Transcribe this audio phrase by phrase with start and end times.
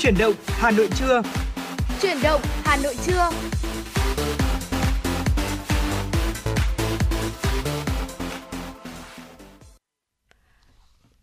[0.00, 1.22] Chuyển động Hà Nội trưa.
[2.02, 3.30] Chuyển động Hà Nội trưa.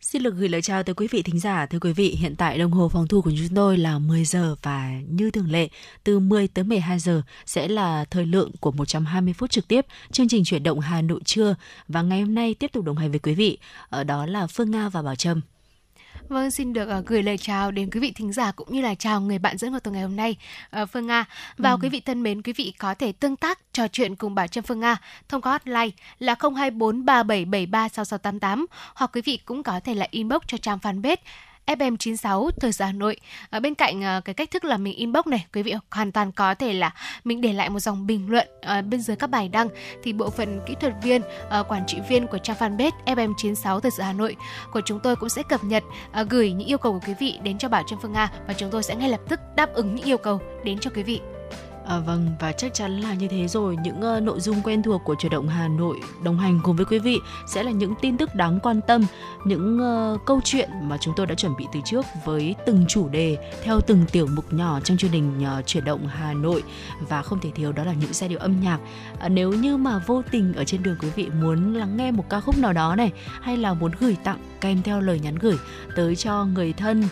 [0.02, 1.66] Xin được gửi lời chào tới quý vị thính giả.
[1.66, 4.55] Thưa quý vị, hiện tại đồng hồ phòng thu của chúng tôi là 10 giờ
[4.62, 5.70] và như thường lệ,
[6.04, 10.28] từ 10 tới 12 giờ sẽ là thời lượng của 120 phút trực tiếp chương
[10.28, 11.55] trình chuyển động Hà Nội trưa
[11.88, 13.57] và ngày hôm nay tiếp tục đồng hành với quý vị.
[13.89, 15.41] Ở đó là Phương Nga và Bảo Trâm.
[16.30, 18.95] Vâng, xin được uh, gửi lời chào đến quý vị thính giả cũng như là
[18.95, 20.38] chào người bạn dẫn vào tuần ngày hôm nay,
[20.81, 21.25] uh, Phương Nga.
[21.58, 21.77] Và ừ.
[21.81, 24.63] quý vị thân mến, quý vị có thể tương tác trò chuyện cùng bà Trâm
[24.63, 24.98] Phương Nga
[25.30, 25.89] thông qua hotline
[26.20, 31.17] là 024 3773 6688 hoặc quý vị cũng có thể là inbox cho trang fanpage
[31.67, 33.17] FM96 Thời sự Hà Nội.
[33.49, 36.31] À, bên cạnh à, cái cách thức là mình inbox này, quý vị hoàn toàn
[36.31, 39.49] có thể là mình để lại một dòng bình luận à, bên dưới các bài
[39.49, 39.67] đăng
[40.03, 43.91] thì bộ phận kỹ thuật viên, à, quản trị viên của trang fanpage FM96 Thời
[43.91, 44.35] sự Hà Nội
[44.73, 47.39] của chúng tôi cũng sẽ cập nhật à, gửi những yêu cầu của quý vị
[47.44, 49.95] đến cho Bảo Trâm Phương Nga và chúng tôi sẽ ngay lập tức đáp ứng
[49.95, 51.22] những yêu cầu đến cho quý vị.
[51.88, 53.77] À, vâng và chắc chắn là như thế rồi.
[53.83, 56.85] Những uh, nội dung quen thuộc của chuyển động Hà Nội đồng hành cùng với
[56.85, 59.05] quý vị sẽ là những tin tức đáng quan tâm
[59.45, 59.80] những
[60.13, 63.38] uh, câu chuyện mà chúng tôi đã chuẩn bị từ trước với từng chủ đề
[63.63, 66.63] theo từng tiểu mục nhỏ trong chương trình ờ, uh, chuyển động Hà Nội.
[67.09, 68.80] Và không thể thiếu đó là những giai điệu âm nhạc.
[69.19, 72.30] À, nếu như mà vô tình ở trên đường quý vị muốn lắng nghe một
[72.30, 75.58] ca khúc nào đó này hay là muốn gửi tặng kèm theo lời nhắn gửi
[75.95, 77.03] tới cho người thân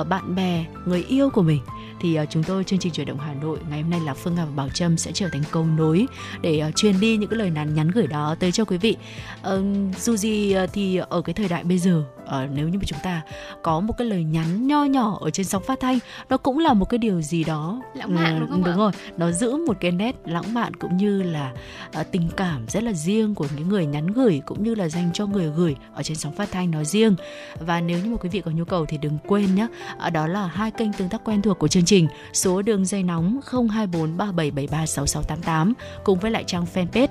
[0.00, 1.60] uh, bạn bè người yêu của mình
[2.00, 4.34] thì ờ, chúng tôi, chương trình chuyển động Hà Nội ngày hôm nay là Phương
[4.34, 6.06] Nga và Bảo Trâm sẽ trở thành cầu nối
[6.40, 8.96] để ờ, truyền đi những cái lời nhắn nhắn gửi đó tới cho quý vị.
[9.42, 9.62] Ờ,
[9.98, 13.22] dù gì thì ở cái thời đại bây giờ uh, nếu như mà chúng ta
[13.62, 15.98] có một cái lời nhắn nho nhỏ ở trên sóng phát thanh
[16.28, 18.76] nó cũng là một cái điều gì đó lãng mạn đúng không đúng ạ?
[18.76, 18.92] rồi.
[19.16, 21.52] Nó giữ một cái nét lãng mạn cũng như là
[22.00, 25.10] uh, tình cảm rất là riêng của những người nhắn gửi cũng như là dành
[25.12, 27.14] cho người gửi ở trên sóng phát thanh nói riêng.
[27.60, 29.66] Và nếu như mà quý vị có nhu cầu thì đừng quên nhé
[30.06, 32.08] uh, đó là hai kênh tương tác quen thuộc của chương trình.
[32.32, 35.74] Số đường dây nóng 024 3773 6688
[36.04, 37.08] cùng với lại trang fanpage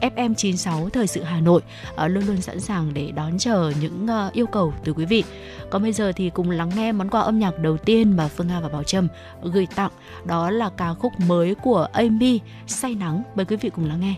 [0.00, 1.62] FM96 Thời sự Hà Nội
[1.96, 5.24] ờ, luôn luôn sẵn sàng để đón chờ những ờ, yêu cầu từ quý vị.
[5.70, 8.48] Còn bây giờ thì cùng lắng nghe món quà âm nhạc đầu tiên mà Phương
[8.48, 9.08] Nga và Bảo Trâm
[9.42, 9.90] gửi tặng,
[10.24, 13.22] đó là ca khúc mới của Amy, Say nắng.
[13.34, 14.14] Mời quý vị cùng lắng nghe.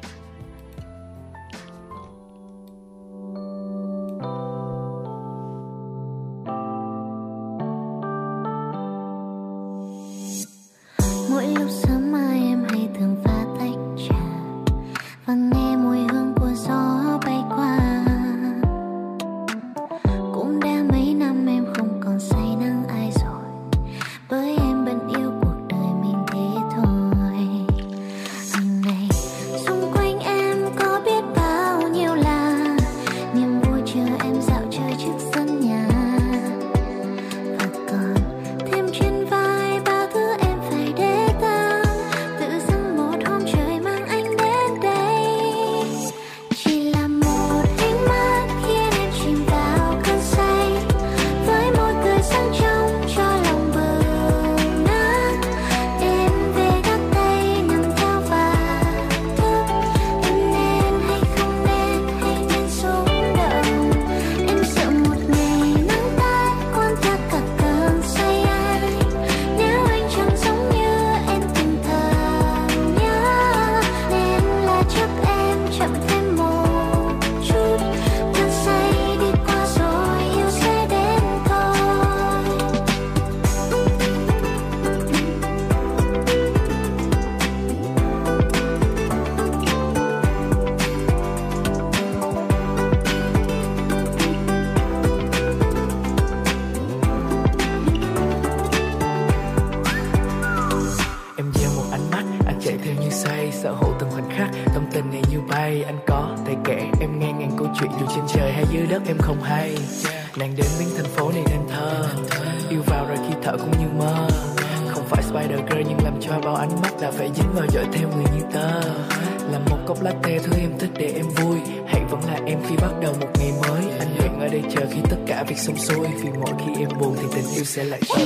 [127.79, 128.18] Sẽ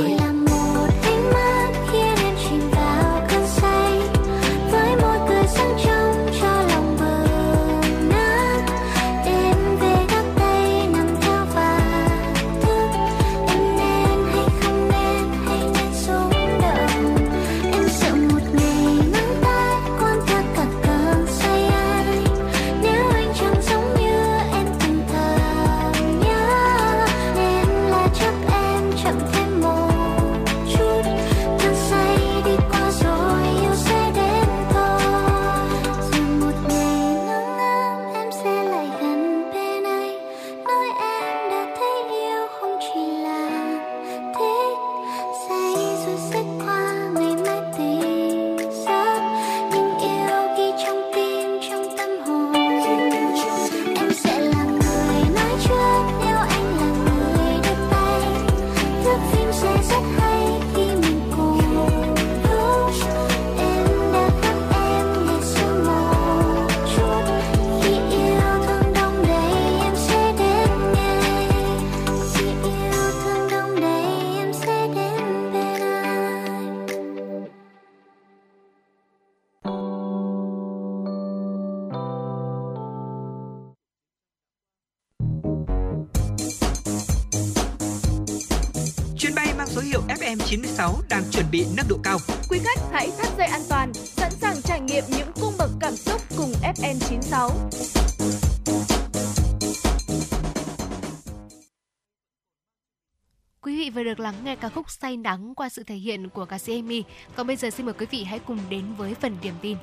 [105.02, 107.02] Say Nắng qua sự thể hiện của ca sĩ Amy.
[107.36, 109.76] Còn bây giờ xin mời quý vị hãy cùng đến với phần điểm tin.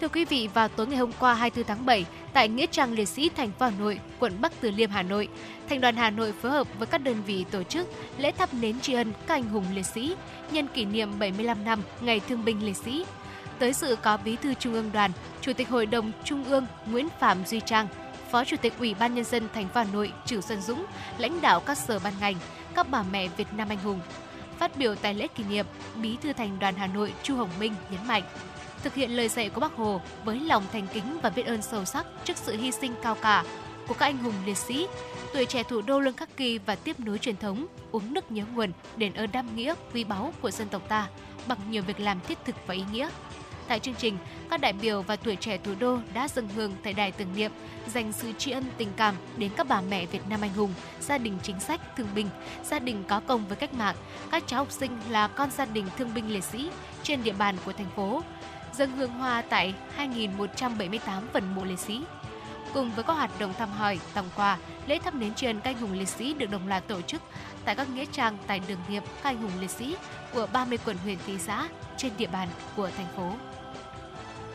[0.00, 3.08] Thưa quý vị, vào tối ngày hôm qua 24 tháng 7, tại Nghĩa trang Liệt
[3.08, 5.28] sĩ thành phố Hà Nội, quận Bắc Từ Liêm, Hà Nội,
[5.68, 8.80] Thành đoàn Hà Nội phối hợp với các đơn vị tổ chức lễ thắp nến
[8.80, 10.14] tri ân các anh hùng liệt sĩ
[10.50, 13.04] nhân kỷ niệm 75 năm Ngày Thương binh Liệt sĩ.
[13.58, 17.08] Tới sự có Bí thư Trung ương Đoàn, Chủ tịch Hội đồng Trung ương Nguyễn
[17.20, 17.86] Phạm Duy Trang,
[18.30, 20.84] Phó Chủ tịch Ủy ban nhân dân thành phố Hà Nội Trử Xuân Dũng,
[21.18, 22.34] lãnh đạo các sở ban ngành,
[22.76, 24.00] các bà mẹ Việt Nam anh hùng.
[24.58, 25.66] Phát biểu tại lễ kỷ niệm,
[26.02, 28.22] Bí thư Thành đoàn Hà Nội Chu Hồng Minh nhấn mạnh,
[28.82, 31.84] thực hiện lời dạy của Bác Hồ với lòng thành kính và biết ơn sâu
[31.84, 33.44] sắc trước sự hy sinh cao cả
[33.88, 34.86] của các anh hùng liệt sĩ,
[35.32, 38.44] tuổi trẻ thủ đô luôn khắc ghi và tiếp nối truyền thống uống nước nhớ
[38.54, 41.08] nguồn, đền ơn đam nghĩa quý báu của dân tộc ta
[41.46, 43.08] bằng nhiều việc làm thiết thực và ý nghĩa.
[43.68, 44.18] Tại chương trình,
[44.50, 47.52] các đại biểu và tuổi trẻ thủ đô đã dâng hương tại đài tưởng niệm,
[47.86, 51.18] dành sự tri ân tình cảm đến các bà mẹ Việt Nam anh hùng, gia
[51.18, 52.28] đình chính sách, thương binh,
[52.64, 53.96] gia đình có công với cách mạng,
[54.30, 56.70] các cháu học sinh là con gia đình thương binh liệt sĩ
[57.02, 58.22] trên địa bàn của thành phố,
[58.74, 60.98] dâng hương hoa tại 2.178
[61.32, 62.02] phần mộ liệt sĩ.
[62.74, 65.78] Cùng với các hoạt động thăm hỏi, tặng quà, lễ thắp nến truyền các anh
[65.80, 67.22] hùng liệt sĩ được đồng loạt tổ chức
[67.64, 69.96] tại các nghĩa trang tại đường nghiệp các anh hùng liệt sĩ
[70.34, 73.32] của 30 quận huyện thị xã trên địa bàn của thành phố.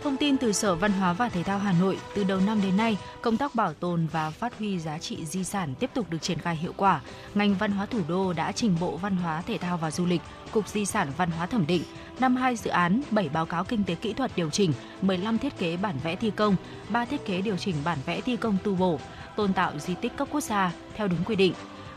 [0.03, 2.77] Thông tin từ Sở Văn hóa và Thể thao Hà Nội, từ đầu năm đến
[2.77, 6.18] nay, công tác bảo tồn và phát huy giá trị di sản tiếp tục được
[6.21, 7.01] triển khai hiệu quả.
[7.36, 10.21] Ngành văn hóa thủ đô đã trình Bộ Văn hóa, Thể thao và Du lịch,
[10.51, 11.83] Cục Di sản Văn hóa thẩm định,
[12.19, 15.77] 52 dự án, 7 báo cáo kinh tế kỹ thuật điều chỉnh, 15 thiết kế
[15.77, 16.56] bản vẽ thi công,
[16.89, 19.00] 3 thiết kế điều chỉnh bản vẽ thi công tu bổ,
[19.36, 21.53] tôn tạo di tích cấp quốc gia theo đúng quy định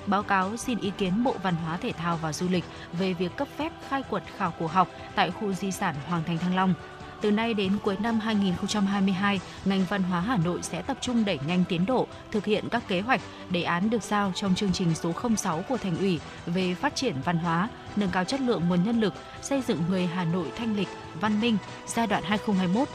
[0.07, 3.37] báo cáo xin ý kiến Bộ Văn hóa Thể thao và Du lịch về việc
[3.37, 6.75] cấp phép khai quật khảo cổ học tại khu di sản Hoàng Thành Thăng Long.
[7.25, 11.39] Từ nay đến cuối năm 2022, ngành văn hóa Hà Nội sẽ tập trung đẩy
[11.47, 14.95] nhanh tiến độ thực hiện các kế hoạch, đề án được giao trong chương trình
[14.95, 18.85] số 06 của Thành ủy về phát triển văn hóa, nâng cao chất lượng nguồn
[18.85, 20.89] nhân lực, xây dựng người Hà Nội thanh lịch,
[21.21, 21.57] văn minh
[21.87, 22.23] giai đoạn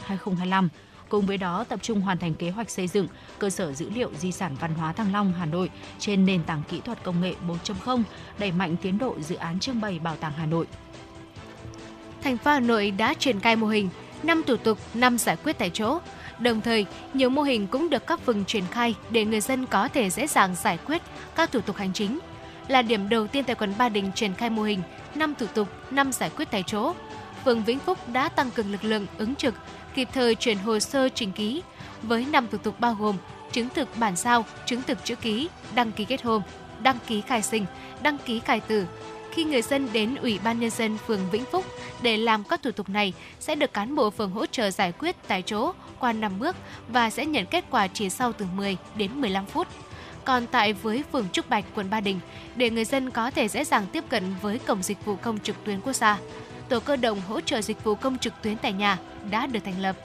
[0.08, 0.68] 2021-2025.
[1.08, 3.06] Cùng với đó, tập trung hoàn thành kế hoạch xây dựng
[3.38, 6.62] cơ sở dữ liệu di sản văn hóa Thăng Long Hà Nội trên nền tảng
[6.68, 8.02] kỹ thuật công nghệ 4.0,
[8.38, 10.66] đẩy mạnh tiến độ dự án trưng bày Bảo tàng Hà Nội.
[12.22, 13.88] Thành phố Hà Nội đã triển khai mô hình
[14.22, 15.98] 5 thủ tục, 5 giải quyết tại chỗ.
[16.38, 19.88] Đồng thời, nhiều mô hình cũng được các phường triển khai để người dân có
[19.88, 21.02] thể dễ dàng giải quyết
[21.36, 22.18] các thủ tục hành chính.
[22.68, 24.82] Là điểm đầu tiên tại quận Ba Đình triển khai mô hình
[25.14, 26.92] 5 thủ tục, 5 giải quyết tại chỗ.
[27.44, 29.54] Phường Vĩnh Phúc đã tăng cường lực lượng ứng trực,
[29.94, 31.62] kịp thời chuyển hồ sơ trình ký
[32.02, 33.16] với 5 thủ tục bao gồm
[33.52, 36.42] chứng thực bản sao, chứng thực chữ ký, đăng ký kết hôn,
[36.82, 37.66] đăng ký khai sinh,
[38.02, 38.86] đăng ký khai tử,
[39.32, 41.64] khi người dân đến Ủy ban Nhân dân phường Vĩnh Phúc
[42.02, 45.16] để làm các thủ tục này sẽ được cán bộ phường hỗ trợ giải quyết
[45.28, 46.56] tại chỗ qua 5 bước
[46.88, 49.66] và sẽ nhận kết quả chỉ sau từ 10 đến 15 phút.
[50.24, 52.20] Còn tại với phường Trúc Bạch, quận Ba Đình,
[52.56, 55.64] để người dân có thể dễ dàng tiếp cận với cổng dịch vụ công trực
[55.64, 56.18] tuyến quốc gia,
[56.68, 58.98] tổ cơ động hỗ trợ dịch vụ công trực tuyến tại nhà
[59.30, 59.96] đã được thành lập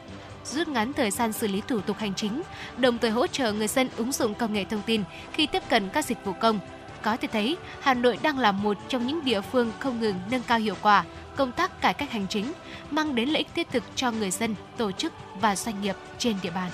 [0.46, 2.42] rút ngắn thời gian xử lý thủ tục hành chính,
[2.78, 5.04] đồng thời hỗ trợ người dân ứng dụng công nghệ thông tin
[5.34, 6.60] khi tiếp cận các dịch vụ công,
[7.06, 10.42] có thể thấy, Hà Nội đang là một trong những địa phương không ngừng nâng
[10.48, 11.04] cao hiệu quả
[11.36, 12.54] công tác cải cách hành chính,
[12.92, 16.36] mang đến lợi ích thiết thực cho người dân, tổ chức và doanh nghiệp trên
[16.44, 16.72] địa bàn.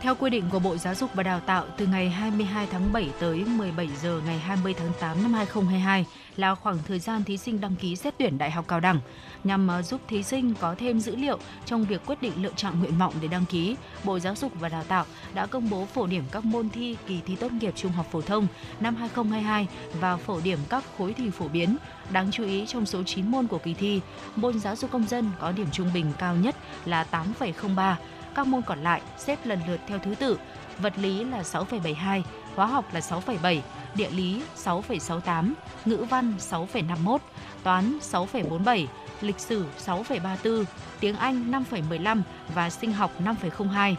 [0.00, 3.10] Theo quy định của Bộ Giáo dục và Đào tạo, từ ngày 22 tháng 7
[3.20, 7.60] tới 17 giờ ngày 20 tháng 8 năm 2022 là khoảng thời gian thí sinh
[7.60, 9.00] đăng ký xét tuyển đại học cao đẳng.
[9.44, 12.80] Nhằm ờ, giúp thí sinh có thêm dữ liệu trong việc quyết định lựa chọn
[12.80, 16.06] nguyện vọng để đăng ký, Bộ Giáo dục và Đào tạo đã công bố phổ
[16.06, 18.46] điểm các môn thi kỳ thi tốt nghiệp trung học phổ thông
[18.80, 19.68] năm 2022
[20.00, 21.76] và phổ điểm các khối thi phổ biến.
[22.10, 24.00] Đáng chú ý trong số 9 môn của kỳ thi,
[24.36, 27.94] môn giáo dục công dân có điểm trung bình cao nhất là 8,03,
[28.34, 30.38] các môn còn lại xếp lần lượt theo thứ tự,
[30.78, 32.22] vật lý là 6,72,
[32.54, 33.60] hóa học là 6,7,
[33.94, 35.52] địa lý 6,68,
[35.84, 37.18] ngữ văn 6,51,
[37.62, 38.86] toán 6,47,
[39.24, 40.64] lịch sử 6,34,
[41.00, 42.22] tiếng Anh 5,15
[42.54, 43.94] và sinh học 5,02.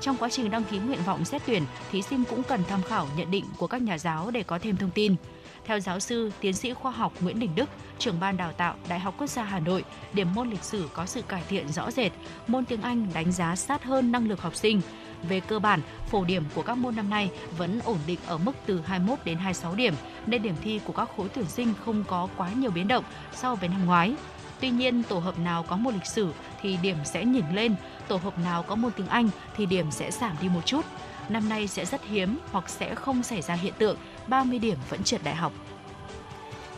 [0.00, 3.08] Trong quá trình đăng ký nguyện vọng xét tuyển, thí sinh cũng cần tham khảo
[3.16, 5.16] nhận định của các nhà giáo để có thêm thông tin.
[5.64, 9.00] Theo giáo sư, tiến sĩ khoa học Nguyễn Đình Đức, trưởng ban đào tạo Đại
[9.00, 12.12] học Quốc gia Hà Nội, điểm môn lịch sử có sự cải thiện rõ rệt,
[12.46, 14.80] môn tiếng Anh đánh giá sát hơn năng lực học sinh.
[15.28, 15.80] Về cơ bản,
[16.10, 19.38] phổ điểm của các môn năm nay vẫn ổn định ở mức từ 21 đến
[19.38, 19.94] 26 điểm,
[20.26, 23.04] nên điểm thi của các khối tuyển sinh không có quá nhiều biến động
[23.34, 24.14] so với năm ngoái.
[24.60, 26.32] Tuy nhiên, tổ hợp nào có môn lịch sử
[26.62, 27.74] thì điểm sẽ nhỉnh lên,
[28.08, 30.84] tổ hợp nào có môn tiếng Anh thì điểm sẽ giảm đi một chút.
[31.28, 33.96] Năm nay sẽ rất hiếm hoặc sẽ không xảy ra hiện tượng
[34.26, 35.52] 30 điểm vẫn trượt đại học.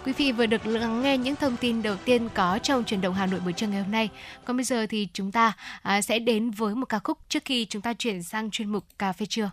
[0.04, 3.14] Quý vị vừa được lắng nghe những thông tin đầu tiên có trong truyền động
[3.14, 4.08] Hà Nội buổi trưa ngày hôm nay.
[4.44, 7.64] Còn bây giờ thì chúng ta à, sẽ đến với một ca khúc trước khi
[7.64, 9.50] chúng ta chuyển sang chuyên mục cà phê trưa.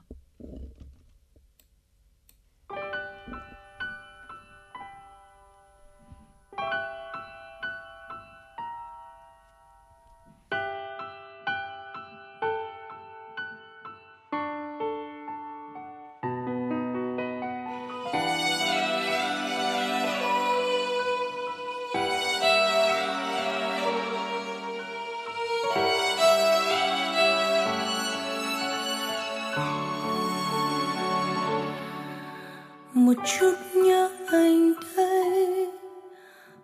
[33.25, 35.67] chút nhớ anh đây.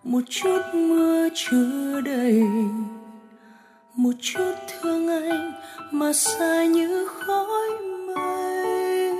[0.04, 2.44] Một chút mưa chưa đầy.
[3.96, 5.52] Một chút thương anh
[5.92, 7.70] mà xa như khói
[8.08, 9.14] mây.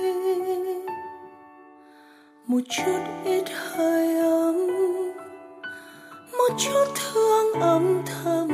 [2.46, 4.56] Một chút ít hơi ấm.
[6.32, 8.48] Một chút thương âm thầm.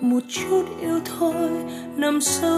[0.00, 1.50] Một chút yêu thôi
[1.96, 2.57] nằm sâu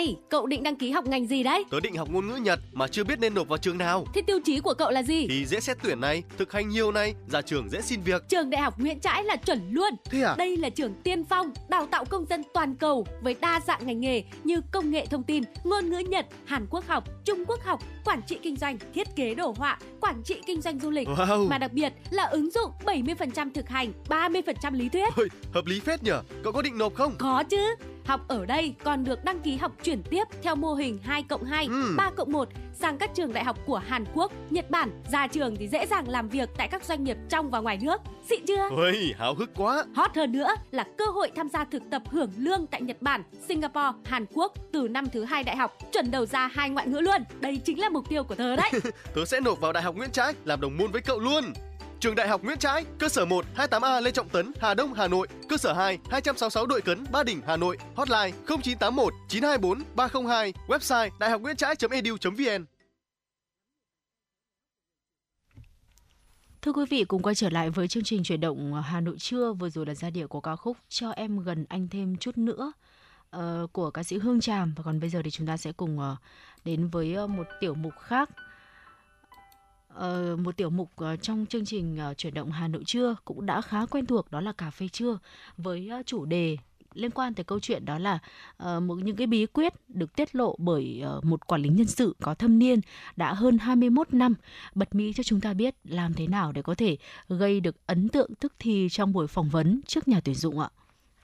[0.00, 1.64] Này, cậu định đăng ký học ngành gì đấy?
[1.70, 4.04] Tớ định học ngôn ngữ Nhật mà chưa biết nên nộp vào trường nào.
[4.14, 5.26] Thế tiêu chí của cậu là gì?
[5.28, 8.28] Thì dễ xét tuyển này, thực hành nhiều này, ra trường dễ xin việc.
[8.28, 9.94] Trường Đại học Nguyễn Trãi là chuẩn luôn.
[10.04, 10.34] Thế à?
[10.38, 14.00] Đây là trường tiên phong, đào tạo công dân toàn cầu với đa dạng ngành
[14.00, 17.80] nghề như công nghệ thông tin, ngôn ngữ Nhật, Hàn Quốc học, Trung Quốc học,
[18.04, 21.08] quản trị kinh doanh, thiết kế đồ họa, quản trị kinh doanh du lịch.
[21.08, 21.48] Wow.
[21.48, 25.08] Mà đặc biệt là ứng dụng 70% thực hành, 30% lý thuyết.
[25.16, 26.22] Ôi, hợp lý phết nhở.
[26.42, 27.14] Cậu có định nộp không?
[27.18, 27.74] Có chứ.
[28.04, 31.44] Học ở đây còn được đăng ký học chuyển tiếp theo mô hình 2 cộng
[31.44, 31.94] 2, Ừ.
[31.96, 34.90] 3 cộng 1 sang các trường đại học của Hàn Quốc, Nhật Bản.
[35.12, 38.00] Ra trường thì dễ dàng làm việc tại các doanh nghiệp trong và ngoài nước.
[38.28, 38.68] Xịn chưa?
[38.70, 39.84] Ôi, háo hức quá.
[39.94, 43.22] Hot hơn nữa là cơ hội tham gia thực tập hưởng lương tại Nhật Bản,
[43.48, 47.00] Singapore, Hàn Quốc từ năm thứ hai đại học, chuẩn đầu ra hai ngoại ngữ
[47.00, 47.22] luôn.
[47.40, 48.70] Đây chính là mục tiêu của tớ đấy.
[49.14, 51.44] Tớ sẽ nộp vào Đại học Nguyễn Trãi làm đồng môn với cậu luôn.
[52.00, 55.08] Trường Đại học Nguyễn Trãi, cơ sở 1 28A Lê Trọng Tấn, Hà Đông, Hà
[55.08, 60.52] Nội, cơ sở 2 266 Đội Cấn, Ba Đình, Hà Nội, hotline 0981 924 302,
[60.68, 62.64] website đại-học-nguyễn-trãi.edu.vn.
[66.62, 69.52] Thưa quý vị, cùng quay trở lại với chương trình chuyển động Hà Nội trưa
[69.52, 72.72] vừa rồi là giai điệu của ca khúc Cho em gần anh thêm chút nữa
[73.30, 75.98] ờ, của ca sĩ Hương Tràm và còn bây giờ thì chúng ta sẽ cùng
[75.98, 76.16] ờ,
[76.64, 78.30] đến với ờ, một tiểu mục khác.
[79.88, 83.60] Ờ, một tiểu mục ờ, trong chương trình chuyển động Hà Nội trưa cũng đã
[83.60, 85.18] khá quen thuộc, đó là cà phê trưa,
[85.56, 86.56] với chủ đề
[86.94, 88.18] liên quan tới câu chuyện đó là
[88.80, 92.34] một, những cái bí quyết được tiết lộ bởi một quản lý nhân sự có
[92.34, 92.80] thâm niên
[93.16, 94.34] đã hơn 21 năm
[94.74, 96.96] bật mí cho chúng ta biết làm thế nào để có thể
[97.28, 100.68] gây được ấn tượng, tức thì trong buổi phỏng vấn trước nhà tuyển dụng ạ.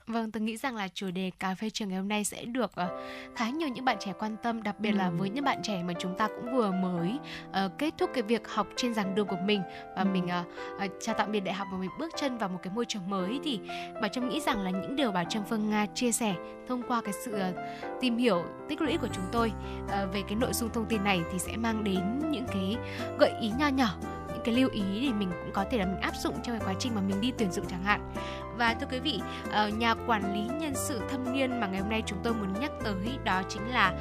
[0.07, 2.71] Vâng, tôi nghĩ rằng là chủ đề cà phê trường ngày hôm nay sẽ được
[2.75, 2.99] ờ,
[3.35, 5.93] khá nhiều những bạn trẻ quan tâm, đặc biệt là với những bạn trẻ mà
[5.99, 7.19] chúng ta cũng vừa mới
[7.51, 9.61] ờ, kết thúc cái việc học trên giảng đường của mình
[9.95, 10.43] và mình ờ,
[10.79, 13.09] ờ, chào tạm biệt đại học và mình bước chân vào một cái môi trường
[13.09, 13.59] mới thì
[14.01, 16.35] bà Trâm nghĩ rằng là những điều bà Trâm Phương Nga chia sẻ
[16.67, 17.53] thông qua cái sự ờ,
[18.01, 19.51] tìm hiểu tích lũy của chúng tôi
[19.89, 22.75] ờ, về cái nội dung thông tin này thì sẽ mang đến những cái
[23.19, 24.16] gợi ý nho nhỏ những
[24.47, 26.73] cái lưu ý thì mình cũng có thể là mình áp dụng trong cái quá
[26.79, 28.11] trình mà mình đi tuyển dụng chẳng hạn.
[28.57, 29.19] Và thưa quý vị
[29.51, 32.53] ờ, nhà quản lý nhân sự thâm niên mà ngày hôm nay chúng tôi muốn
[32.59, 33.93] nhắc tới đó chính là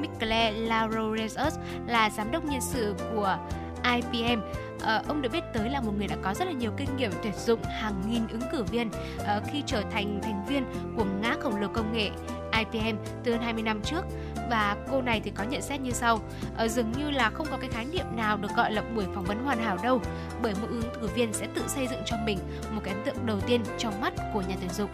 [0.00, 3.38] Michele Lauroreus là giám đốc nhân sự của
[3.84, 4.40] IPM,
[4.82, 7.10] Ờ, ông được biết tới là một người đã có rất là nhiều kinh nghiệm
[7.22, 10.64] tuyển dụng hàng nghìn ứng cử viên ờ, khi trở thành thành viên
[10.96, 12.10] của ngã khổng lồ công nghệ
[12.52, 14.04] IPM từ hơn 20 năm trước.
[14.50, 16.20] Và cô này thì có nhận xét như sau
[16.56, 19.24] ờ, dường như là không có cái khái niệm nào được gọi là buổi phỏng
[19.24, 20.00] vấn hoàn hảo đâu
[20.42, 22.38] bởi mỗi ứng cử viên sẽ tự xây dựng cho mình
[22.70, 24.90] một cái ấn tượng đầu tiên trong mắt của nhà tuyển dụng.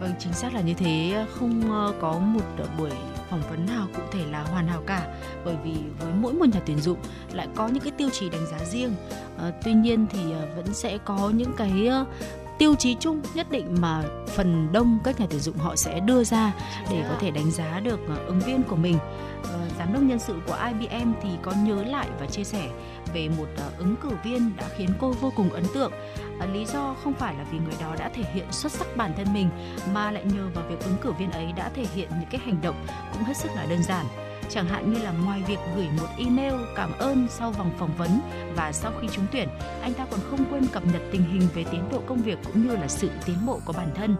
[0.00, 2.90] Vâng, chính xác là như thế, không ờ, có một ờ, buổi
[3.30, 5.06] phỏng vấn nào cụ thể là hoàn hảo cả
[5.44, 6.98] bởi vì với mỗi một nhà tuyển dụng
[7.32, 8.94] lại có những cái tiêu chí đánh giá riêng.
[9.38, 12.04] Ờ, tuy nhiên thì ờ, vẫn sẽ có những cái ờ,
[12.58, 16.24] tiêu chí chung nhất định mà phần đông các nhà tuyển dụng họ sẽ đưa
[16.24, 16.52] ra
[16.90, 18.98] để có thể đánh giá được ứng viên của mình.
[19.78, 22.68] Giám đốc nhân sự của IBM thì có nhớ lại và chia sẻ
[23.14, 23.46] về một
[23.78, 25.92] ứng cử viên đã khiến cô vô cùng ấn tượng.
[26.38, 29.12] Ờ, lý do không phải là vì người đó đã thể hiện xuất sắc bản
[29.16, 29.48] thân mình
[29.92, 32.60] mà lại nhờ vào việc ứng cử viên ấy đã thể hiện những cái hành
[32.62, 34.06] động cũng hết sức là đơn giản.
[34.50, 38.20] Chẳng hạn như là ngoài việc gửi một email cảm ơn sau vòng phỏng vấn
[38.56, 39.48] và sau khi trúng tuyển,
[39.82, 42.66] anh ta còn không quên cập nhật tình hình về tiến độ công việc cũng
[42.66, 44.16] như là sự tiến bộ của bản thân.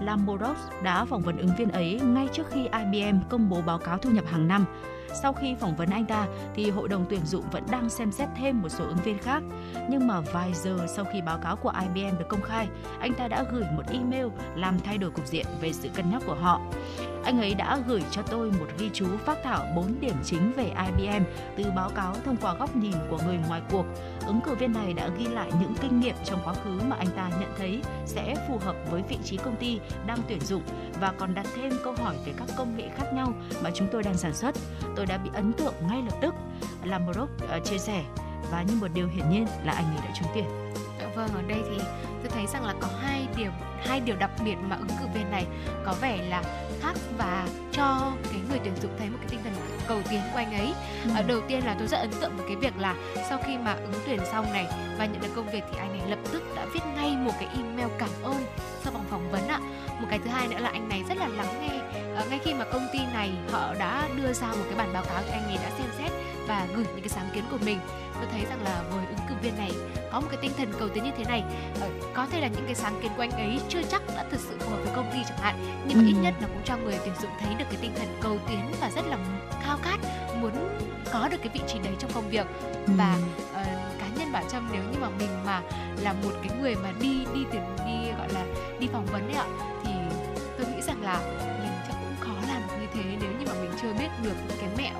[0.00, 3.98] Lamborghini đã phỏng vấn ứng viên ấy ngay trước khi IBM công bố báo cáo
[3.98, 4.64] thu nhập hàng năm.
[5.22, 8.28] Sau khi phỏng vấn anh ta thì hội đồng tuyển dụng vẫn đang xem xét
[8.36, 9.42] thêm một số ứng viên khác.
[9.90, 12.68] Nhưng mà vài giờ sau khi báo cáo của IBM được công khai,
[13.00, 16.22] anh ta đã gửi một email làm thay đổi cục diện về sự cân nhắc
[16.26, 16.60] của họ.
[17.24, 20.64] Anh ấy đã gửi cho tôi một ghi chú phát thảo 4 điểm chính về
[20.86, 21.24] IBM
[21.56, 23.84] từ báo cáo thông qua góc nhìn của người ngoài cuộc.
[24.26, 27.08] Ứng cử viên này đã ghi lại những kinh nghiệm trong quá khứ mà anh
[27.16, 30.62] ta nhận thấy sẽ phù hợp với vị trí công ty đang tuyển dụng
[31.00, 33.32] và còn đặt thêm câu hỏi về các công nghệ khác nhau
[33.62, 34.54] mà chúng tôi đang sản xuất.
[34.96, 36.34] Tôi đã bị ấn tượng ngay lập tức.
[36.84, 38.04] Lamborghini uh, ờ, chia sẻ
[38.50, 40.44] và như một điều hiển nhiên là anh ấy đã trúng tuyển.
[41.00, 41.76] Dạ vâng, ở đây thì
[42.22, 43.52] tôi thấy rằng là có hai điểm
[43.86, 45.46] hai điều đặc biệt mà ứng cử viên này
[45.84, 46.42] có vẻ là
[46.80, 49.52] khác và cho cái người tuyển dụng thấy một cái tinh thần
[49.88, 50.72] cầu tiến của anh ấy.
[51.04, 51.10] Ừ.
[51.16, 52.94] Ờ, đầu tiên là tôi rất ấn tượng với cái việc là
[53.28, 54.66] sau khi mà ứng tuyển xong này
[54.98, 57.48] và nhận được công việc thì anh này lập tức đã viết ngay một cái
[57.56, 58.44] email cảm ơn
[58.82, 59.60] sau vòng phỏng vấn ạ.
[60.00, 62.00] Một cái thứ hai nữa là anh này rất là lắng nghe.
[62.16, 65.04] Ờ, ngay khi mà công ty này họ đã đưa ra một cái bản báo
[65.04, 66.10] cáo thì anh ấy đã xem xét
[66.48, 67.78] và gửi những cái sáng kiến của mình.
[68.14, 69.70] Tôi thấy rằng là với ứng viên này
[70.12, 71.42] có một cái tinh thần cầu tiến như thế này.
[71.80, 74.40] Ờ, có thể là những cái sáng kiến của anh ấy chưa chắc đã thực
[74.40, 75.54] sự phù hợp với công ty chẳng hạn
[75.88, 76.08] nhưng mà Ừ.
[76.08, 78.60] ít nhất nó cũng cho người tuyển dụng thấy được cái tinh thần cầu tiến
[78.80, 79.18] và rất là
[79.62, 79.98] khao khát
[80.40, 80.52] muốn
[81.12, 82.46] có được cái vị trí đấy trong công việc.
[82.86, 83.16] Và
[83.54, 83.62] ờ,
[84.00, 85.60] cá nhân bảo trâm nếu như mà mình mà
[86.02, 88.44] là một cái người mà đi đi tuyển đi gọi là
[88.78, 89.46] đi phỏng vấn đấy ạ
[89.84, 89.90] thì
[90.58, 91.18] tôi nghĩ rằng là
[91.62, 94.68] mình chắc cũng khó làm như thế nếu như mà mình chưa biết được cái
[94.78, 94.94] mẹo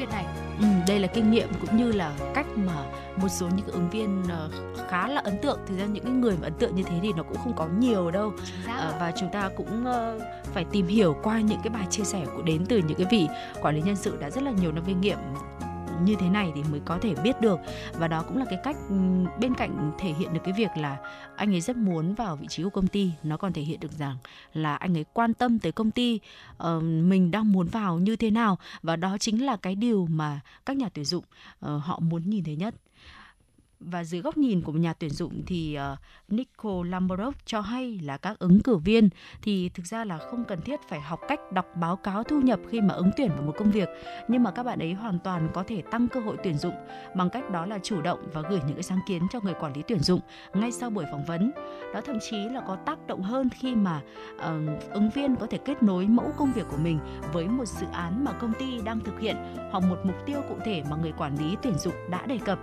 [0.00, 0.24] viên này.
[0.60, 2.84] Ừ, đây là kinh nghiệm cũng như là cách mà
[3.16, 4.50] một số những cái ứng viên ờ,
[4.88, 5.58] khá là ấn tượng.
[5.66, 7.66] Thực ra những cái người mà ấn tượng như thế thì nó cũng không có
[7.78, 8.32] nhiều đâu.
[8.66, 8.92] Ạ.
[9.00, 10.20] và chúng ta cũng ờ,
[10.54, 13.28] phải tìm hiểu qua những cái bài chia sẻ của đến từ những cái vị
[13.62, 15.18] quản lý nhân sự đã rất là nhiều năm kinh nghiệm
[16.04, 17.58] như thế này thì mới có thể biết được.
[17.98, 18.94] Và đó cũng là cái cách ừ,
[19.40, 20.96] bên cạnh thể hiện được cái việc là
[21.36, 23.92] anh ấy rất muốn vào vị trí của công ty nó còn thể hiện được
[23.92, 24.16] rằng
[24.52, 26.20] là anh ấy quan tâm tới công ty
[26.62, 28.58] uh, mình đang muốn vào như thế nào.
[28.82, 31.24] Và đó chính là cái điều mà các nhà tuyển dụng
[31.66, 32.74] uh, họ muốn nhìn thấy nhất
[33.80, 38.00] và dưới góc nhìn của một nhà tuyển dụng thì uh, Nico Lamborov cho hay
[38.02, 39.08] là các ứng cử viên
[39.42, 42.60] thì thực ra là không cần thiết phải học cách đọc báo cáo thu nhập
[42.68, 43.88] khi mà ứng tuyển vào một công việc.
[44.28, 46.74] Nhưng mà các bạn ấy hoàn toàn có thể tăng cơ hội tuyển dụng
[47.16, 49.72] bằng cách đó là chủ động và gửi những cái sáng kiến cho người quản
[49.76, 50.20] lý tuyển dụng
[50.54, 51.52] ngay sau buổi phỏng vấn.
[51.94, 54.00] Đó thậm chí là có tác động hơn khi mà
[54.34, 54.42] uh,
[54.90, 56.98] ứng viên có thể kết nối mẫu công việc của mình
[57.32, 59.36] với một dự án mà công ty đang thực hiện
[59.70, 62.58] hoặc một mục tiêu cụ thể mà người quản lý tuyển dụng đã đề cập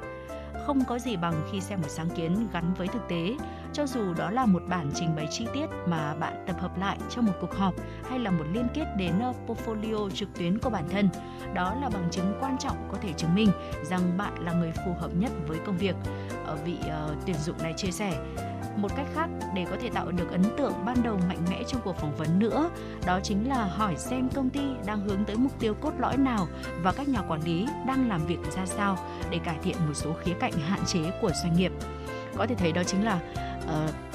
[0.67, 3.35] không có gì bằng khi xem một sáng kiến gắn với thực tế.
[3.73, 6.97] Cho dù đó là một bản trình bày chi tiết mà bạn tập hợp lại
[7.09, 7.73] trong một cuộc họp
[8.09, 11.09] hay là một liên kết đến ờ, portfolio trực tuyến của bản thân,
[11.53, 13.51] đó là bằng chứng quan trọng có thể chứng minh
[13.83, 15.95] rằng bạn là người phù hợp nhất với công việc.
[16.45, 18.13] Ờ, vị ờ, tuyển dụng này chia sẻ
[18.77, 21.81] một cách khác để có thể tạo được ấn tượng ban đầu mạnh mẽ trong
[21.83, 22.69] cuộc phỏng vấn nữa.
[23.05, 26.47] Đó chính là hỏi xem công ty đang hướng tới mục tiêu cốt lõi nào
[26.83, 28.97] và các nhà quản lý đang làm việc ra sao
[29.29, 31.71] để cải thiện một số khía cạnh hạn chế của doanh nghiệp.
[32.37, 33.19] Có thể thấy đó chính là
[33.63, 34.06] uh,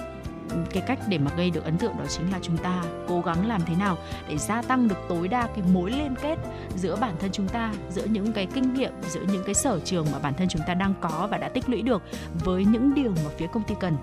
[0.71, 3.49] cái cách để mà gây được ấn tượng đó chính là chúng ta cố gắng
[3.49, 3.97] làm thế nào
[4.29, 6.39] để gia tăng được tối đa cái mối liên kết
[6.77, 10.07] giữa bản thân chúng ta giữa những cái kinh nghiệm giữa những cái sở trường
[10.13, 12.03] mà bản thân chúng ta đang có và đã tích lũy được
[12.45, 13.97] với những điều mà phía công ty cần.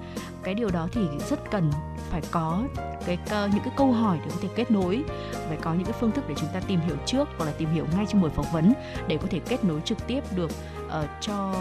[0.44, 1.72] Cái điều đó thì rất cần
[2.10, 2.64] phải có
[3.06, 5.04] cái cơ- những cái câu hỏi để có thể kết nối
[5.48, 7.70] phải có những cái phương thức để chúng ta tìm hiểu trước hoặc là tìm
[7.70, 8.74] hiểu ngay trong buổi phỏng vấn
[9.08, 10.52] để có thể kết nối trực tiếp được
[10.88, 11.54] uh, cho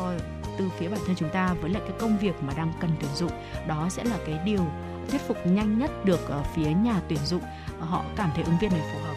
[0.59, 3.11] từ phía bản thân chúng ta với lại cái công việc mà đang cần tuyển
[3.14, 3.33] dụng
[3.66, 4.64] đó sẽ là cái điều
[5.11, 7.42] thuyết phục nhanh nhất được ở phía nhà tuyển dụng
[7.81, 9.14] ờ, họ cảm thấy ứng viên này phù hợp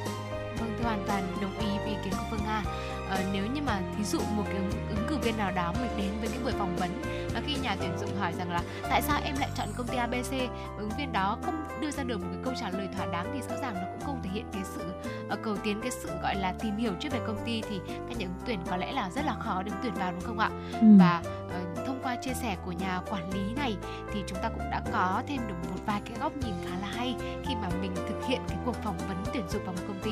[0.59, 2.63] Vâng, tôi hoàn toàn đồng ý với ý kiến của Phương Nga.
[3.09, 6.11] Ờ, nếu như mà thí dụ một cái ứng cử viên nào đó mình đến
[6.19, 6.89] với cái buổi phỏng vấn
[7.33, 9.97] và khi nhà tuyển dụng hỏi rằng là tại sao em lại chọn công ty
[9.97, 10.31] ABC
[10.77, 13.41] ứng viên đó không đưa ra được một cái câu trả lời thỏa đáng thì
[13.41, 14.81] rõ ràng nó cũng không thể hiện cái sự
[15.29, 18.17] ờ, cầu tiến cái sự gọi là tìm hiểu trước về công ty thì các
[18.17, 20.49] nhà ứng tuyển có lẽ là rất là khó để tuyển vào đúng không ạ?
[20.73, 20.87] Ừ.
[20.99, 23.77] và ờ, thông qua chia sẻ của nhà quản lý này
[24.13, 26.87] thì chúng ta cũng đã có thêm được một vài cái góc nhìn khá là
[26.95, 29.99] hay khi mà mình thực hiện cái cuộc phỏng vấn tuyển dụng vào một công
[30.03, 30.11] ty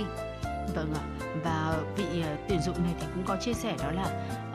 [0.75, 1.03] Vâng ạ.
[1.43, 4.03] Và vị ờ, tuyển dụng này thì cũng có chia sẻ đó là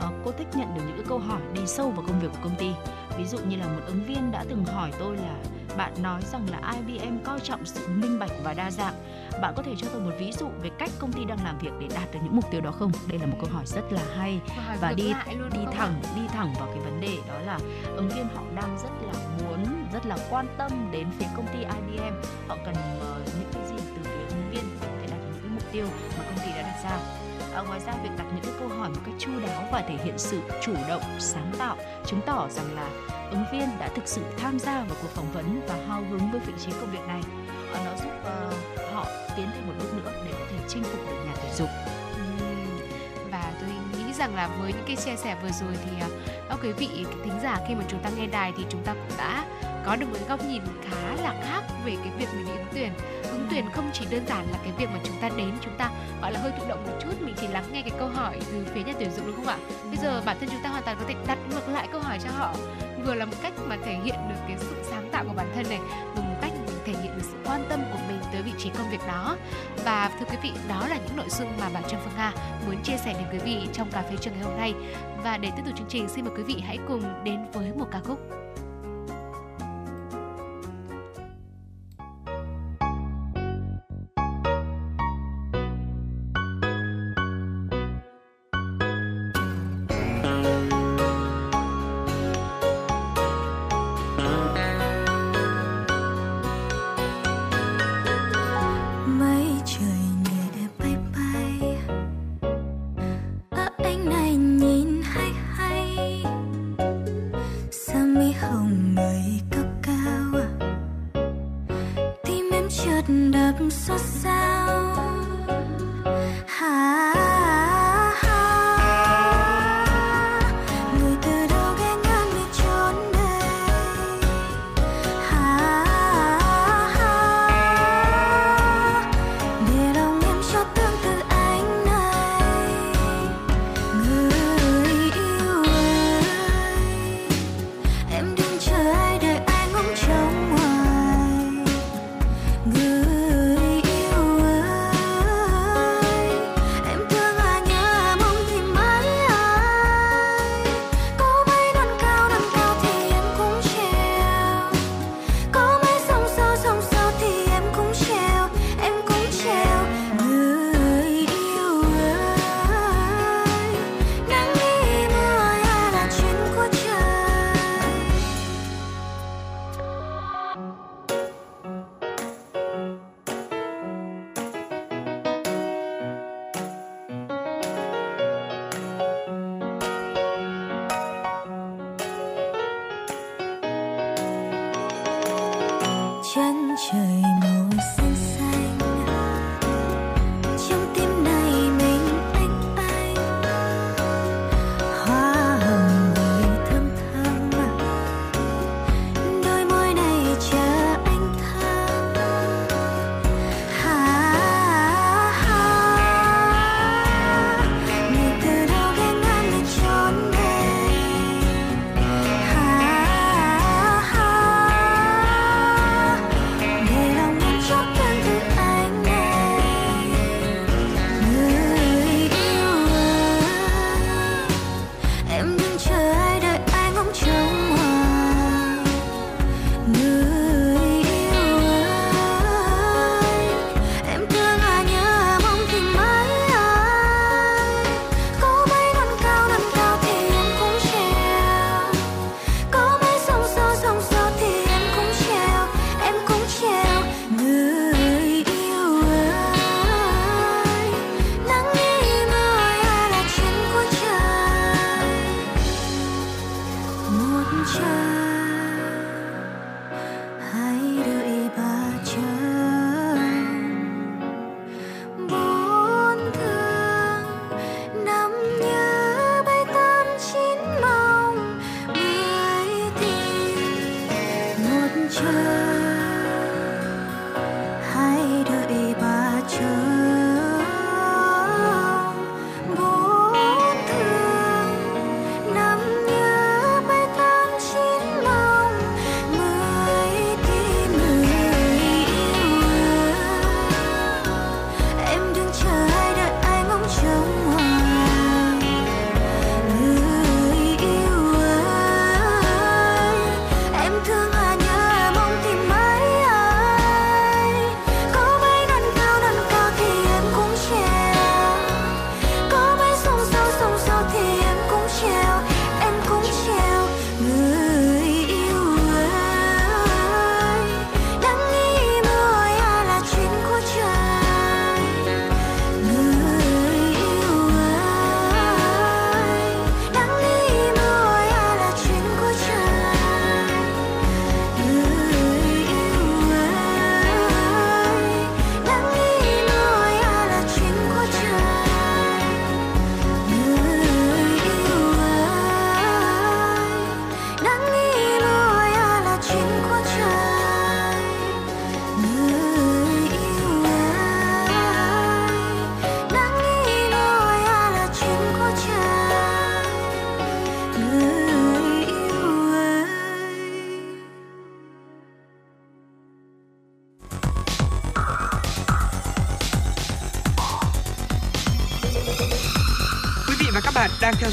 [0.00, 2.38] ờ, cô thích nhận được những cái câu hỏi đi sâu vào công việc của
[2.42, 2.70] công ty.
[3.18, 5.37] Ví dụ như là một ứng viên đã từng hỏi tôi là
[5.77, 8.94] bạn nói rằng là IBM coi trọng sự minh bạch và đa dạng.
[9.40, 11.70] Bạn có thể cho tôi một ví dụ về cách công ty đang làm việc
[11.81, 12.92] để đạt được những mục tiêu đó không?
[13.09, 14.40] Đây là một câu hỏi rất là hay
[14.81, 17.59] và đi luôn, đi thẳng đi thẳng vào cái vấn đề đó là
[17.96, 21.59] ứng viên họ đang rất là muốn rất là quan tâm đến phía công ty
[21.59, 22.14] IBM
[22.48, 24.64] họ cần ờ, những cái gì từ phía ứng viên
[25.75, 25.87] tiêu
[26.19, 26.99] mà công ty đã đặt ra.
[27.55, 29.97] À, ngoài ra việc đặt những cái câu hỏi một cách chu đáo và thể
[30.05, 32.89] hiện sự chủ động sáng tạo chứng tỏ rằng là
[33.31, 36.41] ứng viên đã thực sự tham gia vào cuộc phỏng vấn và hào hứng với
[36.41, 37.21] vị trí công việc này.
[37.75, 39.07] À, nó giúp uh, họ
[39.37, 41.93] tiến thêm một bước nữa để có thể chinh phục được nhà tuyển dụng
[44.18, 46.09] rằng là với những cái chia sẻ vừa rồi thì à,
[46.48, 46.88] các quý vị
[47.24, 49.44] thính giả khi mà chúng ta nghe đài thì chúng ta cũng đã
[49.87, 52.92] có được một góc nhìn khá là khác về cái việc mình đi ứng tuyển.
[53.22, 55.90] Ứng tuyển không chỉ đơn giản là cái việc mà chúng ta đến, chúng ta,
[56.22, 58.66] gọi là, hơi thụ động một chút, mình chỉ lắng nghe cái câu hỏi từ
[58.74, 59.59] phía nhà tuyển dụng, đúng không ạ?
[59.85, 62.18] Bây giờ bản thân chúng ta hoàn toàn có thể đặt ngược lại câu hỏi
[62.24, 62.55] cho họ.
[63.05, 65.66] Vừa là một cách mà thể hiện được cái sự sáng tạo của bản thân
[65.68, 65.81] này,
[66.16, 66.53] vừa một cách
[66.85, 69.37] thể hiện được sự quan tâm của mình tới vị trí công việc đó.
[69.85, 72.33] Và thưa quý vị, đó là những nội dung mà bà Trương Phương Nga
[72.66, 74.75] muốn chia sẻ đến quý vị trong cà phê trường ngày hôm nay.
[75.25, 77.87] Và để tiếp tục chương trình, xin mời quý vị hãy cùng đến với một
[77.92, 78.18] ca khúc.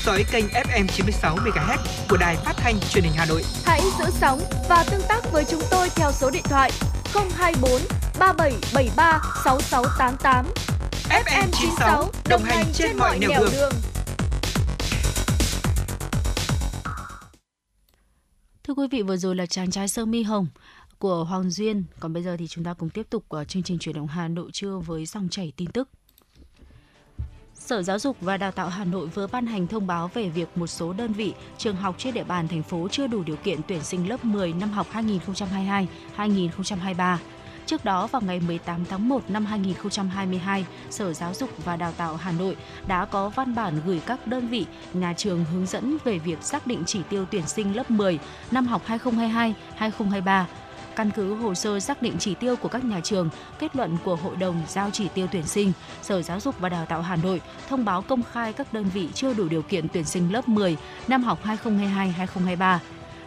[0.05, 1.77] Dõi kênh FM 96 MHz
[2.09, 3.43] của đài phát thanh truyền hình Hà Nội.
[3.65, 6.71] Hãy giữ sóng và tương tác với chúng tôi theo số điện thoại
[7.13, 7.71] 024
[8.19, 10.45] 3773 6688.
[11.09, 13.49] FM 96 đồng hành trên mọi nẻo đường.
[13.51, 13.73] đường.
[18.63, 20.47] Thưa quý vị, vừa rồi là chàng trai sơ mi hồng
[20.99, 21.83] của Hoàng Duyên.
[21.99, 24.27] Còn bây giờ thì chúng ta cùng tiếp tục uh, chương trình chuyển động Hà
[24.27, 25.89] Nội trưa với dòng chảy tin tức.
[27.71, 30.57] Sở Giáo dục và Đào tạo Hà Nội vừa ban hành thông báo về việc
[30.57, 33.59] một số đơn vị, trường học trên địa bàn thành phố chưa đủ điều kiện
[33.67, 34.87] tuyển sinh lớp 10 năm học
[36.17, 37.17] 2022-2023.
[37.65, 42.15] Trước đó, vào ngày 18 tháng 1 năm 2022, Sở Giáo dục và Đào tạo
[42.15, 42.55] Hà Nội
[42.87, 46.67] đã có văn bản gửi các đơn vị, nhà trường hướng dẫn về việc xác
[46.67, 48.19] định chỉ tiêu tuyển sinh lớp 10
[48.51, 50.43] năm học 2022-2023
[51.01, 54.15] Căn cứ hồ sơ xác định chỉ tiêu của các nhà trường, kết luận của
[54.15, 57.41] Hội đồng giao chỉ tiêu tuyển sinh, Sở Giáo dục và Đào tạo Hà Nội
[57.69, 60.77] thông báo công khai các đơn vị chưa đủ điều kiện tuyển sinh lớp 10
[61.07, 62.77] năm học 2022-2023.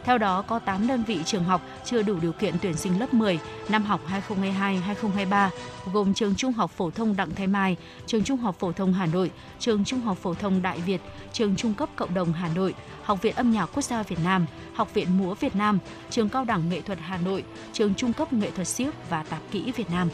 [0.05, 3.15] Theo đó, có 8 đơn vị trường học chưa đủ điều kiện tuyển sinh lớp
[3.15, 3.39] 10
[3.69, 5.49] năm học 2022-2023,
[5.93, 9.07] gồm trường Trung học phổ thông Đặng Thái Mai, trường Trung học phổ thông Hà
[9.07, 11.01] Nội, trường Trung học phổ thông Đại Việt,
[11.33, 14.47] trường Trung cấp Cộng đồng Hà Nội, Học viện Âm nhạc Quốc gia Việt Nam,
[14.75, 15.79] Học viện Múa Việt Nam,
[16.11, 19.41] trường Cao đẳng Nghệ thuật Hà Nội, trường Trung cấp Nghệ thuật siếc và Tạp
[19.51, 20.09] kỹ Việt Nam.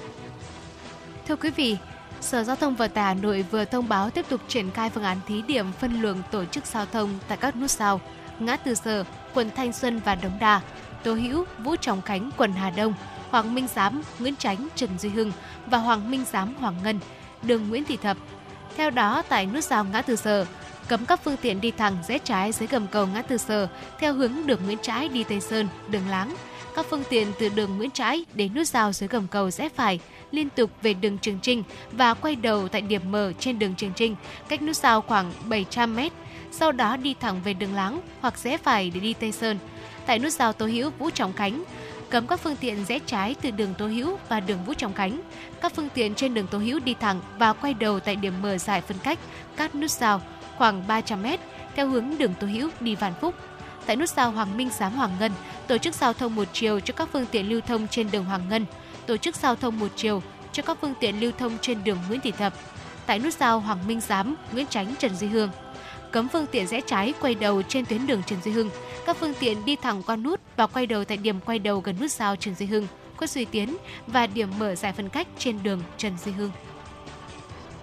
[1.29, 1.77] Thưa quý vị,
[2.21, 5.05] Sở Giao thông Vận tải Hà Nội vừa thông báo tiếp tục triển khai phương
[5.05, 8.01] án thí điểm phân luồng tổ chức giao thông tại các nút giao
[8.41, 10.61] ngã tư Sở, quận Thanh Xuân và Đống Đa,
[11.05, 12.95] Tô Hữu, Vũ Trọng Khánh, quận Hà Đông,
[13.31, 15.33] Hoàng Minh Giám, Nguyễn tránh Trần Duy Hưng
[15.67, 17.01] và Hoàng Minh Giám, Hoàng Ngân,
[17.43, 18.17] đường Nguyễn Thị Thập.
[18.77, 20.47] Theo đó, tại nút giao ngã tư Sở,
[20.89, 24.15] cấm các phương tiện đi thẳng rẽ trái dưới gầm cầu ngã tư Sở theo
[24.15, 26.35] hướng đường Nguyễn Trãi đi Tây Sơn, đường Láng.
[26.77, 30.01] Các phương tiện từ đường Nguyễn Trãi đến nút giao dưới gầm cầu rẽ phải
[30.31, 33.93] liên tục về đường Trường Trinh và quay đầu tại điểm mở trên đường Trường
[33.97, 34.17] Trinh,
[34.49, 36.01] cách nút giao khoảng 700 m
[36.51, 39.59] sau đó đi thẳng về đường Láng hoặc rẽ phải để đi Tây Sơn.
[40.07, 41.65] Tại nút giao Tô Hữu Vũ Trọng Khánh,
[42.11, 45.21] cấm các phương tiện rẽ trái từ đường Tô Hữu và đường Vũ Trọng Khánh.
[45.63, 48.59] Các phương tiện trên đường Tô Hữu đi thẳng và quay đầu tại điểm mở
[48.59, 49.19] giải phân cách
[49.57, 50.21] các nút giao
[50.59, 51.27] khoảng 300 m
[51.77, 53.35] theo hướng đường Tô Hữu đi Vạn Phúc.
[53.87, 55.33] Tại nút giao Hoàng Minh Giám Hoàng Ngân,
[55.67, 58.49] tổ chức giao thông một chiều cho các phương tiện lưu thông trên đường Hoàng
[58.49, 58.67] Ngân,
[59.07, 62.21] tổ chức giao thông một chiều cho các phương tiện lưu thông trên đường Nguyễn
[62.21, 62.53] Thị Thập.
[63.07, 65.51] Tại nút giao Hoàng Minh Giám, Nguyễn tránh Trần Duy Hương,
[66.13, 68.71] cấm phương tiện rẽ trái quay đầu trên tuyến đường Trần Duy Hưng.
[69.07, 71.97] Các phương tiện đi thẳng qua nút và quay đầu tại điểm quay đầu gần
[72.01, 75.63] nút giao Trần Duy Hưng, Khuất Duy Tiến và điểm mở giải phân cách trên
[75.63, 76.51] đường Trần Duy Hưng.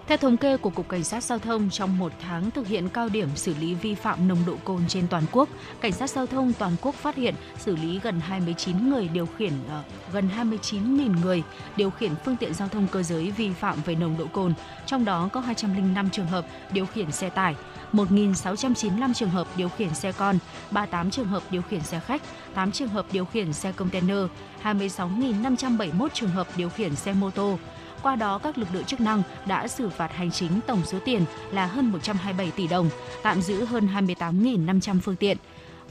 [0.08, 3.08] Theo thống kê của Cục Cảnh sát Giao thông, trong một tháng thực hiện cao
[3.08, 5.48] điểm xử lý vi phạm nồng độ cồn trên toàn quốc,
[5.80, 9.52] Cảnh sát Giao thông toàn quốc phát hiện xử lý gần 29 người điều khiển
[9.52, 11.42] uh, gần 29.000 người
[11.76, 14.54] điều khiển phương tiện giao thông cơ giới vi phạm về nồng độ cồn,
[14.86, 17.54] trong đó có 205 trường hợp điều khiển xe tải,
[17.92, 20.38] 1.695 trường hợp điều khiển xe con,
[20.70, 22.22] 38 trường hợp điều khiển xe khách,
[22.54, 24.24] 8 trường hợp điều khiển xe container,
[24.62, 27.58] 26.571 trường hợp điều khiển xe mô tô.
[28.02, 31.24] Qua đó, các lực lượng chức năng đã xử phạt hành chính tổng số tiền
[31.52, 32.90] là hơn 127 tỷ đồng,
[33.22, 35.36] tạm giữ hơn 28.500 phương tiện.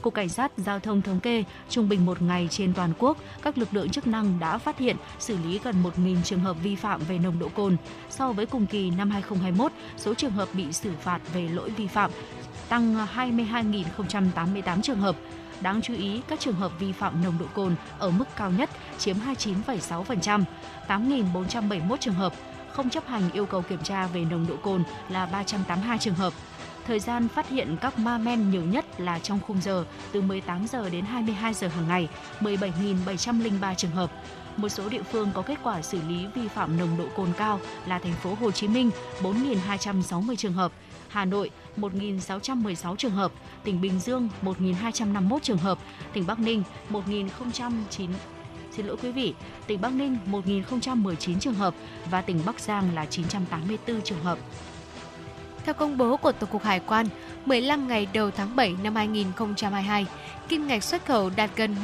[0.02, 3.58] Cục Cảnh sát Giao thông thống kê, trung bình một ngày trên toàn quốc, các
[3.58, 7.00] lực lượng chức năng đã phát hiện xử lý gần 1.000 trường hợp vi phạm
[7.08, 7.76] về nồng độ cồn.
[8.10, 11.86] So với cùng kỳ năm 2021, số trường hợp bị xử phạt về lỗi vi
[11.86, 12.10] phạm
[12.68, 15.16] tăng 22.088 trường hợp.
[15.60, 18.70] Đáng chú ý, các trường hợp vi phạm nồng độ cồn ở mức cao nhất
[18.98, 20.44] chiếm 29,6%,
[20.88, 22.32] 8.471 trường hợp,
[22.72, 26.32] không chấp hành yêu cầu kiểm tra về nồng độ cồn là 382 trường hợp.
[26.86, 30.66] Thời gian phát hiện các ma men nhiều nhất là trong khung giờ từ 18
[30.66, 32.08] giờ đến 22 giờ hàng ngày,
[32.40, 34.10] 17.703 trường hợp.
[34.56, 37.60] Một số địa phương có kết quả xử lý vi phạm nồng độ cồn cao
[37.86, 38.90] là thành phố Hồ Chí Minh
[39.20, 40.72] 4.260 trường hợp,
[41.08, 43.32] Hà Nội 1.616 trường hợp,
[43.64, 45.78] tỉnh Bình Dương 1.251 trường hợp,
[46.12, 48.08] tỉnh Bắc Ninh 1.009
[48.78, 49.34] xin lỗi quý vị,
[49.66, 51.74] tỉnh Bắc Ninh 1.019 trường hợp
[52.10, 54.38] và tỉnh Bắc Giang là 984 trường hợp.
[55.64, 57.06] Theo công bố của Tổng cục Hải quan,
[57.46, 60.06] 15 ngày đầu tháng 7 năm 2022,
[60.48, 61.76] kim ngạch xuất khẩu đạt gần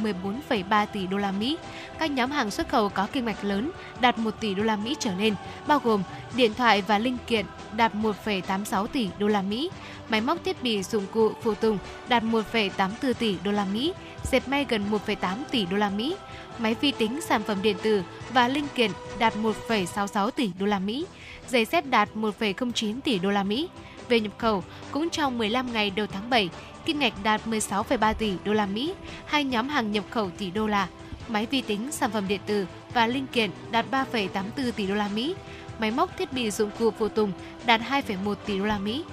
[0.49, 1.57] 14,3 tỷ đô la Mỹ.
[1.99, 4.95] Các nhóm hàng xuất khẩu có kim ngạch lớn đạt 1 tỷ đô la Mỹ
[4.99, 5.35] trở lên,
[5.67, 6.03] bao gồm
[6.35, 7.45] điện thoại và linh kiện
[7.75, 9.69] đạt 1,86 tỷ đô la Mỹ,
[10.09, 13.93] máy móc thiết bị dụng cụ phụ tùng đạt 1,84 tỷ đô la Mỹ,
[14.31, 16.15] dệt may gần 1,8 tỷ đô la Mỹ,
[16.57, 18.03] máy vi tính sản phẩm điện tử
[18.33, 21.05] và linh kiện đạt 1,66 tỷ đô la Mỹ,
[21.47, 23.69] giày dép đạt 1,09 tỷ đô la Mỹ.
[24.09, 26.49] Về nhập khẩu, cũng trong 15 ngày đầu tháng 7,
[26.85, 28.93] kim ngạch đạt 16,3 tỷ đô la Mỹ,
[29.25, 30.87] hai nhóm hàng nhập khẩu tỷ đô la,
[31.27, 35.07] máy vi tính, sản phẩm điện tử và linh kiện đạt 3,84 tỷ đô la
[35.07, 35.35] Mỹ,
[35.79, 37.31] máy móc thiết bị dụng cụ phụ tùng
[37.65, 39.03] đạt 2,1 tỷ đô la Mỹ.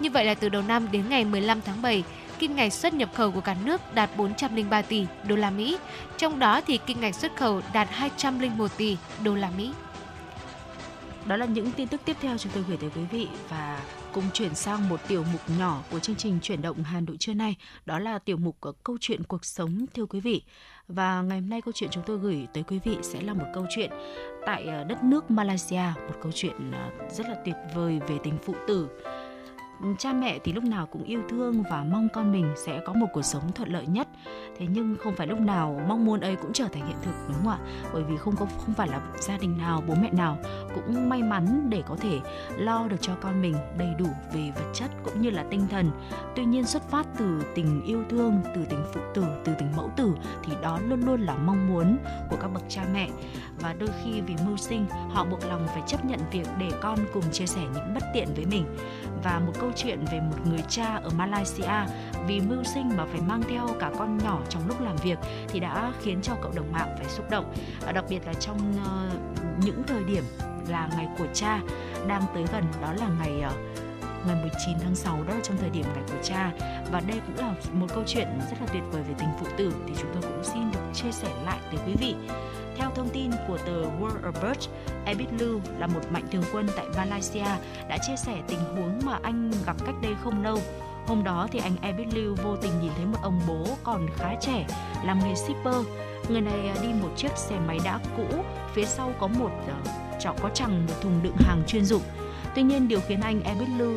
[0.00, 2.04] Như vậy là từ đầu năm đến ngày 15 tháng 7,
[2.38, 5.78] kim ngạch xuất nhập khẩu của cả nước đạt 403 tỷ đô la Mỹ,
[6.16, 9.72] trong đó thì kim ngạch xuất khẩu đạt 201 tỷ đô la Mỹ.
[11.24, 13.80] Đó là những tin tức tiếp theo chúng tôi gửi tới quý vị và
[14.18, 17.34] cùng chuyển sang một tiểu mục nhỏ của chương trình chuyển động Hà Nội trưa
[17.34, 17.56] nay,
[17.86, 20.42] đó là tiểu mục của câu chuyện cuộc sống thưa quý vị.
[20.88, 23.44] Và ngày hôm nay câu chuyện chúng tôi gửi tới quý vị sẽ là một
[23.54, 23.90] câu chuyện
[24.46, 28.38] tại ờ, đất nước Malaysia, một câu chuyện ờ, rất là tuyệt vời về tình
[28.44, 28.88] phụ tử
[29.98, 33.06] cha mẹ thì lúc nào cũng yêu thương và mong con mình sẽ có một
[33.12, 34.08] cuộc sống thuận lợi nhất.
[34.58, 37.36] Thế nhưng không phải lúc nào mong muốn ấy cũng trở thành hiện thực, đúng
[37.36, 37.58] không ạ?
[37.92, 40.38] Bởi vì không có, không phải là gia đình nào, bố mẹ nào
[40.74, 42.20] cũng may mắn để có thể
[42.56, 45.90] lo được cho con mình đầy đủ về vật chất cũng như là tinh thần.
[46.36, 49.90] Tuy nhiên xuất phát từ tình yêu thương, từ tình phụ tử, từ tình mẫu
[49.96, 50.14] tử
[50.44, 51.98] thì đó luôn luôn là mong muốn
[52.30, 53.08] của các bậc cha mẹ
[53.60, 56.98] và đôi khi vì mưu sinh, họ buộc lòng phải chấp nhận việc để con
[57.12, 58.64] cùng chia sẻ những bất tiện với mình.
[59.24, 61.86] Và một câu chuyện về một người cha ở Malaysia,
[62.26, 65.60] vì mưu sinh mà phải mang theo cả con nhỏ trong lúc làm việc thì
[65.60, 67.54] đã khiến cho cộng đồng mạng phải xúc động.
[67.94, 69.10] Đặc biệt là trong ờ,
[69.62, 70.24] những thời điểm
[70.68, 71.60] là ngày của cha
[72.06, 73.52] đang tới gần, đó là ngày ờ,
[74.26, 76.52] ngày 19 tháng 6 đó là trong thời điểm ngày của cha
[76.92, 79.72] và đây cũng là một câu chuyện rất là tuyệt vời về tình phụ tử
[79.86, 82.14] thì chúng tôi cũng xin được chia sẻ lại tới quý vị.
[82.76, 84.68] Theo thông tin của tờ World of Birds,
[85.04, 87.46] Abid Lu là một mạnh thường quân tại Malaysia
[87.88, 90.58] đã chia sẻ tình huống mà anh gặp cách đây không lâu.
[91.08, 94.34] Hôm đó thì anh Abid Liu vô tình nhìn thấy một ông bố còn khá
[94.40, 94.66] trẻ
[95.04, 95.76] làm nghề shipper.
[96.28, 99.74] Người này à, đi một chiếc xe máy đã cũ, phía sau có một à,
[99.80, 102.02] uh, chọ có chẳng một thùng đựng hàng chuyên dụng.
[102.58, 103.96] Tuy nhiên điều khiến anh Ebit Lu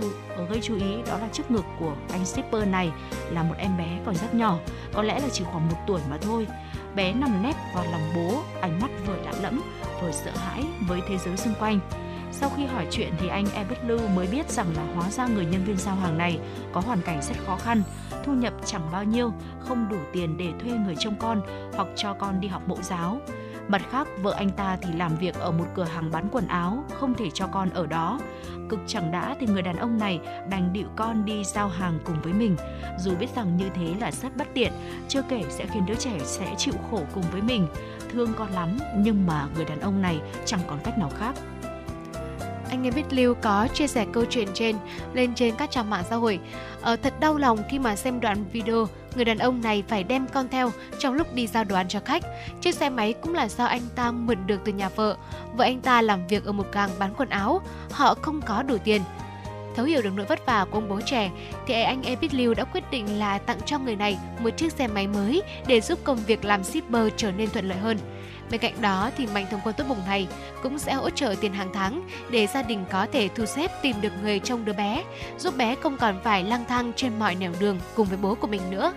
[0.50, 2.92] gây chú ý đó là trước ngực của anh shipper này
[3.32, 4.58] là một em bé còn rất nhỏ,
[4.94, 6.48] có lẽ là chỉ khoảng một tuổi mà thôi.
[6.96, 9.62] Bé nằm nép vào lòng bố, ánh mắt vừa lạ lẫm,
[10.02, 11.80] vừa sợ hãi với thế giới xung quanh.
[12.32, 15.64] Sau khi hỏi chuyện thì anh Ebert mới biết rằng là hóa ra người nhân
[15.64, 16.40] viên giao hàng này
[16.74, 17.84] có hoàn cảnh rất khó khăn,
[18.26, 21.42] thu nhập chẳng bao nhiêu, không đủ tiền để thuê người trông con
[21.76, 23.22] hoặc cho con đi học mẫu giáo.
[23.72, 26.84] Mặt khác, vợ anh ta thì làm việc ở một cửa hàng bán quần áo,
[26.94, 28.20] không thể cho con ở đó.
[28.70, 30.20] Cực chẳng đã thì người đàn ông này
[30.50, 32.56] đành điệu con đi giao hàng cùng với mình.
[33.00, 34.74] Dù biết rằng như thế là rất bất tiện,
[35.08, 37.68] chưa kể sẽ khiến đứa trẻ sẽ chịu khổ cùng với mình.
[38.12, 41.36] Thương con lắm, nhưng mà người đàn ông này chẳng còn cách nào khác
[42.72, 44.76] anh em biết Lưu có chia sẻ câu chuyện trên
[45.14, 46.40] lên trên các trang mạng xã hội.
[46.82, 50.28] Ờ, thật đau lòng khi mà xem đoạn video người đàn ông này phải đem
[50.28, 52.24] con theo trong lúc đi giao đồ ăn cho khách.
[52.62, 55.18] Chiếc xe máy cũng là do anh ta mượn được từ nhà vợ.
[55.54, 58.78] Vợ anh ta làm việc ở một càng bán quần áo, họ không có đủ
[58.84, 59.02] tiền.
[59.76, 61.32] Thấu hiểu được nỗi vất vả của ông bố trẻ,
[61.68, 64.88] thì anh Ebit Liu đã quyết định là tặng cho người này một chiếc xe
[64.88, 67.98] máy mới để giúp công việc làm shipper trở nên thuận lợi hơn.
[68.52, 70.28] Bên cạnh đó thì mạnh thường quân tốt bụng này
[70.64, 74.02] cũng sẽ hỗ trợ tiền hàng tháng để gia đình có thể thu xếp tìm
[74.02, 75.04] được người trông đứa bé,
[75.40, 78.48] giúp bé không còn phải lang thang trên mọi nẻo đường cùng với bố của
[78.48, 78.94] mình nữa.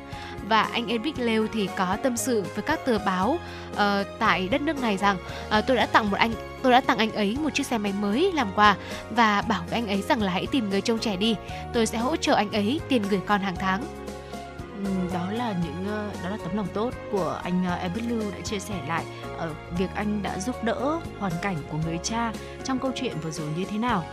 [0.48, 3.38] Và anh Eric Leo thì có tâm sự với các tờ báo
[3.72, 3.78] uh,
[4.18, 5.16] tại đất nước này rằng
[5.59, 6.32] uh, tôi đã tặng một anh
[6.62, 8.76] tôi đã tặng anh ấy một chiếc xe máy mới làm quà
[9.11, 11.36] và bảo với anh ấy rằng là hãy tìm người trông trẻ đi.
[11.72, 13.82] Tôi sẽ hỗ trợ anh ấy tiền gửi con hàng tháng
[15.12, 18.41] đó là những ờ, đó là tấm lòng tốt của anh ờ, Ebit Lưu đã
[18.41, 19.05] chia sẻ lại
[19.39, 22.32] ở việc anh đã giúp đỡ hoàn cảnh của người cha
[22.64, 24.05] trong câu chuyện vừa rồi như thế nào.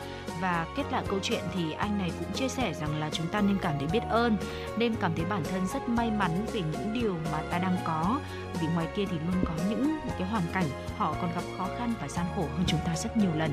[0.42, 3.42] Và kết lại câu chuyện thì anh này cũng chia sẻ rằng là chúng ta
[3.42, 4.38] nên cảm thấy biết ơn,
[4.78, 8.20] nên cảm thấy bản thân rất may mắn vì những điều mà ta đang có.
[8.62, 10.66] Vì ngoài kia thì luôn có những cái hoàn cảnh,
[10.98, 13.52] họ còn gặp khó khăn và gian khổ hơn chúng ta rất nhiều lần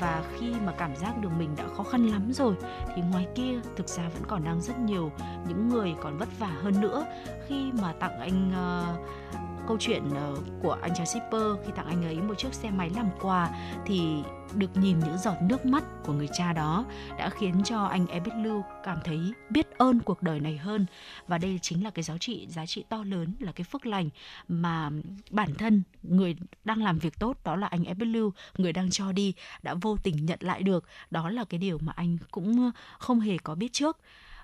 [0.00, 2.54] và khi mà cảm giác được mình đã khó khăn lắm rồi
[2.94, 5.12] thì ngoài kia thực ra vẫn còn đang rất nhiều
[5.48, 7.06] những người còn vất vả hơn nữa.
[7.46, 12.04] Khi mà tặng anh uh, câu chuyện ờ, của anh chàng shipper khi tặng anh
[12.04, 13.50] ấy một chiếc xe máy làm quà
[13.86, 14.22] thì
[14.54, 16.84] được nhìn những giọt nước mắt của người cha đó
[17.18, 19.18] đã khiến cho anh Ebit Lưu cảm thấy
[19.50, 20.86] biết ơn cuộc đời này hơn.
[21.26, 24.08] Và đây chính là cái giá trị giá trị to lớn, là cái phước lành
[24.48, 24.90] mà
[25.30, 29.12] bản thân người đang làm việc tốt, đó là anh Ebit Lưu người đang cho
[29.12, 30.84] đi, đã vô tình nhận lại được.
[31.10, 33.98] Đó là cái điều mà anh cũng không hề có biết trước.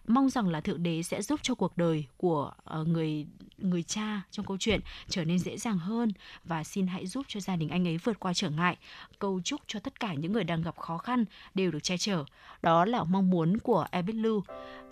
[0.07, 3.27] Mong rằng là thượng đế sẽ giúp cho cuộc đời của ờ, người
[3.59, 6.13] người cha trong câu chuyện trở nên dễ dàng hơn
[6.45, 8.77] và xin hãy giúp cho gia đình anh ấy vượt qua trở ngại.
[9.19, 12.25] Cầu chúc cho tất cả những người đang gặp khó khăn đều được che chở.
[12.63, 14.43] Đó là mong muốn của Ebit Lu.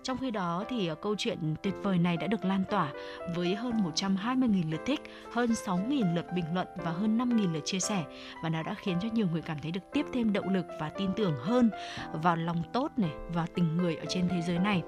[0.03, 2.91] Trong khi đó thì à, câu chuyện tuyệt vời này đã được lan tỏa
[3.35, 5.01] với hơn 120.000 lượt thích,
[5.31, 8.03] hơn 6.000 lượt bình luận và hơn 5.000 lượt chia sẻ
[8.43, 10.89] và nó đã khiến cho nhiều người cảm thấy được tiếp thêm động lực và
[10.89, 11.69] tin tưởng hơn
[12.13, 14.83] vào lòng tốt này và tình người ở trên thế giới này.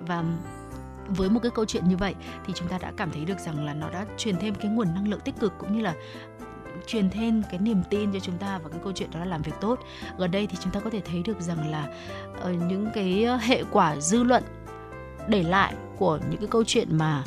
[0.00, 0.24] Và
[1.08, 2.14] với một cái câu chuyện như vậy
[2.46, 4.94] thì chúng ta đã cảm thấy được rằng là nó đã truyền thêm cái nguồn
[4.94, 5.94] năng lượng tích cực cũng như là
[6.86, 9.42] truyền thêm cái niềm tin cho chúng ta và cái câu chuyện đó là làm
[9.42, 9.80] việc tốt.
[10.18, 11.88] Gần đây thì chúng ta có thể thấy được rằng là
[12.44, 14.42] uh, những cái hệ quả dư luận
[15.28, 17.24] để lại của những cái câu chuyện mà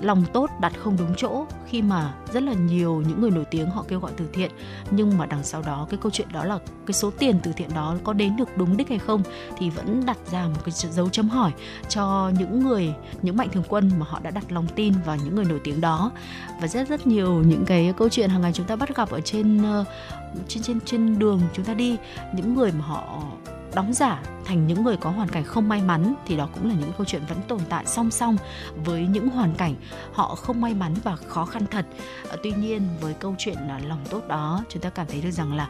[0.00, 3.70] lòng tốt đặt không đúng chỗ khi mà rất là nhiều những người nổi tiếng
[3.70, 4.50] họ kêu gọi từ thiện.
[4.90, 7.74] Nhưng mà đằng sau đó, cái câu chuyện đó là cái số tiền từ thiện
[7.74, 9.22] đó có đến được đúng đích hay không
[9.58, 11.52] thì vẫn đặt ra một cái dấu chấm hỏi
[11.88, 15.34] cho những người, những mạnh thường quân mà họ đã đặt lòng tin vào những
[15.34, 16.10] người nổi tiếng đó.
[16.60, 19.20] Và rất rất nhiều những cái câu chuyện hàng ngày chúng ta bắt gặp ở
[19.20, 19.84] trên ờ,
[20.48, 21.96] trên trên trên đường chúng ta đi,
[22.34, 23.22] những người mà họ
[23.74, 26.74] đóng giả thành những người có hoàn cảnh không may mắn thì đó cũng là
[26.74, 28.36] những câu chuyện vẫn tồn tại song song
[28.84, 29.74] với những hoàn cảnh
[30.12, 31.86] họ không may mắn và khó khăn thật.
[32.28, 35.30] Ờ, tuy nhiên với câu chuyện là lòng tốt đó chúng ta cảm thấy được
[35.30, 35.68] rằng là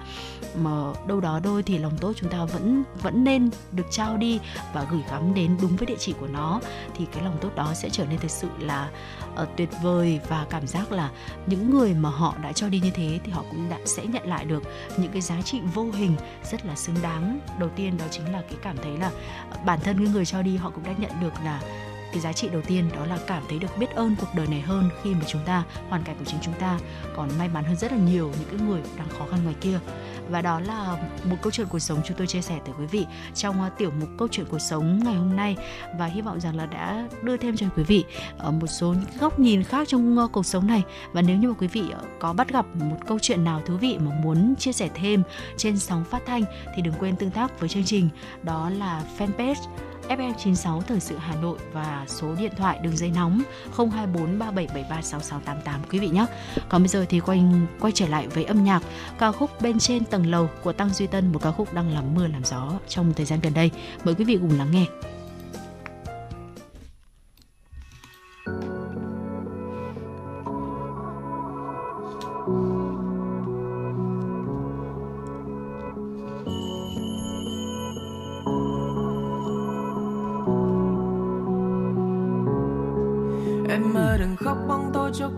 [0.55, 4.41] mà đâu đó đôi thì lòng tốt chúng ta vẫn vẫn nên được trao đi
[4.73, 6.61] và gửi gắm đến đúng với địa chỉ của nó
[6.97, 8.91] thì cái lòng tốt đó sẽ trở nên thực sự là
[9.43, 11.11] uh, tuyệt vời và cảm giác là
[11.47, 14.29] những người mà họ đã cho đi như thế thì họ cũng đã sẽ nhận
[14.29, 14.63] lại được
[14.97, 16.17] những cái giá trị vô hình
[16.51, 17.41] rất là xứng đáng.
[17.59, 19.11] Đầu tiên đó chính là cái cảm thấy là
[19.65, 21.61] bản thân cái người cho đi họ cũng đã nhận được là
[22.15, 24.61] cái giá trị đầu tiên, đó là cảm thấy được biết ơn cuộc đời này
[24.61, 26.79] hơn khi mà chúng ta, hoàn cảnh của chính chúng ta
[27.17, 29.79] còn may mắn hơn rất là nhiều những cái người đang khó khăn ngoài kia.
[30.31, 33.07] Và đó là một câu chuyện cuộc sống chúng tôi chia sẻ tới quý vị
[33.35, 35.57] trong ờ, tiểu mục câu chuyện cuộc sống ngày hôm nay.
[35.99, 38.05] Và hy vọng rằng là đã đưa thêm cho quý vị
[38.39, 40.83] ờ, một số những góc nhìn khác trong ờ, cuộc sống này.
[41.13, 41.83] Và nếu như mà quý vị
[42.21, 45.23] có bắt gặp một câu chuyện nào thú vị mà muốn chia sẻ thêm
[45.57, 46.45] trên sóng phát thanh
[46.77, 48.09] thì đừng quên tương tác với chương trình,
[48.43, 49.55] đó là fanpage
[50.09, 53.43] FM96 Thời sự Hà Nội và số điện thoại đường dây nóng
[53.77, 56.27] 024 3773 quý vị nhé.
[56.69, 57.45] Còn bây giờ thì quay
[57.81, 58.83] quay trở lại với âm nhạc
[59.19, 62.15] ca khúc bên trên tầng lầu của Tăng Duy Tân, một ca khúc đang làm
[62.15, 63.71] mưa làm gió trong thời gian gần đây.
[64.05, 64.87] Mời quý vị cùng lắng nghe.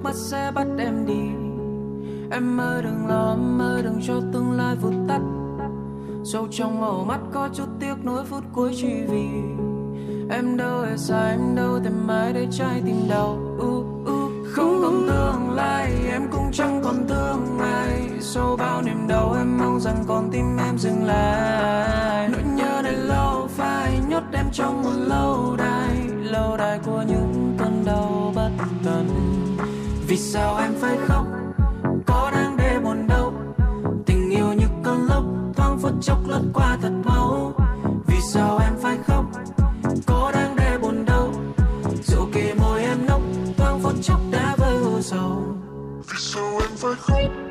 [0.06, 1.22] Mắt sẽ bắt em đi.
[2.30, 5.20] Em mơ đừng lo em mơ đừng cho tương lai vụt tắt.
[6.24, 9.28] Sâu trong màu mắt có chút tiếc nuối phút cuối chỉ vì.
[10.30, 13.38] Em đâu hề sai em đâu tìm mãi để trái tim đau.
[13.56, 14.32] Uh, uh.
[14.52, 19.58] không còn tương lai em cũng chẳng còn thương ai sau bao niềm đau em
[19.58, 22.28] mong rằng con tim em dừng lại.
[22.28, 25.96] Nỗi nhớ này lâu phai nhốt em trong một lâu đài.
[26.22, 27.45] Lâu đài của những
[28.86, 29.02] bất
[30.06, 31.26] vì sao em phải khóc?
[32.06, 33.32] Có đang để buồn đâu.
[34.06, 35.24] Tình yêu như cơn lốc,
[35.56, 37.52] thoáng phút chốc lướt qua thật mau
[38.06, 39.24] vì sao em phải khóc?
[40.06, 41.32] Có đang để buồn đâu.
[42.04, 43.20] Dù kề môi em nốc,
[43.56, 45.42] thoáng phút chốc đã vơi hồ sầu.
[46.08, 47.45] Vì sao em phải khóc?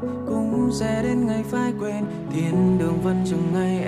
[0.00, 3.79] cũng sẽ đến ngày phải quên thiên đường vẫn chừng ngày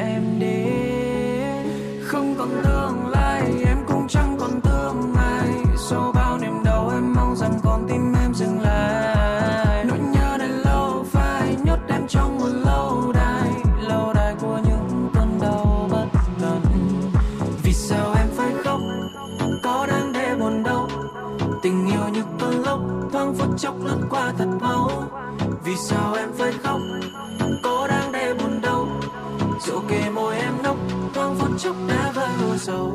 [31.65, 32.91] khóc đã vỡ rồi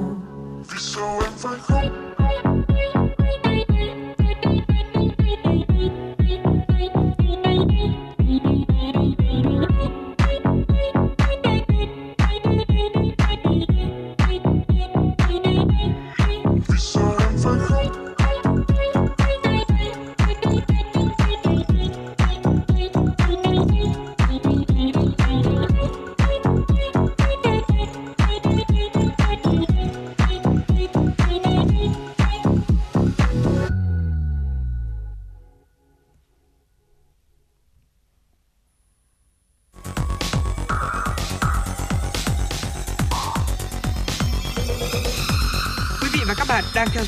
[0.70, 2.27] vì sao em phải khóc?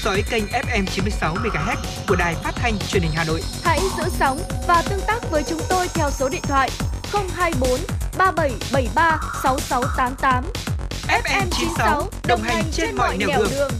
[0.03, 1.75] Dõi kênh FM 96 MHz
[2.07, 3.41] của đài phát thanh truyền hình Hà Nội.
[3.63, 6.69] Hãy giữ sóng và tương tác với chúng tôi theo số điện thoại
[7.13, 7.79] 024
[8.17, 10.43] 3773 6688.
[11.07, 13.47] FM 96 đồng hành trên mọi nẻo đường.
[13.51, 13.71] đường.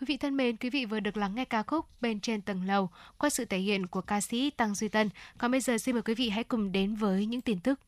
[0.00, 2.66] Quý vị thân mến, quý vị vừa được lắng nghe ca khúc Bên trên tầng
[2.66, 5.10] lầu qua sự thể hiện của ca sĩ Tăng Duy Tân.
[5.38, 7.80] Còn bây giờ xin mời quý vị hãy cùng đến với những tin tức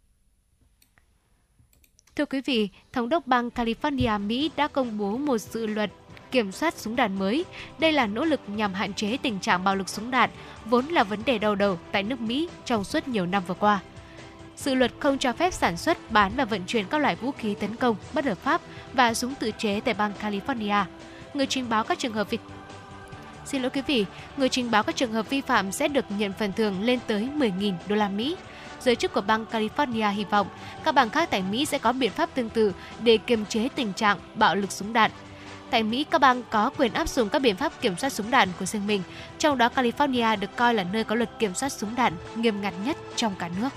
[2.16, 5.90] Thưa quý vị, Thống đốc bang California, Mỹ đã công bố một dự luật
[6.30, 7.44] kiểm soát súng đạn mới.
[7.78, 10.30] Đây là nỗ lực nhằm hạn chế tình trạng bạo lực súng đạn,
[10.64, 13.80] vốn là vấn đề đau đầu tại nước Mỹ trong suốt nhiều năm vừa qua.
[14.56, 17.54] Dự luật không cho phép sản xuất, bán và vận chuyển các loại vũ khí
[17.54, 18.60] tấn công bất hợp pháp
[18.92, 20.84] và súng tự chế tại bang California.
[21.34, 22.38] Người trình báo các trường hợp vi
[23.44, 24.06] Xin lỗi quý vị,
[24.36, 27.28] người trình báo các trường hợp vi phạm sẽ được nhận phần thưởng lên tới
[27.36, 28.36] 10.000 đô la Mỹ
[28.85, 30.47] giới chức của bang California hy vọng
[30.85, 32.72] các bang khác tại Mỹ sẽ có biện pháp tương tự
[33.03, 35.11] để kiềm chế tình trạng bạo lực súng đạn.
[35.70, 38.49] Tại Mỹ, các bang có quyền áp dụng các biện pháp kiểm soát súng đạn
[38.59, 39.03] của riêng mình,
[39.39, 42.74] trong đó California được coi là nơi có luật kiểm soát súng đạn nghiêm ngặt
[42.85, 43.68] nhất trong cả nước.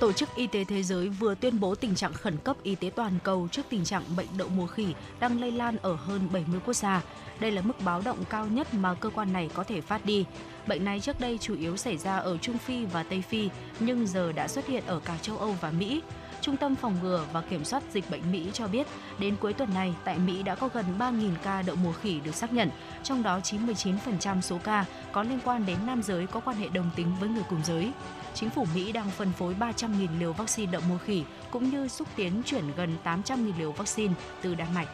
[0.00, 2.90] Tổ chức Y tế Thế giới vừa tuyên bố tình trạng khẩn cấp y tế
[2.96, 6.60] toàn cầu trước tình trạng bệnh đậu mùa khỉ đang lây lan ở hơn 70
[6.66, 7.02] quốc gia.
[7.40, 10.24] Đây là mức báo động cao nhất mà cơ quan này có thể phát đi.
[10.66, 13.48] Bệnh này trước đây chủ yếu xảy ra ở Trung Phi và Tây Phi,
[13.80, 16.02] nhưng giờ đã xuất hiện ở cả châu Âu và Mỹ.
[16.40, 18.86] Trung tâm Phòng ngừa và Kiểm soát Dịch bệnh Mỹ cho biết,
[19.18, 22.34] đến cuối tuần này, tại Mỹ đã có gần 3.000 ca đậu mùa khỉ được
[22.34, 22.70] xác nhận,
[23.02, 26.90] trong đó 99% số ca có liên quan đến nam giới có quan hệ đồng
[26.96, 27.92] tính với người cùng giới.
[28.34, 32.08] Chính phủ Mỹ đang phân phối 300.000 liều vaccine đậu mùa khỉ, cũng như xúc
[32.16, 34.88] tiến chuyển gần 800.000 liều vaccine từ Đan Mạch.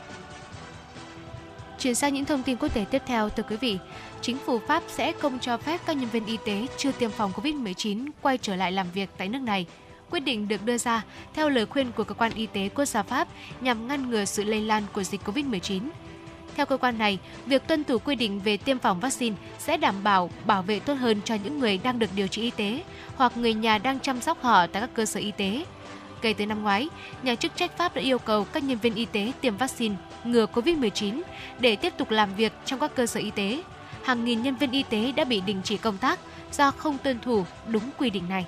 [1.78, 3.78] Chuyển sang những thông tin quốc tế tiếp theo, thưa quý vị,
[4.22, 7.32] chính phủ Pháp sẽ không cho phép các nhân viên y tế chưa tiêm phòng
[7.32, 9.66] COVID-19 quay trở lại làm việc tại nước này.
[10.10, 11.02] Quyết định được đưa ra
[11.34, 13.28] theo lời khuyên của cơ quan y tế quốc gia Pháp
[13.60, 15.80] nhằm ngăn ngừa sự lây lan của dịch COVID-19.
[16.56, 19.94] Theo cơ quan này, việc tuân thủ quy định về tiêm phòng vaccine sẽ đảm
[20.02, 22.82] bảo bảo vệ tốt hơn cho những người đang được điều trị y tế
[23.16, 25.64] hoặc người nhà đang chăm sóc họ tại các cơ sở y tế.
[26.22, 26.88] Kể từ năm ngoái,
[27.22, 29.94] nhà chức trách Pháp đã yêu cầu các nhân viên y tế tiêm vaccine
[30.24, 31.22] ngừa COVID-19
[31.58, 33.62] để tiếp tục làm việc trong các cơ sở y tế.
[34.04, 36.20] Hàng nghìn nhân viên y tế đã bị đình chỉ công tác
[36.52, 38.46] do không tuân thủ đúng quy định này.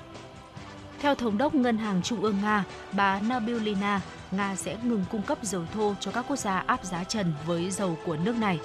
[1.00, 4.00] Theo Thống đốc Ngân hàng Trung ương Nga, bà Nabiulina,
[4.30, 7.70] Nga sẽ ngừng cung cấp dầu thô cho các quốc gia áp giá trần với
[7.70, 8.60] dầu của nước này.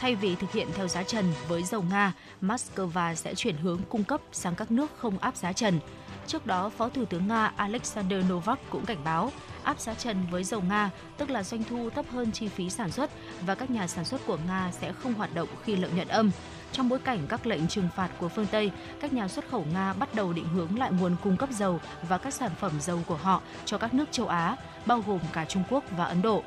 [0.00, 2.12] Thay vì thực hiện theo giá trần với dầu Nga,
[2.42, 5.80] Moscow sẽ chuyển hướng cung cấp sang các nước không áp giá trần.
[6.26, 9.32] Trước đó, Phó Thủ tướng Nga Alexander Novak cũng cảnh báo
[9.64, 12.90] áp giá trần với dầu Nga, tức là doanh thu thấp hơn chi phí sản
[12.90, 13.10] xuất
[13.46, 16.30] và các nhà sản xuất của Nga sẽ không hoạt động khi lợi nhuận âm.
[16.72, 19.92] Trong bối cảnh các lệnh trừng phạt của phương Tây, các nhà xuất khẩu Nga
[19.92, 23.16] bắt đầu định hướng lại nguồn cung cấp dầu và các sản phẩm dầu của
[23.16, 24.56] họ cho các nước châu Á,
[24.86, 26.42] bao gồm cả Trung Quốc và Ấn Độ.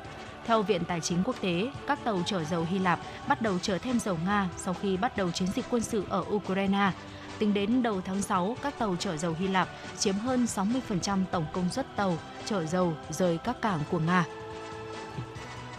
[0.46, 3.78] Theo Viện Tài chính Quốc tế, các tàu chở dầu Hy Lạp bắt đầu chở
[3.78, 6.90] thêm dầu Nga sau khi bắt đầu chiến dịch quân sự ở Ukraine.
[7.38, 9.68] Tính đến đầu tháng 6, các tàu chở dầu Hy Lạp
[9.98, 14.24] chiếm hơn 60% tổng công suất tàu chở dầu rời các cảng của Nga.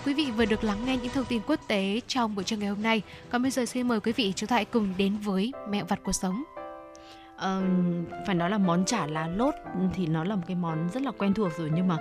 [0.06, 2.70] Quý vị vừa được lắng nghe những thông tin quốc tế trong buổi trưa ngày
[2.70, 3.02] hôm nay.
[3.30, 6.00] Còn bây giờ xin mời quý vị chúng ta hãy cùng đến với mẹo vặt
[6.04, 6.44] cuộc sống.
[7.36, 7.64] Uh,
[8.26, 9.54] phải nói là món chả lá lốt
[9.94, 11.98] thì nó là một cái món rất là quen thuộc rồi nhưng mà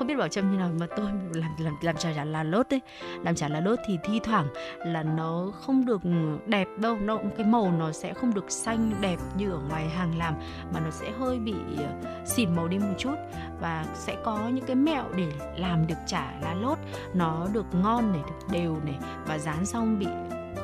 [0.00, 2.80] không biết bảo trâm như nào, mà tôi làm làm làm chả là lốt đấy
[3.24, 4.46] làm chả là lốt thì thi thoảng
[4.78, 6.00] là nó không được
[6.46, 10.18] đẹp đâu, nó, cái màu nó sẽ không được xanh đẹp như ở ngoài hàng
[10.18, 10.34] làm,
[10.74, 13.14] mà nó sẽ hơi bị ờ, xỉn màu đi một chút.
[13.60, 16.78] Và sẽ có những cái mẹo để làm được chả lá lốt.
[17.14, 20.06] Nó được ngon này, được đều này, và dán xong bị,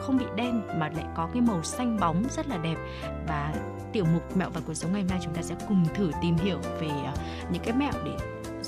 [0.01, 2.77] không bị đen, mà lại có cái màu xanh bóng rất là đẹp.
[3.29, 3.55] Và
[3.93, 6.37] tiểu mục mẹo và cuộc sống ngày hôm nay chúng ta sẽ cùng thử tìm
[6.37, 7.13] hiểu về ờ,
[7.53, 8.13] những cái mẹo để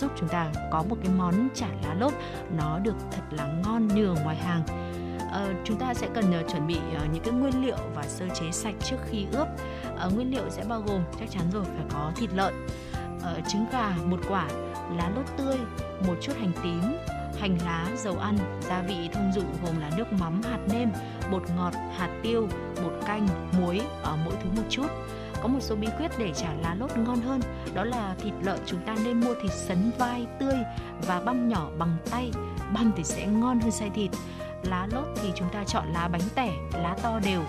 [0.00, 2.12] giúp chúng ta có một cái món chả lá lốt.
[2.56, 4.62] Nó được thật là ngon như ở ngoài hàng.
[5.28, 8.26] Uh, chúng ta sẽ cần uh, chuẩn bị uh, những cái nguyên liệu và sơ
[8.34, 9.48] chế sạch trước khi ướp.
[10.06, 12.66] Uh, nguyên liệu sẽ bao gồm chắc chắn rồi phải có thịt lợn,
[13.16, 14.48] uh, trứng gà một quả,
[14.96, 15.56] lá lốt tươi,
[16.06, 16.82] một chút hành tím,
[17.40, 18.38] hành lá, dầu ăn,
[18.68, 20.88] gia vị thông dụng gồm là nước mắm, hạt nêm,
[21.32, 22.48] bột ngọt, hạt tiêu,
[22.82, 23.28] bột canh,
[23.60, 24.86] muối ở mỗi thứ một chút
[25.42, 27.40] có một số bí quyết để chả lá lốt ngon hơn.
[27.74, 30.56] Đó là thịt lợn chúng ta nên mua thịt sấn vai tươi
[31.06, 32.30] và băm nhỏ bằng tay.
[32.72, 34.10] Băm thì sẽ ngon hơn xay thịt.
[34.62, 37.42] Lá lốt thì chúng ta chọn lá bánh tẻ lá to đều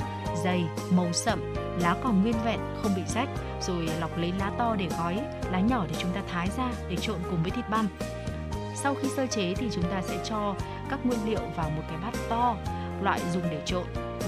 [0.43, 3.29] dày màu sậm lá còn nguyên vẹn không bị rách.
[3.61, 5.19] Rồi lọc lấy lá to để gói
[5.51, 7.87] lá nhỏ thì chúng ta thái ra để trộn cùng với thịt băm.
[8.75, 10.55] Sau khi sơ chế thì chúng ta sẽ cho
[10.89, 12.55] các nguyên liệu vào một cái bát to
[13.01, 13.83] loại dùng để trộn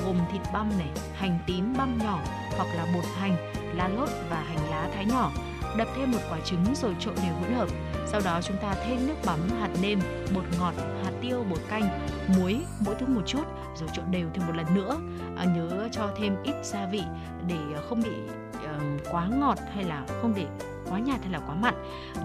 [0.05, 2.19] gồm thịt băm này, hành tím băm nhỏ
[2.57, 5.31] hoặc là bột hành, lá lốt và hành lá thái nhỏ.
[5.77, 7.69] đập thêm một quả trứng rồi trộn đều hỗn hợp.
[8.07, 9.99] Sau đó chúng ta thêm nước mắm, hạt nêm,
[10.35, 12.07] bột ngọt, hạt tiêu, bột canh,
[12.37, 13.43] muối mỗi thứ một chút
[13.79, 14.97] rồi trộn đều thêm một lần nữa.
[15.37, 17.01] À, nhớ cho thêm ít gia vị
[17.47, 18.11] để à, không bị
[18.55, 20.45] uh, quá ngọt hay là không để
[20.89, 21.73] quá nhạt hay là quá mặn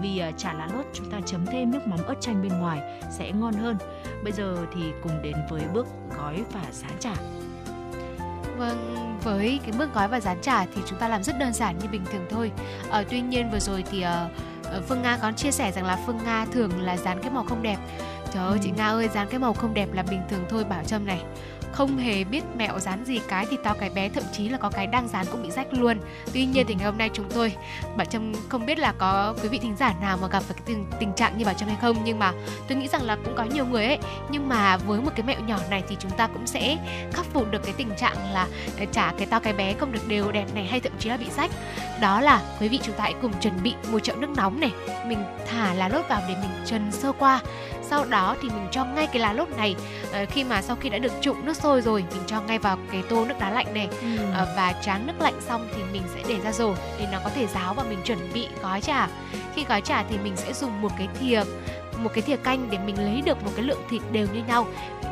[0.01, 3.01] vì à, chả lá lốt chúng ta chấm thêm nước mắm ớt chanh bên ngoài
[3.11, 3.77] sẽ ngon hơn
[4.23, 5.87] bây giờ thì cùng đến với bước
[6.17, 7.13] gói và rán chả
[8.57, 11.79] Vâng, với cái bước gói và dán chả thì chúng ta làm rất đơn giản
[11.79, 12.51] như bình thường thôi.
[12.89, 16.19] Ờ, tuy nhiên vừa rồi thì uh, Phương Nga có chia sẻ rằng là Phương
[16.25, 17.77] Nga thường là dán cái màu không đẹp.
[18.33, 18.59] Trời ơi, ừ.
[18.63, 21.21] chị Nga ơi, dán cái màu không đẹp là bình thường thôi Bảo Trâm này
[21.71, 24.69] không hề biết mẹo dán gì cái thì to cái bé thậm chí là có
[24.69, 25.97] cái đang dán cũng bị rách luôn.
[26.33, 27.53] Tuy nhiên thì ngày hôm nay chúng tôi
[27.97, 30.63] bảo trâm không biết là có quý vị thính giả nào mà gặp phải cái
[30.65, 32.33] tình, tình trạng như bảo trâm hay không nhưng mà
[32.67, 33.97] tôi nghĩ rằng là cũng có nhiều người ấy.
[34.29, 36.77] Nhưng mà với một cái mẹo nhỏ này thì chúng ta cũng sẽ
[37.13, 38.47] khắc phục được cái tình trạng là
[38.91, 41.27] trả cái to cái bé không được đều đẹp này hay thậm chí là bị
[41.37, 41.51] rách.
[42.01, 44.71] Đó là quý vị chúng ta hãy cùng chuẩn bị một chậu nước nóng này.
[45.07, 47.41] Mình thả lá lốt vào để mình trần sơ qua
[47.89, 49.75] sau đó thì mình cho ngay cái lá lốt này.
[50.09, 52.77] Uh, khi mà sau khi đã được trụng nước sôi rồi mình cho ngay vào
[52.91, 53.87] cái tô nước đá lạnh này.
[54.01, 54.07] Ừ.
[54.29, 57.29] uh, và tráng nước lạnh xong thì mình sẽ để ra rổ để nó có
[57.29, 59.07] thể ráo và mình chuẩn bị gói chả
[59.55, 61.41] khi gói chả thì mình sẽ dùng một cái thìa
[62.03, 64.67] một cái thìa canh để mình lấy được một cái lượng thịt đều như nhau.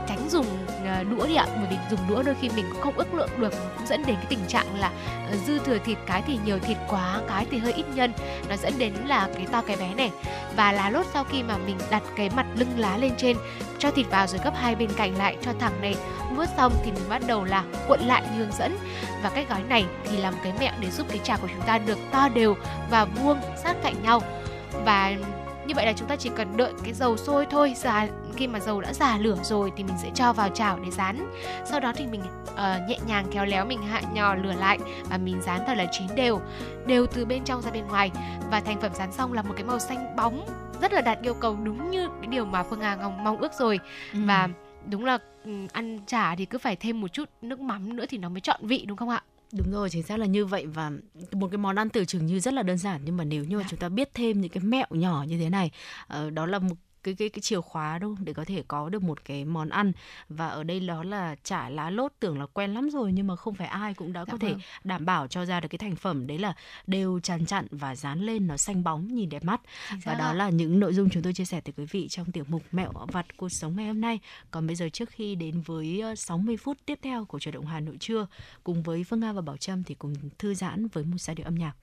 [0.08, 0.46] Tránh dùng
[0.86, 3.30] ờ, đũa đi ạ, bởi vì dùng đũa đôi khi mình cũng không ước lượng
[3.38, 4.92] được, cũng dẫn đến cái tình trạng là
[5.32, 8.12] ờ, dư thừa thịt, cái thì nhiều thịt quá, cái thì hơi ít nhân.
[8.50, 10.12] Nó dẫn đến là cái to cái bé này.
[10.56, 13.38] Và lá lốt sau khi mà mình đặt cái mặt lưng lá lên trên,
[13.80, 15.96] cho thịt vào rồi gấp hai bên cạnh lại cho thẳng này.
[16.36, 18.78] Vuốt xong thì mình bắt đầu là cuộn lại như hướng dẫn.
[19.24, 21.78] Và cách gói này thì làm cái mẹo để giúp cái chả của chúng ta
[21.78, 22.56] được to đều
[22.90, 24.22] và vuông sát cạnh nhau.
[24.86, 25.14] Và
[25.68, 27.74] như vậy là chúng ta chỉ cần đợi cái dầu sôi thôi.
[27.76, 30.92] Già khi mà dầu đã già lửa rồi thì mình sẽ cho vào chảo để
[30.92, 31.34] rán.
[31.66, 32.22] Sau đó thì mình
[32.54, 32.58] uh,
[32.90, 36.08] nhẹ nhàng khéo léo mình hạ nhỏ lửa lại và mình rán thật là chín
[36.16, 36.42] đều.
[36.86, 38.12] Đều từ bên trong ra bên ngoài.
[38.52, 40.46] Và thành phẩm rán xong là một cái màu xanh bóng.
[40.82, 43.54] Rất là đạt yêu cầu đúng như cái điều mà phương hà ngọc mong ước
[43.54, 43.80] rồi.
[44.14, 44.20] Ừ.
[44.26, 44.50] và
[44.90, 48.18] đúng là ừ, ăn chả thì cứ phải thêm một chút nước mắm nữa thì
[48.18, 50.92] nó mới chọn vị đúng không ạ Đúng rồi, chính xác là như vậy và
[51.32, 53.58] một cái món ăn tưởng chừng như rất là đơn giản nhưng mà nếu như
[53.58, 53.68] mà dạ.
[53.70, 55.72] chúng ta biết thêm những cái mẹo nhỏ như thế này,
[56.26, 56.76] uh, đó là một
[57.06, 59.92] cái cái cái chìa khóa đâu để có thể có được một cái món ăn.
[60.30, 63.36] Và ở đây đó là chả lá lốt tưởng là quen lắm rồi nhưng mà
[63.36, 64.52] không phải ai cũng đã dạ có vâng.
[64.52, 66.28] thể đảm bảo cho ra được cái thành phẩm.
[66.28, 66.54] Đấy là
[66.88, 69.62] đều tràn chặn và dán lên nó xanh bóng nhìn đẹp mắt.
[70.04, 72.44] Và đó là những nội dung chúng tôi chia sẻ tới quý vị trong tiểu
[72.48, 74.20] mục mẹo vặt cuộc sống ngày hôm nay.
[74.52, 77.80] Còn bây giờ trước khi đến với 60 phút tiếp theo của chuyển động Hà
[77.80, 78.28] Nội trưa
[78.64, 81.46] cùng với Phương Nga và Bảo Trâm thì cùng thư giãn với một giai điệu
[81.46, 81.74] âm nhạc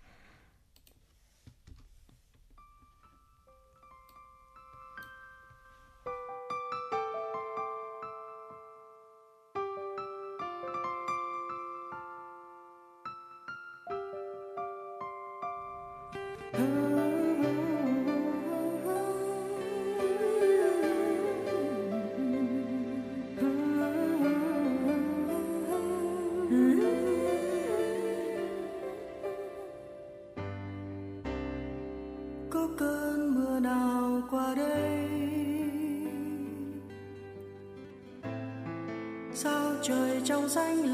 [40.55, 40.92] sân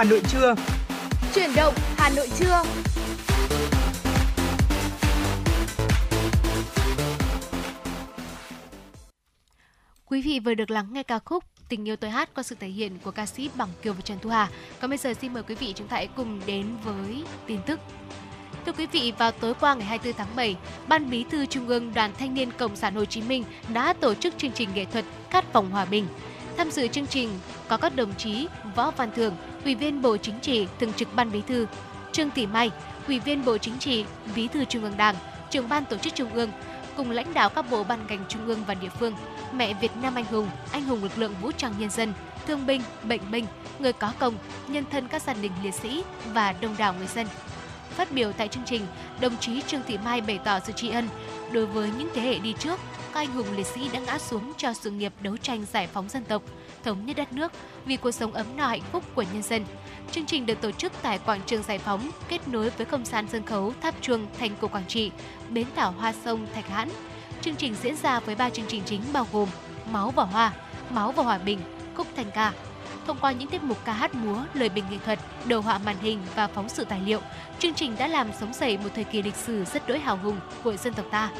[0.00, 0.54] Hà Nội trưa.
[1.34, 2.62] Chuyển động Hà Nội trưa.
[10.06, 12.68] Quý vị vừa được lắng nghe ca khúc Tình yêu tôi hát qua sự thể
[12.68, 14.48] hiện của ca sĩ Bằng Kiều và Trần Thu Hà.
[14.80, 17.80] Còn bây giờ xin mời quý vị chúng ta hãy cùng đến với tin tức.
[18.66, 20.56] Thưa quý vị, vào tối qua ngày 24 tháng 7,
[20.88, 24.14] Ban Bí thư Trung ương Đoàn Thanh niên Cộng sản Hồ Chí Minh đã tổ
[24.14, 26.06] chức chương trình nghệ thuật Khát vọng hòa bình.
[26.56, 27.28] Tham dự chương trình
[27.68, 28.46] có các đồng chí
[28.76, 31.66] Võ Văn Thường, Ủy viên Bộ Chính trị, Thường trực Ban Bí thư,
[32.12, 32.70] Trương Thị Mai,
[33.06, 34.04] Ủy viên Bộ Chính trị,
[34.36, 35.14] Bí thư Trung ương Đảng,
[35.50, 36.50] Trưởng ban Tổ chức Trung ương,
[36.96, 39.14] cùng lãnh đạo các bộ ban ngành trung ương và địa phương,
[39.52, 42.12] mẹ Việt Nam anh hùng, anh hùng lực lượng vũ trang nhân dân,
[42.46, 43.46] thương binh, bệnh binh,
[43.78, 44.34] người có công,
[44.68, 47.26] nhân thân các gia đình liệt sĩ và đông đảo người dân.
[47.90, 48.86] Phát biểu tại chương trình,
[49.20, 51.08] đồng chí Trương Thị Mai bày tỏ sự tri ân
[51.52, 52.80] đối với những thế hệ đi trước
[53.14, 56.08] các anh hùng liệt sĩ đã ngã xuống cho sự nghiệp đấu tranh giải phóng
[56.08, 56.42] dân tộc,
[56.84, 57.52] thống nhất đất nước
[57.84, 59.64] vì cuộc sống ấm no hạnh phúc của nhân dân.
[60.12, 63.26] Chương trình được tổ chức tại quảng trường Giải phóng, kết nối với không gian
[63.32, 65.10] sân khấu Tháp Chuông thành cổ Quảng Trị,
[65.50, 66.88] bến đảo Hoa Sông Thạch Hãn.
[67.40, 69.48] Chương trình diễn ra với ba chương trình chính bao gồm
[69.90, 70.52] Máu và Hoa,
[70.90, 71.60] Máu và Hòa bình,
[71.96, 72.52] Khúc Thành ca.
[73.06, 75.96] Thông qua những tiết mục ca hát múa, lời bình nghệ thuật, đồ họa màn
[76.02, 77.20] hình và phóng sự tài liệu,
[77.58, 80.40] chương trình đã làm sống dậy một thời kỳ lịch sử rất đỗi hào hùng
[80.64, 81.30] của dân tộc ta.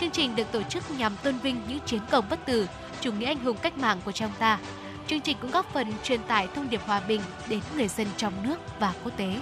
[0.00, 2.68] Chương trình được tổ chức nhằm tôn vinh những chiến công bất tử,
[3.00, 4.58] chủ nghĩa anh hùng cách mạng của trong ta.
[5.06, 8.32] Chương trình cũng góp phần truyền tải thông điệp hòa bình đến người dân trong
[8.42, 9.36] nước và quốc tế.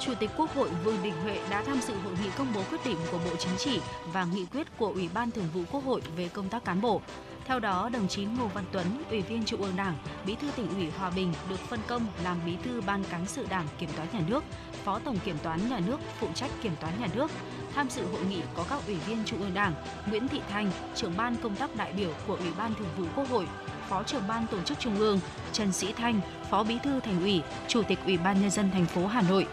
[0.00, 2.78] Chủ tịch Quốc hội Vương Đình Huệ đã tham dự hội nghị công bố quyết
[2.84, 3.80] định của Bộ Chính trị
[4.12, 7.00] và nghị quyết của Ủy ban Thường vụ Quốc hội về công tác cán bộ.
[7.44, 10.74] Theo đó, đồng chí Ngô Văn Tuấn, Ủy viên Trung ương Đảng, Bí thư tỉnh
[10.74, 14.08] ủy Hòa Bình được phân công làm Bí thư Ban cán sự Đảng Kiểm toán
[14.12, 14.44] Nhà nước,
[14.84, 17.30] Phó Tổng Kiểm toán Nhà nước phụ trách Kiểm toán Nhà nước.
[17.74, 19.74] Tham dự hội nghị có các Ủy viên Trung ương Đảng
[20.06, 23.28] Nguyễn Thị Thanh, trưởng ban công tác đại biểu của Ủy ban Thường vụ Quốc
[23.30, 23.46] hội,
[23.88, 25.20] Phó trưởng ban tổ chức Trung ương,
[25.52, 26.20] Trần Sĩ Thanh,
[26.50, 29.46] Phó Bí thư Thành ủy, Chủ tịch Ủy ban nhân dân thành phố Hà Nội,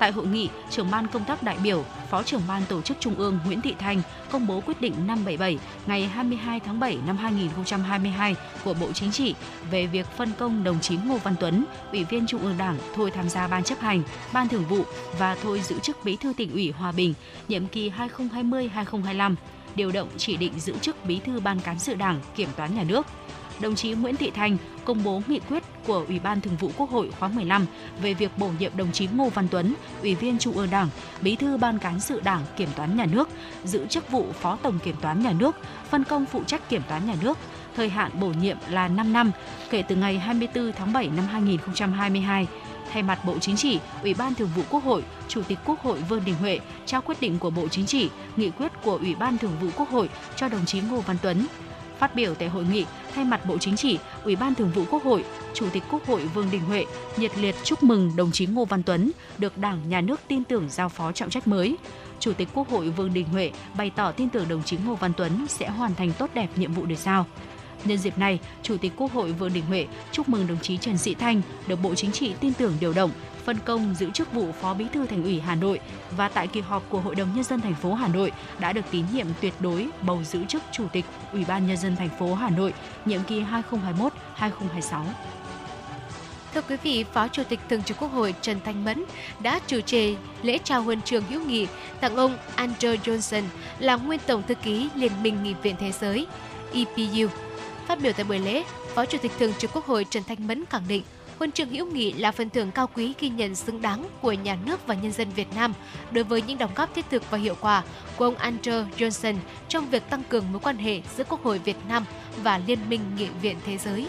[0.00, 3.14] Tại hội nghị, trưởng ban công tác đại biểu, Phó trưởng ban tổ chức Trung
[3.14, 8.36] ương Nguyễn Thị Thanh công bố quyết định 577 ngày 22 tháng 7 năm 2022
[8.64, 9.34] của Bộ Chính trị
[9.70, 13.10] về việc phân công đồng chí Ngô Văn Tuấn, Ủy viên Trung ương Đảng thôi
[13.10, 14.84] tham gia ban chấp hành, ban thường vụ
[15.18, 17.14] và thôi giữ chức Bí thư tỉnh ủy Hòa Bình
[17.48, 19.34] nhiệm kỳ 2020-2025
[19.74, 22.84] điều động chỉ định giữ chức Bí thư Ban cán sự Đảng, Kiểm toán Nhà
[22.84, 23.06] nước
[23.60, 26.90] đồng chí Nguyễn Thị Thành công bố nghị quyết của Ủy ban Thường vụ Quốc
[26.90, 27.66] hội khóa 15
[28.02, 30.88] về việc bổ nhiệm đồng chí Ngô Văn Tuấn, Ủy viên Trung ương Đảng,
[31.22, 33.28] Bí thư Ban cán sự Đảng Kiểm toán Nhà nước,
[33.64, 35.56] giữ chức vụ Phó Tổng Kiểm toán Nhà nước,
[35.90, 37.38] phân công phụ trách Kiểm toán Nhà nước,
[37.76, 39.30] thời hạn bổ nhiệm là 5 năm
[39.70, 42.46] kể từ ngày 24 tháng 7 năm 2022
[42.92, 45.98] thay mặt Bộ Chính trị, Ủy ban Thường vụ Quốc hội, Chủ tịch Quốc hội
[46.08, 49.38] Vương Đình Huệ trao quyết định của Bộ Chính trị, nghị quyết của Ủy ban
[49.38, 51.46] Thường vụ Quốc hội cho đồng chí Ngô Văn Tuấn.
[52.00, 52.84] Phát biểu tại hội nghị,
[53.14, 55.24] thay mặt Bộ Chính trị, Ủy ban Thường vụ Quốc hội,
[55.54, 56.84] Chủ tịch Quốc hội Vương Đình Huệ
[57.16, 60.68] nhiệt liệt chúc mừng đồng chí Ngô Văn Tuấn được Đảng, Nhà nước tin tưởng
[60.68, 61.76] giao phó trọng trách mới.
[62.20, 65.12] Chủ tịch Quốc hội Vương Đình Huệ bày tỏ tin tưởng đồng chí Ngô Văn
[65.16, 67.26] Tuấn sẽ hoàn thành tốt đẹp nhiệm vụ được giao.
[67.84, 70.98] Nhân dịp này, Chủ tịch Quốc hội Vương Đình Huệ chúc mừng đồng chí Trần
[70.98, 73.10] Sĩ Thanh được Bộ Chính trị tin tưởng điều động
[73.44, 75.80] phân công giữ chức vụ Phó Bí thư Thành ủy Hà Nội
[76.16, 78.84] và tại kỳ họp của Hội đồng nhân dân thành phố Hà Nội đã được
[78.90, 82.34] tín nhiệm tuyệt đối bầu giữ chức Chủ tịch Ủy ban nhân dân thành phố
[82.34, 82.74] Hà Nội
[83.04, 83.42] nhiệm kỳ
[84.38, 85.04] 2021-2026.
[86.54, 89.04] Thưa quý vị, Phó Chủ tịch Thường trực Quốc hội Trần Thanh Mẫn
[89.42, 91.66] đã chủ trì lễ trao huân trường hữu nghị
[92.00, 93.42] tặng ông Andrew Johnson
[93.78, 96.26] là nguyên tổng thư ký Liên minh Nghị viện Thế giới
[96.72, 97.28] EPU.
[97.86, 98.64] Phát biểu tại buổi lễ,
[98.94, 101.02] Phó Chủ tịch Thường trực Quốc hội Trần Thanh Mẫn khẳng định
[101.40, 104.58] Huân chương hữu nghị là phần thưởng cao quý ghi nhận xứng đáng của nhà
[104.66, 105.74] nước và nhân dân Việt Nam
[106.10, 107.82] đối với những đóng góp thiết thực và hiệu quả
[108.16, 109.34] của ông Andrew Johnson
[109.68, 112.04] trong việc tăng cường mối quan hệ giữa Quốc hội Việt Nam
[112.42, 114.08] và Liên minh Nghị viện Thế giới.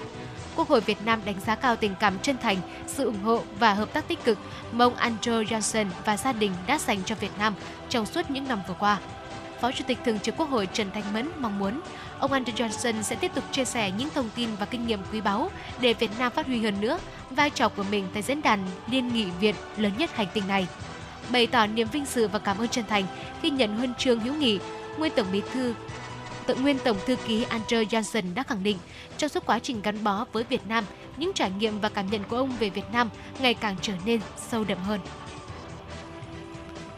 [0.55, 2.57] Quốc hội Việt Nam đánh giá cao tình cảm chân thành,
[2.87, 4.37] sự ủng hộ và hợp tác tích cực
[4.71, 7.53] mà ông Andrew Johnson và gia đình đã dành cho Việt Nam
[7.89, 8.99] trong suốt những năm vừa qua.
[9.61, 11.81] Phó Chủ tịch Thường trực Quốc hội Trần Thanh Mẫn mong muốn
[12.19, 15.21] ông Andrew Johnson sẽ tiếp tục chia sẻ những thông tin và kinh nghiệm quý
[15.21, 15.51] báu
[15.81, 16.99] để Việt Nam phát huy hơn nữa
[17.29, 18.59] vai trò của mình tại diễn đàn
[18.91, 20.67] Liên nghị viện lớn nhất hành tinh này.
[21.31, 23.03] Bày tỏ niềm vinh dự và cảm ơn chân thành
[23.41, 24.59] khi nhận huân chương hữu nghị,
[24.97, 25.73] nguyên tổng bí thư
[26.45, 28.77] tự nguyên tổng thư ký Andrew Johnson đã khẳng định
[29.17, 30.85] trong suốt quá trình gắn bó với Việt Nam,
[31.17, 33.09] những trải nghiệm và cảm nhận của ông về Việt Nam
[33.39, 34.99] ngày càng trở nên sâu đậm hơn.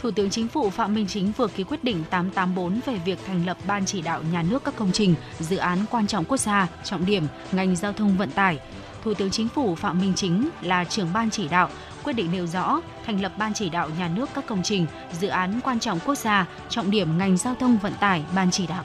[0.04, 3.46] Thủ tướng Chính phủ Phạm Minh Chính vừa ký quyết định 884 về việc thành
[3.46, 6.68] lập Ban chỉ đạo nhà nước các công trình, dự án quan trọng quốc gia,
[6.84, 8.60] trọng điểm, ngành giao thông vận tải.
[9.04, 11.70] Thủ tướng Chính phủ Phạm Minh Chính là trưởng ban chỉ đạo,
[12.04, 14.86] quyết định nêu rõ thành lập Ban chỉ đạo nhà nước các công trình,
[15.20, 18.68] dự án quan trọng quốc gia, trọng điểm ngành giao thông vận tải, Ban chỉ
[18.68, 18.84] đạo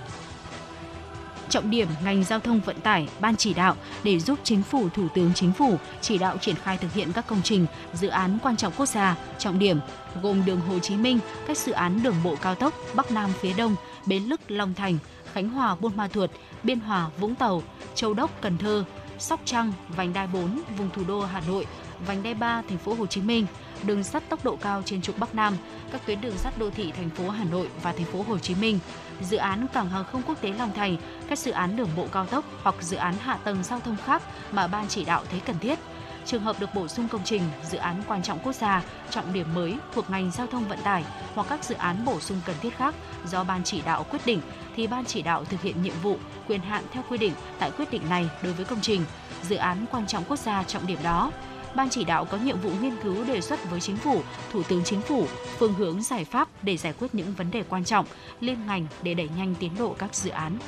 [1.49, 5.09] trọng điểm ngành giao thông vận tải, ban chỉ đạo để giúp chính phủ, thủ
[5.15, 8.57] tướng chính phủ chỉ đạo triển khai thực hiện các công trình, dự án quan
[8.57, 9.81] trọng quốc gia, trọng điểm
[10.23, 13.53] gồm đường Hồ Chí Minh, các dự án đường bộ cao tốc Bắc Nam phía
[13.53, 13.77] Đông,
[14.07, 14.99] Bến Lức Long Thành,
[15.33, 16.31] Khánh Hòa Buôn Ma Thuột,
[16.63, 17.63] Biên Hòa Vũng Tàu,
[17.95, 18.85] Châu Đốc Cần Thơ,
[19.19, 21.67] Sóc Trăng, vành đai 4 vùng thủ đô Hà Nội,
[22.07, 23.47] vành đai 3 thành phố Hồ Chí Minh,
[23.85, 25.57] đường sắt tốc độ cao trên trục Bắc Nam,
[25.93, 28.55] các tuyến đường sắt đô thị thành phố Hà Nội và thành phố Hồ Chí
[28.55, 28.79] Minh,
[29.21, 30.97] dự án cảng hàng không quốc tế Long Thành,
[31.29, 34.23] các dự án đường bộ cao tốc hoặc dự án hạ tầng giao thông khác
[34.53, 35.79] mà ban chỉ đạo thấy cần thiết.
[36.27, 39.55] Trường hợp được bổ sung công trình, dự án quan trọng quốc gia, trọng điểm
[39.55, 41.05] mới thuộc ngành giao thông vận tải
[41.35, 42.95] hoặc các dự án bổ sung cần thiết khác
[43.27, 44.41] do ban chỉ đạo quyết định
[44.77, 46.19] thì ban chỉ đạo thực hiện nhiệm vụ,
[46.49, 49.05] quyền hạn theo quy định tại quyết định này đối với công trình,
[49.43, 51.31] dự án quan trọng quốc gia trọng điểm đó.
[51.75, 54.85] Ban chỉ đạo có nhiệm vụ nghiên cứu đề xuất với Chính phủ, Thủ tướng
[54.85, 55.27] Chính phủ
[55.59, 58.07] phương hướng giải pháp để giải quyết những vấn đề quan trọng
[58.41, 60.59] liên ngành để đẩy nhanh tiến độ các dự án.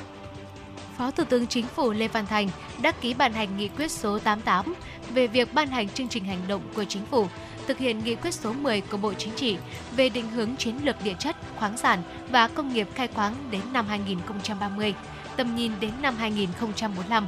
[0.99, 2.49] Phó Thủ tướng Chính phủ Lê Văn Thành
[2.83, 4.75] đã ký ban hành nghị quyết số 88
[5.15, 7.27] về việc ban hành chương trình hành động của Chính phủ
[7.67, 9.57] thực hiện nghị quyết số 10 của Bộ Chính trị
[9.97, 13.61] về định hướng chiến lược địa chất, khoáng sản và công nghiệp khai khoáng đến
[13.73, 14.95] năm 2030,
[15.37, 17.27] tầm nhìn đến năm 2045.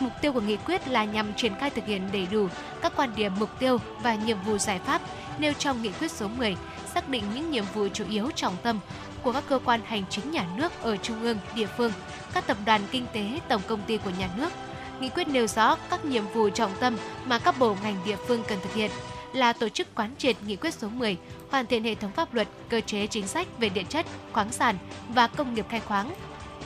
[0.00, 2.48] Mục tiêu của nghị quyết là nhằm triển khai thực hiện đầy đủ
[2.82, 5.02] các quan điểm mục tiêu và nhiệm vụ giải pháp
[5.38, 6.56] nêu trong nghị quyết số 10,
[6.94, 8.80] xác định những nhiệm vụ chủ yếu trọng tâm
[9.22, 11.92] của các cơ quan hành chính nhà nước ở trung ương, địa phương,
[12.34, 14.52] các tập đoàn kinh tế, tổng công ty của nhà nước.
[15.00, 18.42] Nghị quyết nêu rõ các nhiệm vụ trọng tâm mà các bộ ngành địa phương
[18.48, 18.90] cần thực hiện
[19.32, 21.16] là tổ chức quán triệt nghị quyết số 10,
[21.50, 24.76] hoàn thiện hệ thống pháp luật, cơ chế chính sách về địa chất, khoáng sản
[25.08, 26.14] và công nghiệp khai khoáng,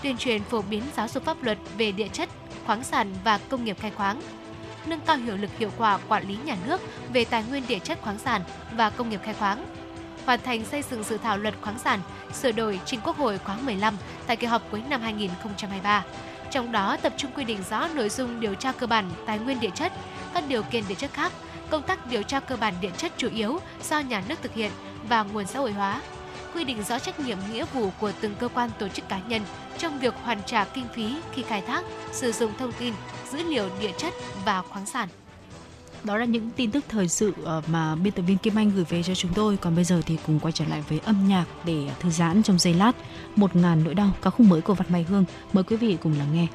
[0.03, 2.29] tuyên truyền phổ biến giáo dục pháp luật về địa chất,
[2.67, 4.21] khoáng sản và công nghiệp khai khoáng,
[4.87, 6.81] nâng cao hiệu lực hiệu quả quản lý nhà nước
[7.13, 8.43] về tài nguyên địa chất khoáng sản
[8.73, 9.67] và công nghiệp khai khoáng,
[10.27, 12.01] hoàn thành xây dựng dự thảo luật khoáng sản
[12.33, 13.97] sửa đổi trình Quốc hội khóa 15
[14.27, 16.05] tại kỳ họp cuối năm 2023.
[16.51, 19.61] Trong đó tập trung quy định rõ nội dung điều tra cơ bản tài nguyên
[19.61, 19.93] địa chất,
[20.35, 21.33] các điều kiện địa chất khác,
[21.71, 23.59] công tác điều tra cơ bản địa chất chủ yếu
[23.89, 24.71] do nhà nước thực hiện
[25.09, 26.01] và nguồn xã hội hóa,
[26.55, 29.43] quy định rõ trách nhiệm nghĩa vụ của từng cơ quan tổ chức cá nhân
[29.81, 32.95] trong việc hoàn trả kinh phí khi khai thác, sử dụng thông tin,
[33.33, 34.15] dữ liệu địa chất
[34.45, 35.09] và khoáng sản.
[36.05, 38.85] Đó là những tin tức thời sự ờ, mà biên tập viên Kim Anh gửi
[38.85, 39.57] về cho chúng tôi.
[39.57, 42.59] Còn bây giờ thì cùng quay trở lại với âm nhạc để thư giãn trong
[42.59, 42.93] giây lát.
[43.37, 45.25] Một ngàn nỗi đau, ca khúc mới của Văn Mai Hương.
[45.53, 46.47] Mời quý vị cùng lắng nghe.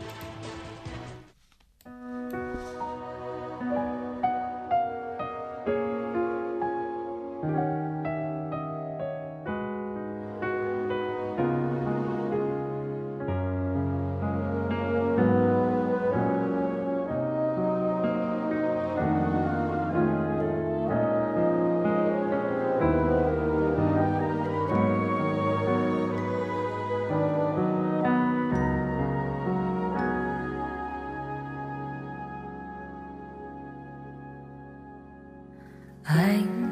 [36.06, 36.70] Anh,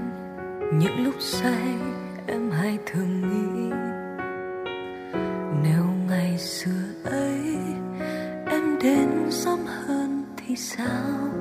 [0.73, 1.77] những lúc say
[2.27, 3.75] em hay thường nghĩ,
[5.63, 7.57] nếu ngày xưa ấy
[8.45, 11.32] em đến sớm hơn thì sao?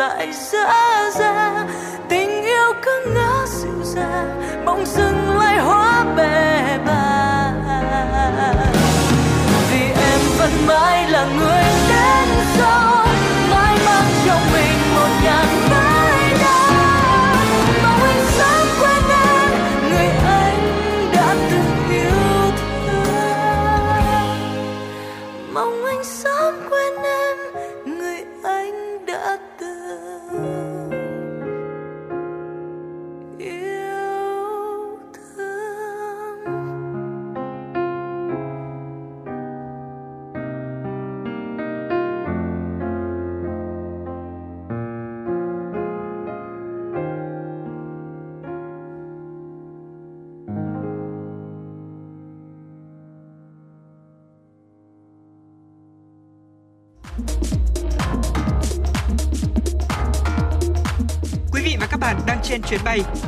[0.00, 1.64] lại dã ra.
[2.08, 5.29] Tình yêu cứ ngỡ dịu dàng bỗng dưng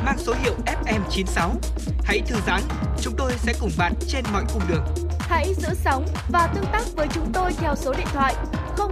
[0.05, 1.49] mang số hiệu FM96.
[2.03, 2.61] Hãy thư giãn,
[3.01, 4.83] chúng tôi sẽ cùng bạn trên mọi cung đường.
[5.19, 8.35] Hãy giữ sóng và tương tác với chúng tôi theo số điện thoại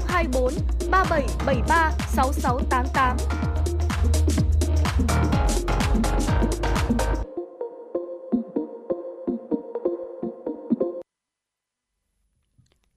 [0.07, 0.53] 024
[0.91, 3.17] 3773 6688.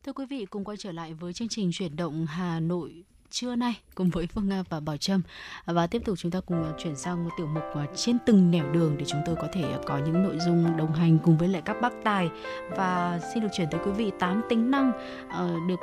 [0.05, 3.05] Thưa quý vị, cùng quay trở lại với chương trình chuyển động Hà Nội
[3.35, 5.23] trưa nay cùng với Phương Nga và Bảo Trâm
[5.65, 8.51] và tiếp tục chúng ta cùng à, chuyển sang một tiểu mục à, trên từng
[8.51, 11.39] nẻo đường để chúng tôi có thể à, có những nội dung đồng hành cùng
[11.39, 12.31] với lại các bác tài
[12.71, 14.93] và xin được chuyển tới quý vị 8 tính năng
[15.31, 15.81] ờ, được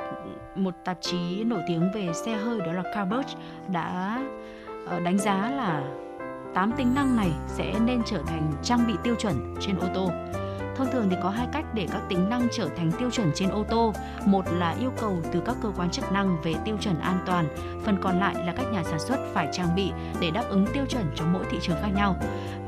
[0.56, 3.36] một tạp chí nổi tiếng về xe hơi, đó là Carbus
[3.68, 4.22] đã
[4.86, 5.82] ờ, đánh giá là
[6.54, 10.10] 8 tính năng này sẽ nên trở thành trang bị tiêu chuẩn trên ô tô.
[10.76, 13.50] Thông thường thì có hai cách để các tính năng trở thành tiêu chuẩn trên
[13.50, 13.92] ô tô.
[14.26, 17.48] Một là yêu cầu từ các cơ quan chức năng về tiêu chuẩn an toàn,
[17.84, 20.84] phần còn lại là các nhà sản xuất phải trang bị để đáp ứng tiêu
[20.88, 22.16] chuẩn cho mỗi thị trường khác nhau.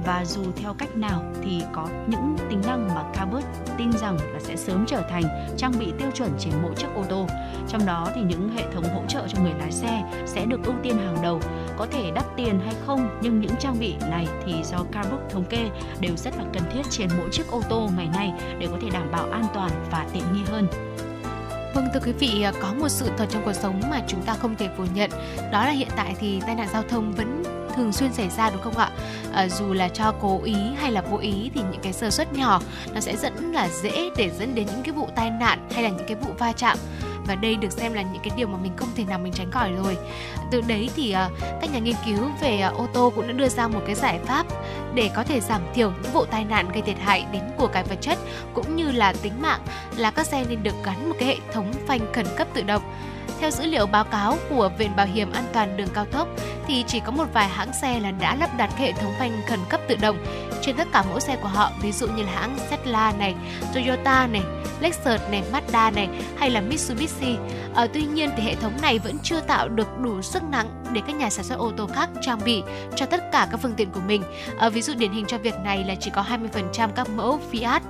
[0.05, 3.45] Và dù theo cách nào thì có những tính năng mà Carbus
[3.79, 5.23] tin rằng là sẽ sớm trở thành
[5.57, 7.27] trang bị tiêu chuẩn trên mỗi chiếc ô tô.
[7.69, 10.75] Trong đó thì những hệ thống hỗ trợ cho người lái xe sẽ được ưu
[10.83, 11.41] tiên hàng đầu.
[11.77, 15.45] Có thể đắt tiền hay không nhưng những trang bị này thì do Carbus thống
[15.45, 15.71] kê
[16.01, 18.91] đều rất là cần thiết trên mỗi chiếc ô tô ngày nay để có thể
[18.91, 20.67] đảm bảo an toàn và tiện nghi hơn.
[21.75, 24.35] Vâng thưa quý vị, à, có một sự thật trong cuộc sống mà chúng ta
[24.35, 25.11] không thể phủ nhận,
[25.53, 27.43] đó là hiện tại thì tai nạn giao thông vẫn
[27.77, 28.91] thường xuyên xảy ra đúng không ạ?
[29.33, 32.33] À, dù là cho cố ý hay là vô ý thì những cái sơ suất
[32.33, 32.61] nhỏ
[32.95, 35.89] nó sẽ dẫn là dễ để dẫn đến những cái vụ tai nạn hay là
[35.89, 36.79] những cái vụ va chạm
[37.27, 39.51] và đây được xem là những cái điều mà mình không thể nào mình tránh
[39.51, 39.97] khỏi rồi.
[40.51, 41.31] Từ đấy thì ờ,
[41.61, 44.19] các nhà nghiên cứu về ờ, ô tô cũng đã đưa ra một cái giải
[44.25, 44.47] pháp
[44.95, 47.83] để có thể giảm thiểu những vụ tai nạn gây thiệt hại đến của cái
[47.83, 48.19] vật chất
[48.55, 49.61] cũng như là tính mạng,
[49.97, 52.83] là các xe nên được gắn một cái hệ thống phanh khẩn cấp tự động
[53.45, 56.29] theo dữ liệu báo cáo của Viện Bảo hiểm An toàn đường cao tốc
[56.67, 59.59] thì chỉ có một vài hãng xe là đã lắp đặt hệ thống phanh khẩn
[59.69, 60.17] cấp tự động
[60.63, 63.35] trên tất cả mẫu xe của họ, ví dụ như là hãng Tesla này,
[63.75, 64.43] Toyota này,
[64.81, 67.37] Lexus này, Mazda này hay là Mitsubishi.
[67.75, 71.01] À, tuy nhiên thì hệ thống này vẫn chưa tạo được đủ sức nặng để
[71.07, 72.63] các nhà sản xuất ô tô khác trang bị
[72.97, 74.23] cho tất cả các phương tiện của mình.
[74.59, 76.25] À, ví dụ điển hình cho việc này là chỉ có
[76.77, 77.81] 20% các mẫu Fiat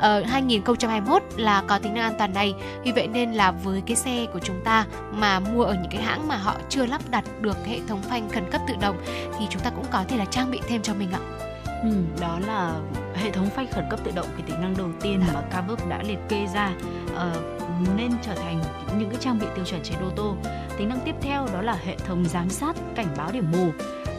[0.00, 2.54] ờ, ở 2021 là có tính năng an toàn này.
[2.84, 6.02] Vì vậy nên là với cái xe của chúng ta mà mua ở những cái
[6.02, 8.96] hãng mà họ chưa lắp đặt được hệ thống phanh khẩn cấp tự động
[9.38, 11.20] thì chúng ta cũng có thể là trang bị thêm cho mình ạ.
[11.82, 12.74] Ừ, đó là
[13.14, 16.02] hệ thống phanh khẩn cấp tự động cái tính năng đầu tiên mà Carverb đã
[16.02, 16.72] liệt kê ra
[17.14, 18.62] uh, nên trở thành
[18.98, 20.36] những cái trang bị tiêu chuẩn trên ô tô.
[20.78, 23.70] Tính năng tiếp theo đó là hệ thống giám sát cảnh báo điểm mù.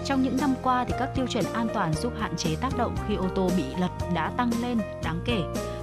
[0.06, 2.96] Trong những năm qua thì các tiêu chuẩn an toàn giúp hạn chế tác động
[3.08, 5.40] khi ô tô bị lật đã tăng lên đáng kể.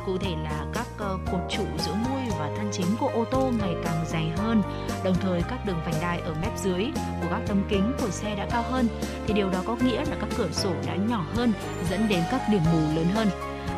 [0.07, 3.51] Cụ thể là các ờ, cột trụ giữa mui và thân chính của ô tô
[3.61, 4.63] ngày càng dày hơn,
[5.05, 6.87] đồng thời các đường vành đai ở mép dưới
[7.21, 8.89] của các tấm kính của xe đã cao hơn,
[9.27, 11.53] thì điều đó có nghĩa là các cửa sổ đã nhỏ hơn,
[11.91, 13.29] dẫn đến các điểm mù lớn hơn.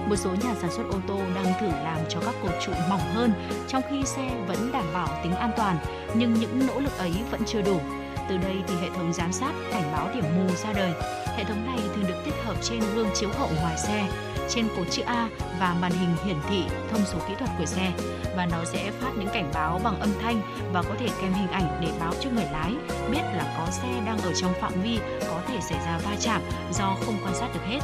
[0.08, 3.14] Một số nhà sản xuất ô tô đang thử làm cho các cột trụ mỏng
[3.14, 3.32] hơn,
[3.68, 5.76] trong khi xe vẫn đảm bảo tính an toàn,
[6.14, 7.80] nhưng những nỗ lực ấy vẫn chưa đủ.
[8.28, 10.92] Từ đây thì hệ thống giám sát cảnh báo điểm mù ra đời.
[11.36, 14.08] Hệ thống này thường được tích hợp trên gương chiếu hậu ngoài xe,
[14.48, 15.28] trên cột chữ A
[15.60, 17.92] và màn hình hiển thị thông số kỹ thuật của xe
[18.36, 20.40] và nó sẽ phát những cảnh báo bằng âm thanh
[20.72, 22.74] và có thể kèm hình ảnh để báo cho người lái
[23.10, 26.42] biết là có xe đang ở trong phạm vi có thể xảy ra va chạm
[26.72, 27.80] do không quan sát được hết.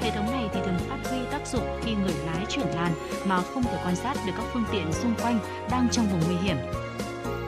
[0.00, 2.92] Hệ thống này thì thường phát huy tác dụng khi người lái chuyển làn
[3.24, 5.38] mà không thể quan sát được các phương tiện xung quanh
[5.70, 6.56] đang trong vùng nguy hiểm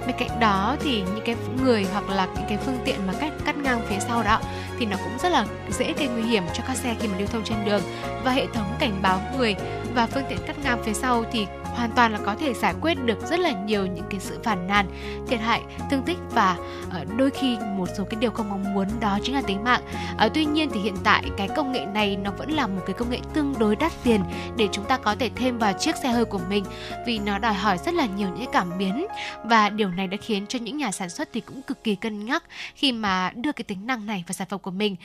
[0.07, 3.33] bên cạnh đó thì những cái người hoặc là những cái phương tiện mà cắt
[3.45, 4.41] cắt ngang phía sau đó
[4.79, 7.27] thì nó cũng rất là dễ gây nguy hiểm cho các xe khi mà lưu
[7.33, 7.83] thông trên đường.
[8.25, 9.55] Và hệ thống cảnh báo người
[9.95, 12.95] và phương tiện cắt ngang phía sau thì hoàn toàn là có thể giải quyết
[13.05, 14.87] được rất là nhiều những cái sự phản nàn,
[15.29, 16.57] thiệt hại, thương tích và
[16.91, 19.81] ờ, đôi khi một số cái điều không mong muốn đó chính là tính mạng.
[20.17, 22.95] Ờ, tuy nhiên thì hiện tại cái công nghệ này nó vẫn là một cái
[22.95, 24.21] công nghệ tương đối đắt tiền
[24.57, 26.65] để chúng ta có thể thêm vào chiếc xe hơi của mình
[27.07, 29.07] vì nó đòi hỏi rất là nhiều những cảm biến
[29.45, 32.25] và điều này đã khiến cho những nhà sản xuất thì cũng cực kỳ cân
[32.25, 32.45] nhắc
[32.75, 34.97] khi mà đưa cái tính năng này vào sản phẩm của mình.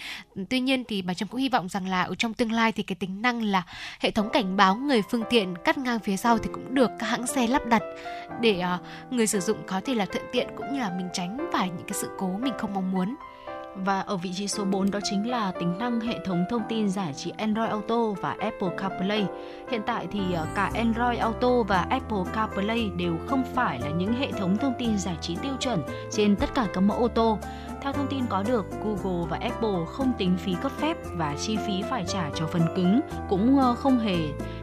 [0.49, 2.83] Tuy nhiên thì bà trâm cũng hy vọng rằng là ở trong tương lai thì
[2.83, 3.63] cái tính năng là
[3.99, 6.91] hệ thống cảnh báo người phương tiện cắt ngang phía sau thì cũng cũng được
[6.99, 7.83] các hãng xe lắp đặt
[8.41, 11.49] để uh, người sử dụng có thể là thuận tiện cũng như là mình tránh
[11.53, 13.15] phải những cái sự cố mình không mong muốn.
[13.75, 16.89] Và ở vị trí số 4 đó chính là tính năng hệ thống thông tin
[16.89, 19.25] giải trí Android Auto và Apple CarPlay.
[19.71, 24.13] Hiện tại thì ờ, cả Android Auto và Apple CarPlay đều không phải là những
[24.13, 27.37] hệ thống thông tin giải trí tiêu chuẩn trên tất cả các mẫu ô tô.
[27.81, 31.57] Theo thông tin có được, Google và Apple không tính phí cấp phép và chi
[31.67, 34.17] phí phải trả cho phần cứng cũng ờ, không hề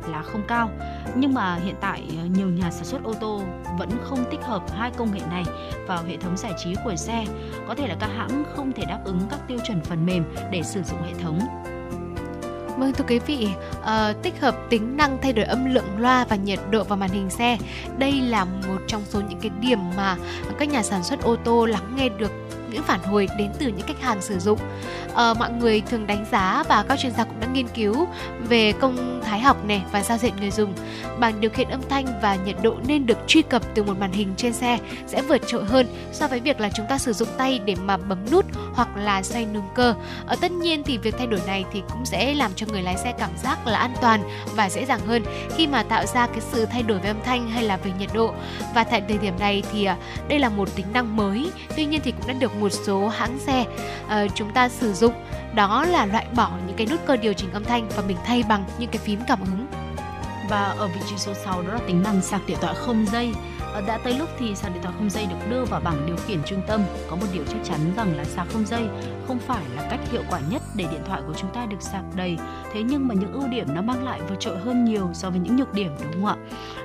[0.08, 0.70] là không cao.
[1.14, 3.42] Nhưng mà hiện tại ờ, nhiều nhà sản xuất ô tô
[3.78, 5.44] vẫn không tích hợp hai công nghệ này
[5.86, 7.24] vào hệ thống giải trí của xe.
[7.68, 10.62] Có thể là các hãng không thể đáp ứng các tiêu chuẩn phần mềm để
[10.62, 11.38] sử dụng hệ thống.
[12.78, 13.48] Vâng thưa quý vị,
[13.80, 17.10] uh, tích hợp tính năng thay đổi âm lượng loa và nhiệt độ vào màn
[17.10, 17.58] hình xe.
[17.98, 20.16] Đây là một trong số những cái điểm mà
[20.58, 22.32] các nhà sản xuất ô tô lắng nghe được
[22.76, 24.58] những phản hồi đến từ những khách hàng sử dụng.
[25.14, 28.06] À, mọi người thường đánh giá và các chuyên gia cũng đã nghiên cứu
[28.48, 30.74] về công thái học này và giao diện người dùng.
[31.18, 34.12] Bảng điều khiển âm thanh và nhiệt độ nên được truy cập từ một màn
[34.12, 37.28] hình trên xe sẽ vượt trội hơn so với việc là chúng ta sử dụng
[37.38, 38.44] tay để mà bấm nút
[38.74, 39.94] hoặc là xoay núm cơ.
[40.26, 42.96] Ở tất nhiên thì việc thay đổi này thì cũng sẽ làm cho người lái
[42.96, 44.22] xe cảm giác là an toàn
[44.54, 45.22] và dễ dàng hơn
[45.56, 48.10] khi mà tạo ra cái sự thay đổi về âm thanh hay là về nhiệt
[48.14, 48.34] độ.
[48.74, 49.96] Và tại thời điểm này thì à,
[50.28, 53.08] đây là một tính năng mới, tuy nhiên thì cũng đã được một một số
[53.08, 53.64] hãng xe
[54.06, 55.12] uh, chúng ta sử dụng.
[55.54, 58.42] Đó là loại bỏ những cái nút cơ điều chỉnh âm thanh và mình thay
[58.48, 59.66] bằng những cái phím cảm ứng.
[60.50, 63.32] Và ở vị trí số 6 đó là tính năng sạc điện thoại không dây.
[63.76, 66.16] Ờ, đã tới lúc thì sạc điện thoại không dây được đưa vào bảng điều
[66.16, 66.80] khiển trung tâm.
[67.10, 68.82] Có một điều chắc chắn rằng là sạc không dây
[69.28, 72.02] không phải là cách hiệu quả nhất để điện thoại của chúng ta được sạc
[72.14, 72.38] đầy.
[72.72, 75.38] Thế nhưng mà những ưu điểm nó mang lại vượt trội hơn nhiều so với
[75.38, 76.36] những nhược điểm đúng không ạ?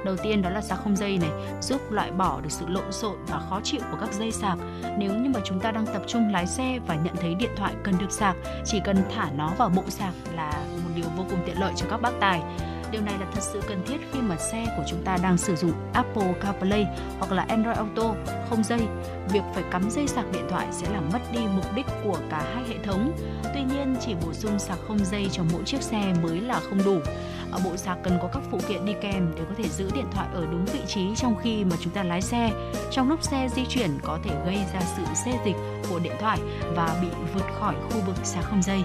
[0.05, 1.29] Đầu tiên đó là sạc không dây này
[1.61, 4.57] giúp loại bỏ được sự lộn xộn và khó chịu của các dây sạc.
[4.97, 7.73] Nếu như mà chúng ta đang tập trung lái xe và nhận thấy điện thoại
[7.83, 8.35] cần được sạc,
[8.65, 10.51] chỉ cần thả nó vào bộ sạc là
[10.83, 12.41] một điều vô cùng tiện lợi cho các bác tài.
[12.91, 15.55] Điều này là thật sự cần thiết khi mà xe của chúng ta đang sử
[15.55, 16.87] dụng Apple CarPlay
[17.19, 18.15] hoặc là Android Auto
[18.49, 18.79] không dây.
[19.33, 22.43] Việc phải cắm dây sạc điện thoại sẽ làm mất đi mục đích của cả
[22.53, 23.11] hai hệ thống.
[23.53, 26.83] Tuy nhiên, chỉ bổ sung sạc không dây cho mỗi chiếc xe mới là không
[26.85, 26.99] đủ.
[27.51, 30.05] Ở bộ sạc cần có các phụ kiện đi kèm để có thể giữ điện
[30.11, 32.51] thoại ở đúng vị trí trong khi mà chúng ta lái xe.
[32.91, 35.55] Trong lúc xe di chuyển có thể gây ra sự xê dịch
[35.89, 36.39] của điện thoại
[36.75, 38.83] và bị vượt khỏi khu vực sạc không dây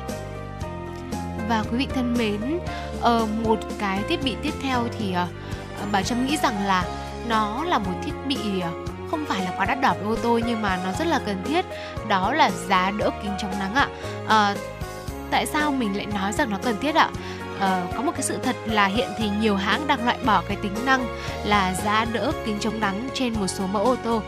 [1.48, 2.58] và quý vị thân mến
[3.06, 6.84] uh, một cái thiết bị tiếp theo thì uh, bà trâm nghĩ rằng là
[7.28, 10.40] nó là một thiết bị uh, không phải là quá đắt đỏ với ô tô
[10.46, 11.64] nhưng mà nó rất là cần thiết.
[12.08, 13.88] Đó là giá đỡ kính chống nắng ạ.
[14.24, 14.58] Uh,
[15.30, 17.10] tại sao mình lại nói rằng nó cần thiết ạ?
[17.56, 20.56] Uh, có một cái sự thật là hiện thì nhiều hãng đang loại bỏ cái
[20.62, 21.06] tính năng
[21.44, 24.22] là giá đỡ kính chống nắng trên một số mẫu ô tô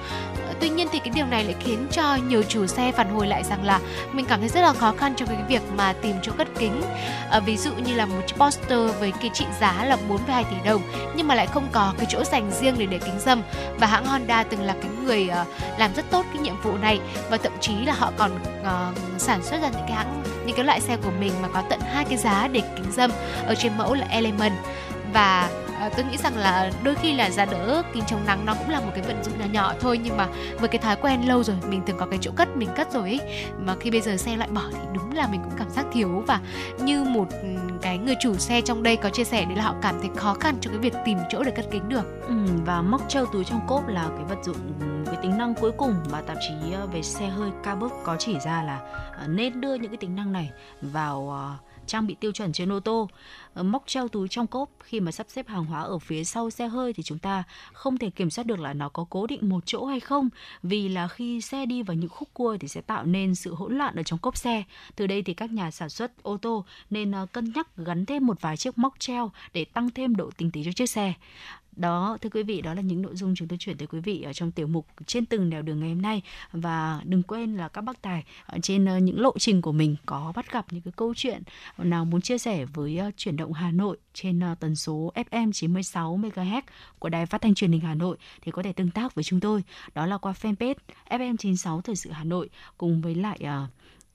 [0.60, 3.44] tuy nhiên thì cái điều này lại khiến cho nhiều chủ xe phản hồi lại
[3.44, 3.80] rằng là
[4.12, 6.82] mình cảm thấy rất là khó khăn trong cái việc mà tìm chỗ cất kính.
[7.30, 10.56] À, ví dụ như là một chiếc poster với cái trị giá là 4,2 tỷ
[10.64, 10.82] đồng
[11.16, 13.42] nhưng mà lại không có cái chỗ dành riêng để để kính dâm.
[13.80, 17.00] Và hãng Honda từng là cái người uh, làm rất tốt cái nhiệm vụ này.
[17.30, 18.30] Và thậm chí là họ còn
[18.60, 21.62] uh, sản xuất ra những cái hãng những cái loại xe của mình mà có
[21.70, 23.10] tận hai cái giá để kính dâm.
[23.46, 24.54] Ở trên mẫu là Element.
[25.12, 25.48] Và
[25.80, 28.70] à, tôi nghĩ rằng là đôi khi là giá đỡ kính chống nắng nó cũng
[28.70, 30.28] là một cái vận dụng nhỏ nhỏ thôi nhưng mà
[30.58, 33.02] với cái thói quen lâu rồi mình từng có cái chỗ cất mình cất rồi
[33.02, 33.20] ấy
[33.58, 36.24] mà khi bây giờ xe loại bỏ thì đúng là mình cũng cảm giác thiếu.
[36.26, 36.40] Và
[36.78, 37.28] như một
[37.82, 40.34] cái người chủ xe trong đây có chia sẻ đấy là họ cảm thấy khó
[40.34, 42.22] khăn trong cái việc tìm chỗ để cất kính được.
[42.28, 42.34] Ừ,
[42.64, 44.56] và móc treo túi trong cốp là cái vật dụng
[45.06, 48.38] cái tính năng cuối cùng mà tạp chí ờ, về xe hơi Carbook có chỉ
[48.40, 48.80] ra là
[49.18, 50.50] ờ, nên đưa những cái tính năng này
[50.82, 51.32] vào
[51.88, 53.08] trang bị tiêu chuẩn trên ô tô.
[53.54, 56.50] Ờ, móc treo túi trong cốp, khi mà sắp xếp hàng hóa ở phía sau
[56.50, 59.48] xe hơi thì chúng ta không thể kiểm soát được là nó có cố định
[59.48, 60.28] một chỗ hay không.
[60.62, 63.78] Vì là khi xe đi vào những khúc cua thì sẽ tạo nên sự hỗn
[63.78, 64.62] loạn ở trong cốp xe.
[64.96, 68.26] Từ đây thì các nhà sản xuất ô tô nên ờ, cân nhắc gắn thêm
[68.26, 71.12] một vài chiếc móc treo để tăng thêm độ tinh tế cho chiếc xe
[71.78, 74.22] đó, thưa quý vị, đó là những nội dung chúng tôi chuyển tới quý vị
[74.22, 76.22] ở trong tiểu mục trên từng nẻo đường ngày hôm nay.
[76.52, 79.96] Và đừng quên là các bác tài ở trên ờ, những lộ trình của mình
[80.06, 81.42] có bắt gặp những cái câu chuyện
[81.78, 85.52] nào muốn chia sẻ với ờ, chuyển động Hà Nội trên ờ, tần số FM
[85.52, 86.62] 96 MHz
[86.98, 89.40] của Đài Phát thanh Truyền hình Hà Nội thì có thể tương tác với chúng
[89.40, 89.62] tôi.
[89.94, 90.74] Đó là qua fanpage
[91.10, 92.48] FM 96 Thời sự Hà Nội
[92.78, 93.40] cùng với lại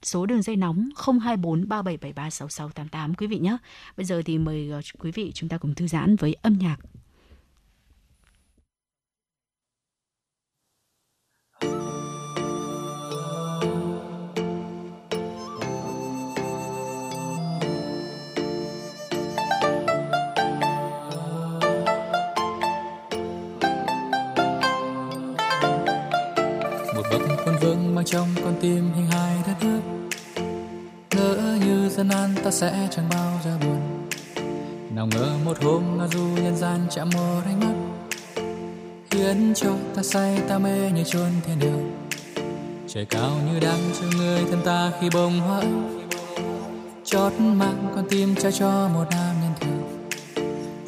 [0.01, 3.57] số đường dây nóng 024 3773 6688 quý vị nhé.
[3.97, 6.77] Bây giờ thì mời quý vị chúng ta cùng thư giãn với âm nhạc.
[28.03, 29.81] Mang trong con tim hình hài đất nước.
[31.15, 34.07] Ngỡ như dân an ta sẽ chẳng bao giờ buồn.
[34.95, 37.73] Nào ngờ một hôm ngao du nhân gian chạm một ánh mắt.
[39.11, 41.91] Khiến cho ta say ta mê như chôn thiên đường.
[42.87, 45.63] Trời cao như đang cho người thân ta khi bông hoa
[47.03, 49.83] chót mang con tim trao cho một nam nhân thường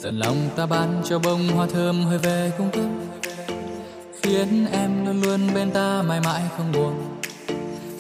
[0.02, 3.15] tận lòng ta ban cho bông hoa thơm hơi về cung cấp
[4.26, 7.20] khiến em luôn luôn bên ta, mãi mãi không buồn.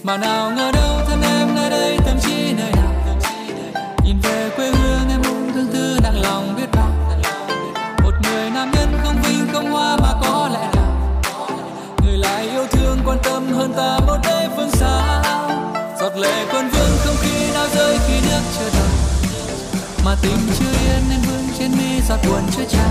[0.04, 2.92] Mà nào ngờ đâu thân em nơi đây tâm trí nơi nào
[4.04, 6.90] nhìn về quê hương em cũng thương tư nặng lòng biết bao.
[8.04, 11.18] Một người nam nhân không vinh, không hoa mà có lẽ nào.
[12.04, 15.22] Người lại yêu thương quan tâm hơn ta một đây phương xa.
[16.00, 18.90] Giọt lệ quân vương không khi nào rơi, khi nước chưa đầy.
[20.06, 22.90] mà tình chưa yên nên vương trên mi, giọt buồn chưa tràn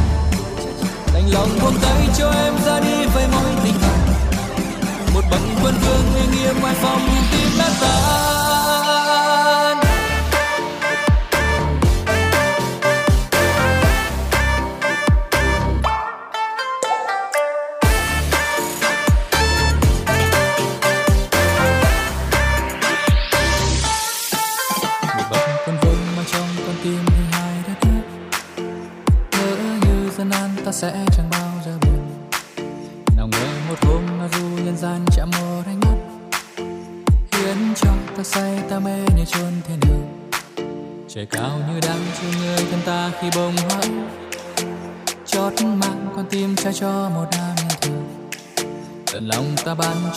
[1.14, 3.98] đành lòng buông tay cho em ra đi với mối tình cảm
[5.14, 8.33] một bằng quân vương uy nghiêm ngoài phòng tim đã tan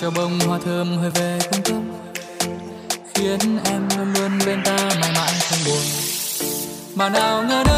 [0.02, 1.82] cho bông hoa thơm hơi về cung cấp,
[3.14, 5.84] khiến em luôn luôn bên ta mãi mãi không buồn.
[6.96, 7.77] Mà nào ngờ đâu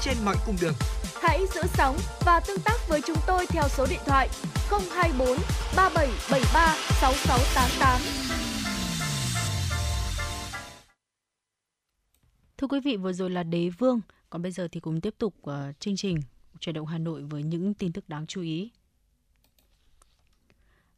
[0.00, 0.74] trên mọi cung đường.
[1.22, 4.28] Hãy giữ sóng và tương tác với chúng tôi theo số điện thoại
[4.70, 5.28] 024
[5.76, 8.00] 3773 6688.
[12.58, 14.00] Thưa quý vị, vừa rồi là Đế Vương,
[14.30, 16.20] còn bây giờ thì cùng tiếp tục uh, chương trình
[16.60, 18.70] Chuyển động Hà Nội với những tin tức đáng chú ý.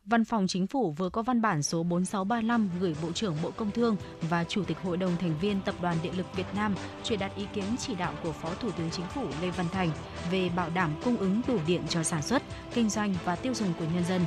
[0.06, 3.70] Văn phòng Chính phủ vừa có văn bản số 4635 gửi Bộ trưởng Bộ Công
[3.70, 3.96] Thương
[4.30, 6.74] và Chủ tịch Hội đồng thành viên Tập đoàn Điện lực Việt Nam
[7.04, 9.90] truyền đạt ý kiến chỉ đạo của Phó Thủ tướng Chính phủ Lê Văn Thành
[10.30, 12.42] về bảo đảm cung ứng đủ điện cho sản xuất,
[12.74, 14.20] kinh doanh và tiêu dùng của nhân dân.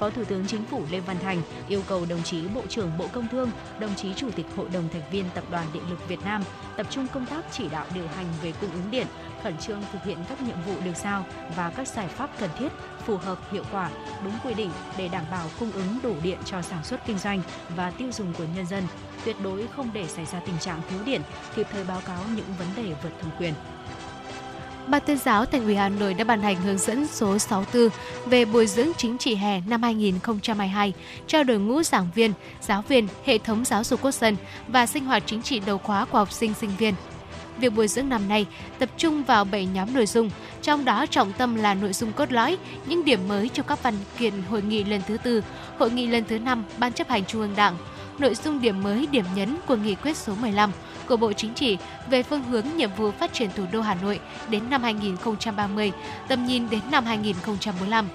[0.00, 3.06] Phó Thủ tướng Chính phủ Lê Văn Thành yêu cầu đồng chí Bộ trưởng Bộ
[3.12, 3.50] Công Thương,
[3.80, 6.42] đồng chí Chủ tịch Hội đồng thành viên Tập đoàn Điện lực Việt Nam
[6.76, 9.06] tập trung công tác chỉ đạo điều hành về cung ứng điện,
[9.42, 11.24] khẩn trương thực hiện các nhiệm vụ được giao
[11.56, 12.68] và các giải pháp cần thiết,
[13.06, 13.90] phù hợp, hiệu quả,
[14.24, 17.42] đúng quy định để đảm bảo cung ứng đủ điện cho sản xuất kinh doanh
[17.76, 18.84] và tiêu dùng của nhân dân,
[19.24, 21.22] tuyệt đối không để xảy ra tình trạng thiếu điện,
[21.56, 23.54] kịp thời báo cáo những vấn đề vượt thẩm quyền.
[24.90, 27.88] Ban tuyên giáo Thành ủy Hà Nội đã ban hành hướng dẫn số 64
[28.26, 30.92] về bồi dưỡng chính trị hè năm 2022
[31.26, 34.36] cho đội ngũ giảng viên, giáo viên, hệ thống giáo dục quốc dân
[34.68, 36.94] và sinh hoạt chính trị đầu khóa của học sinh sinh viên.
[37.58, 38.46] Việc bồi dưỡng năm nay
[38.78, 40.30] tập trung vào 7 nhóm nội dung,
[40.62, 43.94] trong đó trọng tâm là nội dung cốt lõi, những điểm mới trong các văn
[44.18, 45.44] kiện hội nghị lần thứ tư,
[45.78, 47.76] hội nghị lần thứ năm Ban chấp hành Trung ương Đảng,
[48.18, 50.72] nội dung điểm mới, điểm nhấn của nghị quyết số 15
[51.10, 51.78] của Bộ Chính trị
[52.10, 54.20] về phương hướng nhiệm vụ phát triển thủ đô Hà Nội
[54.50, 55.92] đến năm 2030,
[56.28, 58.08] tầm nhìn đến năm 2045.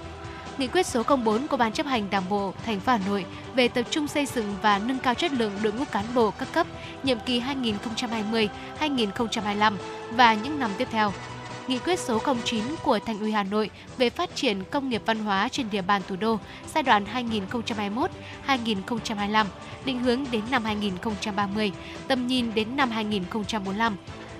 [0.58, 3.68] Nghị quyết số 04 của Ban chấp hành Đảng bộ thành phố Hà Nội về
[3.68, 6.68] tập trung xây dựng và nâng cao chất lượng đội ngũ cán bộ các cấp
[7.04, 7.42] nhiệm kỳ
[8.80, 9.74] 2020-2025
[10.12, 11.14] và những năm tiếp theo.
[11.68, 15.20] Nghị quyết số 09 của Thành ủy Hà Nội về phát triển công nghiệp văn
[15.20, 16.40] hóa trên địa bàn thủ đô
[16.74, 17.06] giai đoạn
[18.48, 19.46] 2021-2025,
[19.86, 21.72] định hướng đến năm 2030,
[22.08, 23.98] tầm nhìn đến năm 2045.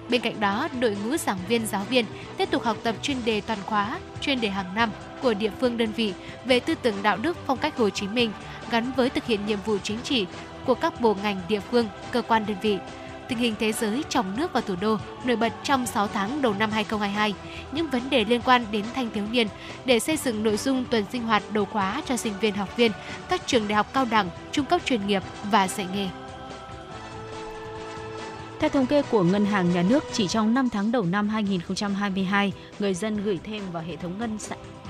[0.10, 2.06] Bên cạnh đó, đội ngũ giảng viên giáo viên
[2.38, 4.92] tiếp tục học tập chuyên đề toàn khóa, chuyên đề hàng năm
[5.22, 6.14] của địa phương đơn vị
[6.46, 8.32] về tư tưởng đạo đức phong cách Hồ Chí Minh
[8.72, 10.26] gắn với thực hiện nhiệm vụ chính trị
[10.66, 12.78] của các bộ ngành địa phương, cơ quan đơn vị
[13.30, 16.54] tình hình thế giới trong nước và thủ đô nổi bật trong 6 tháng đầu
[16.60, 17.34] năm 2022,
[17.72, 19.48] những vấn đề liên quan đến thanh thiếu niên
[19.86, 22.92] để xây dựng nội dung tuần sinh hoạt đầu khóa cho sinh viên học viên
[23.30, 26.08] các trường đại học cao đẳng, trung cấp chuyên nghiệp và dạy nghề.
[28.60, 32.54] Theo thống kê của Ngân hàng Nhà nước, chỉ trong 5 tháng đầu năm 2022,
[32.80, 34.40] người dân gửi thêm vào hệ thống ngân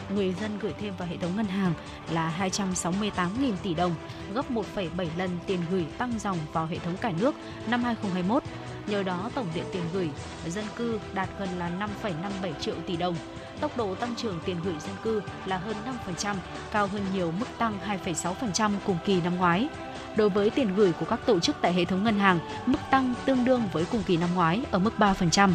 [0.09, 1.73] người dân gửi thêm vào hệ thống ngân hàng
[2.11, 3.95] là 268.000 tỷ đồng,
[4.33, 7.35] gấp 1,7 lần tiền gửi tăng dòng vào hệ thống cả nước
[7.67, 8.43] năm 2021.
[8.87, 10.09] Nhờ đó, tổng điện tiền gửi
[10.47, 11.71] dân cư đạt gần là
[12.03, 13.15] 5,57 triệu tỷ đồng.
[13.59, 15.75] Tốc độ tăng trưởng tiền gửi dân cư là hơn
[16.07, 16.35] 5%,
[16.71, 19.67] cao hơn nhiều mức tăng 2,6% cùng kỳ năm ngoái.
[20.15, 23.13] Đối với tiền gửi của các tổ chức tại hệ thống ngân hàng, mức tăng
[23.25, 25.49] tương đương với cùng kỳ năm ngoái ở mức 3%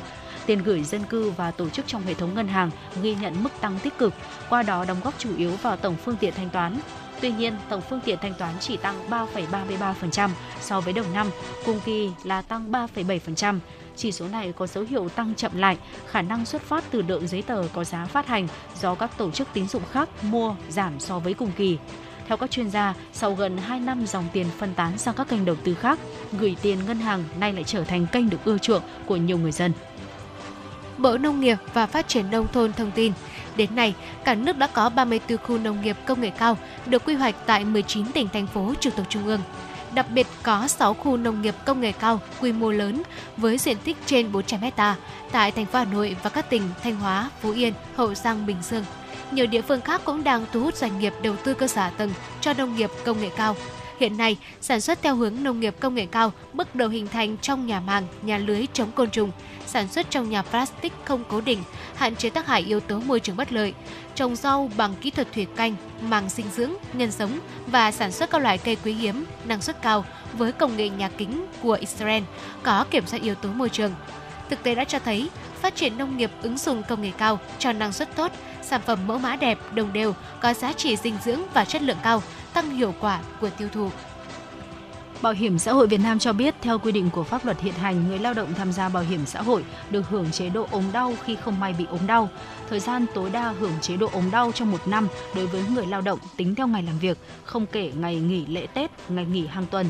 [0.47, 2.71] tiền gửi dân cư và tổ chức trong hệ thống ngân hàng
[3.03, 4.15] ghi nhận mức tăng tích cực,
[4.49, 6.79] qua đó đóng góp chủ yếu vào tổng phương tiện thanh toán.
[7.21, 10.31] Tuy nhiên, tổng phương tiện thanh toán chỉ tăng 3,33%
[10.61, 11.31] so với đầu năm,
[11.67, 13.59] cùng kỳ là tăng 3,7%.
[13.97, 15.79] Chỉ số này có dấu hiệu tăng chậm lại,
[16.11, 18.49] khả năng xuất phát từ lượng giấy tờ có giá phát hành
[18.81, 21.79] do các tổ chức tín dụng khác mua giảm so với cùng kỳ.
[22.29, 25.45] Theo các chuyên gia, sau gần 2 năm dòng tiền phân tán sang các kênh
[25.45, 25.99] đầu tư khác,
[26.33, 29.53] gửi tiền ngân hàng nay lại trở thành kênh được ưa chuộng của nhiều người
[29.53, 29.73] dân.
[31.01, 33.13] Bộ Nông nghiệp và Phát triển Nông thôn thông tin,
[33.57, 33.95] đến nay,
[34.25, 37.65] cả nước đã có 34 khu nông nghiệp công nghệ cao được quy hoạch tại
[37.65, 39.41] 19 tỉnh thành phố trực thuộc trung ương.
[39.95, 43.03] Đặc biệt có 6 khu nông nghiệp công nghệ cao quy mô lớn
[43.37, 44.97] với diện tích trên 400 hecta
[45.33, 48.57] tại thành phố Hà Nội và các tỉnh Thanh Hóa, Phú Yên, Hậu Giang, Bình
[48.63, 48.85] Dương.
[49.31, 52.11] Nhiều địa phương khác cũng đang thu hút doanh nghiệp đầu tư cơ sở tầng
[52.41, 53.57] cho nông nghiệp công nghệ cao.
[54.01, 57.37] Hiện nay, sản xuất theo hướng nông nghiệp công nghệ cao bước đầu hình thành
[57.43, 59.31] trong nhà màng, nhà lưới chống côn trùng,
[59.67, 61.63] sản xuất trong nhà plastic không cố định,
[61.95, 63.75] hạn chế tác hại yếu tố môi trường bất lợi,
[64.15, 68.31] trồng rau bằng kỹ thuật thủy canh, màng sinh dưỡng, nhân giống và sản xuất
[68.31, 72.23] các loại cây quý hiếm, năng suất cao với công nghệ nhà kính của Israel
[72.63, 73.93] có kiểm soát yếu tố môi trường.
[74.51, 77.73] Thực tế đã cho thấy, phát triển nông nghiệp ứng dụng công nghệ cao cho
[77.73, 78.33] năng suất tốt,
[78.63, 81.97] sản phẩm mẫu mã đẹp, đồng đều, có giá trị dinh dưỡng và chất lượng
[82.03, 82.23] cao,
[82.53, 83.91] tăng hiệu quả của tiêu thụ.
[85.23, 87.75] Bảo hiểm xã hội Việt Nam cho biết, theo quy định của pháp luật hiện
[87.75, 90.85] hành, người lao động tham gia bảo hiểm xã hội được hưởng chế độ ốm
[90.93, 92.29] đau khi không may bị ốm đau.
[92.71, 95.87] Thời gian tối đa hưởng chế độ ốm đau trong một năm đối với người
[95.87, 99.47] lao động tính theo ngày làm việc, không kể ngày nghỉ lễ Tết, ngày nghỉ
[99.47, 99.87] hàng tuần.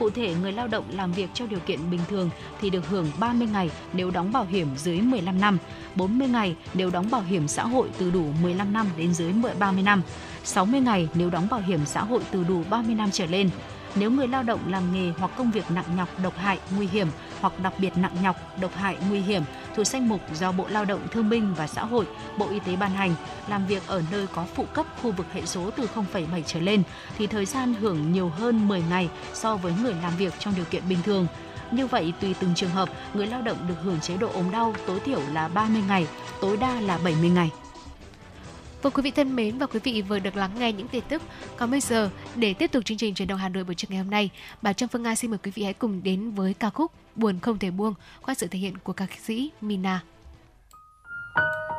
[0.00, 3.10] Cụ thể, người lao động làm việc trong điều kiện bình thường thì được hưởng
[3.18, 5.58] 30 ngày nếu đóng bảo hiểm dưới 15 năm,
[5.94, 9.82] 40 ngày nếu đóng bảo hiểm xã hội từ đủ 15 năm đến dưới 30
[9.82, 10.02] năm,
[10.44, 13.50] 60 ngày nếu đóng bảo hiểm xã hội từ đủ 30 năm trở lên.
[13.94, 17.08] Nếu người lao động làm nghề hoặc công việc nặng nhọc, độc hại, nguy hiểm
[17.40, 19.42] hoặc đặc biệt nặng nhọc, độc hại, nguy hiểm
[19.76, 22.06] thuộc danh mục do Bộ Lao động Thương binh và Xã hội,
[22.38, 23.14] Bộ Y tế ban hành,
[23.48, 26.82] làm việc ở nơi có phụ cấp khu vực hệ số từ 0,7 trở lên
[27.18, 30.64] thì thời gian hưởng nhiều hơn 10 ngày so với người làm việc trong điều
[30.64, 31.26] kiện bình thường.
[31.70, 34.74] Như vậy, tùy từng trường hợp, người lao động được hưởng chế độ ốm đau
[34.86, 36.06] tối thiểu là 30 ngày,
[36.40, 37.50] tối đa là 70 ngày.
[38.82, 41.22] Vâng quý vị thân mến và quý vị vừa được lắng nghe những tin tức.
[41.56, 43.98] Còn bây giờ để tiếp tục chương trình truyền động Hà Nội buổi trưa ngày
[43.98, 44.30] hôm nay,
[44.62, 47.40] bà Trâm Phương Nga xin mời quý vị hãy cùng đến với ca khúc Buồn
[47.40, 50.00] không thể buông qua sự thể hiện của ca sĩ Mina.
[51.36, 51.69] trời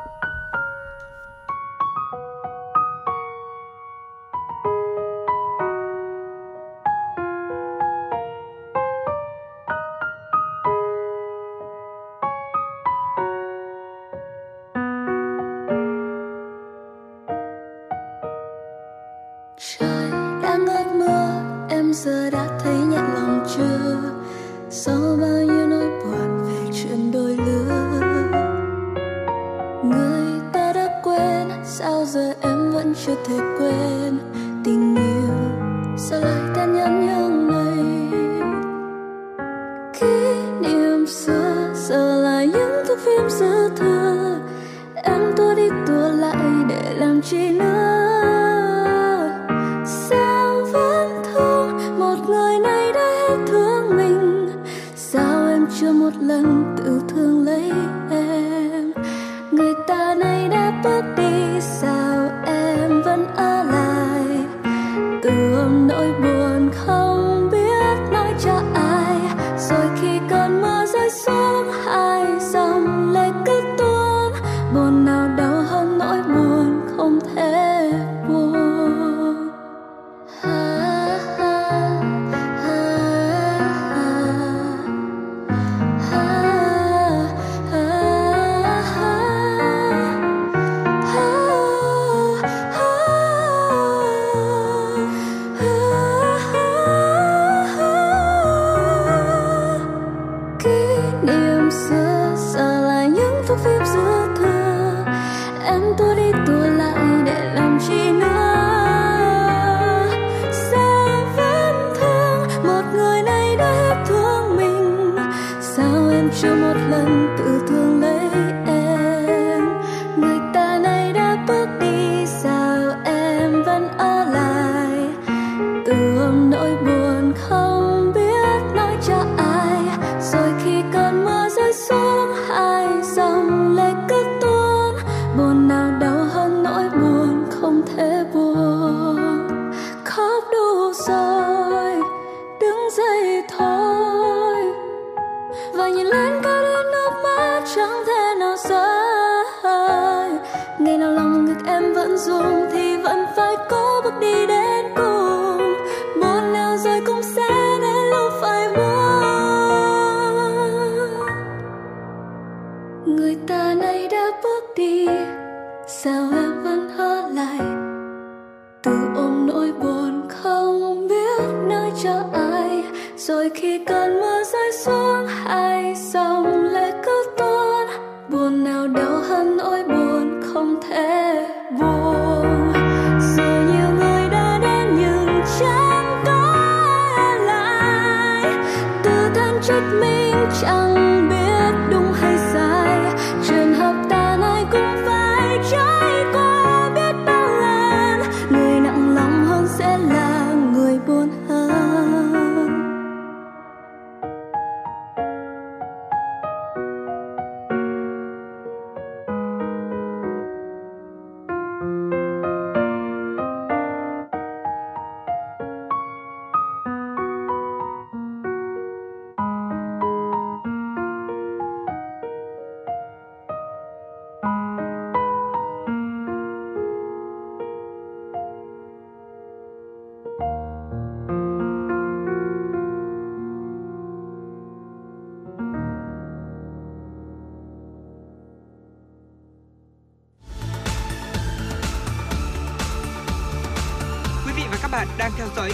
[164.76, 165.41] đã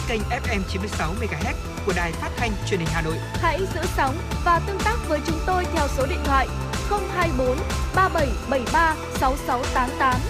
[0.08, 1.54] kênh FM 96 MHz
[1.86, 3.14] của đài phát thanh truyền hình Hà Nội.
[3.32, 6.48] Hãy giữ sóng và tương tác với chúng tôi theo số điện thoại
[6.90, 7.56] 024
[7.94, 10.20] 3773 6688.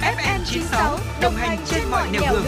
[0.00, 2.44] FM 96 đồng hành trên mọi nẻo đường.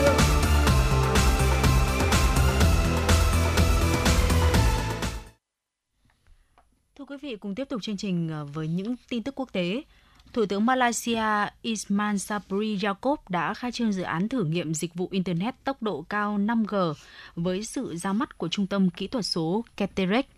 [6.99, 9.83] Thưa quý vị, cùng tiếp tục chương trình ờ, với những tin tức quốc tế.
[10.37, 15.09] Thủ tướng Malaysia Ismail Sabri Yaakob đã khai trương dự án thử nghiệm dịch vụ
[15.11, 16.95] Internet tốc độ cao 5G
[17.37, 20.29] với sự ra mắt của Trung tâm Kỹ thuật số Keterek.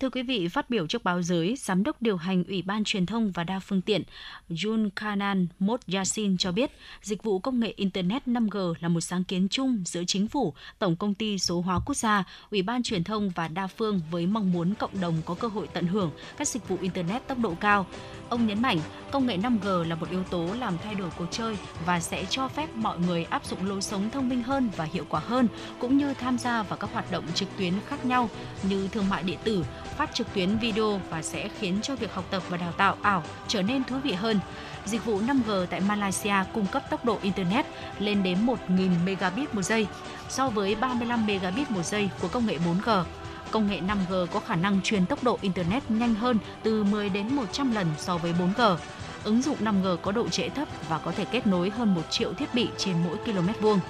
[0.00, 3.06] Thưa quý vị, phát biểu trước báo giới, Giám đốc điều hành Ủy ban Truyền
[3.06, 4.02] thông và Đa phương tiện
[4.50, 6.70] Jun Kanan Mot Yassin cho biết,
[7.02, 10.96] dịch vụ công nghệ Internet 5G là một sáng kiến chung giữa chính phủ, Tổng
[10.96, 14.52] công ty Số hóa Quốc gia, Ủy ban Truyền thông và Đa phương với mong
[14.52, 17.86] muốn cộng đồng có cơ hội tận hưởng các dịch vụ Internet tốc độ cao.
[18.28, 18.80] Ông nhấn mạnh,
[19.10, 21.56] công nghệ 5G là một yếu tố làm thay đổi cuộc chơi
[21.86, 25.04] và sẽ cho phép mọi người áp dụng lối sống thông minh hơn và hiệu
[25.08, 25.48] quả hơn,
[25.78, 28.30] cũng như tham gia vào các hoạt động trực tuyến khác nhau
[28.62, 29.64] như thương mại điện tử,
[29.98, 33.22] phát trực tuyến video và sẽ khiến cho việc học tập và đào tạo ảo
[33.48, 34.40] trở nên thú vị hơn.
[34.84, 37.66] Dịch vụ 5G tại Malaysia cung cấp tốc độ Internet
[37.98, 39.86] lên đến 1.000 megabit một giây,
[40.28, 43.04] so với 35 megabit một giây của công nghệ 4G.
[43.50, 47.36] Công nghệ 5G có khả năng truyền tốc độ Internet nhanh hơn từ 10 đến
[47.36, 48.76] 100 lần so với 4G.
[49.24, 52.32] Ứng dụng 5G có độ trễ thấp và có thể kết nối hơn 1 triệu
[52.32, 53.80] thiết bị trên mỗi km vuông.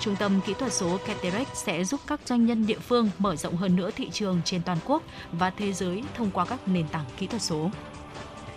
[0.00, 3.56] Trung tâm Kỹ thuật số Keterex sẽ giúp các doanh nhân địa phương mở rộng
[3.56, 5.02] hơn nữa thị trường trên toàn quốc
[5.32, 7.70] và thế giới thông qua các nền tảng kỹ thuật số.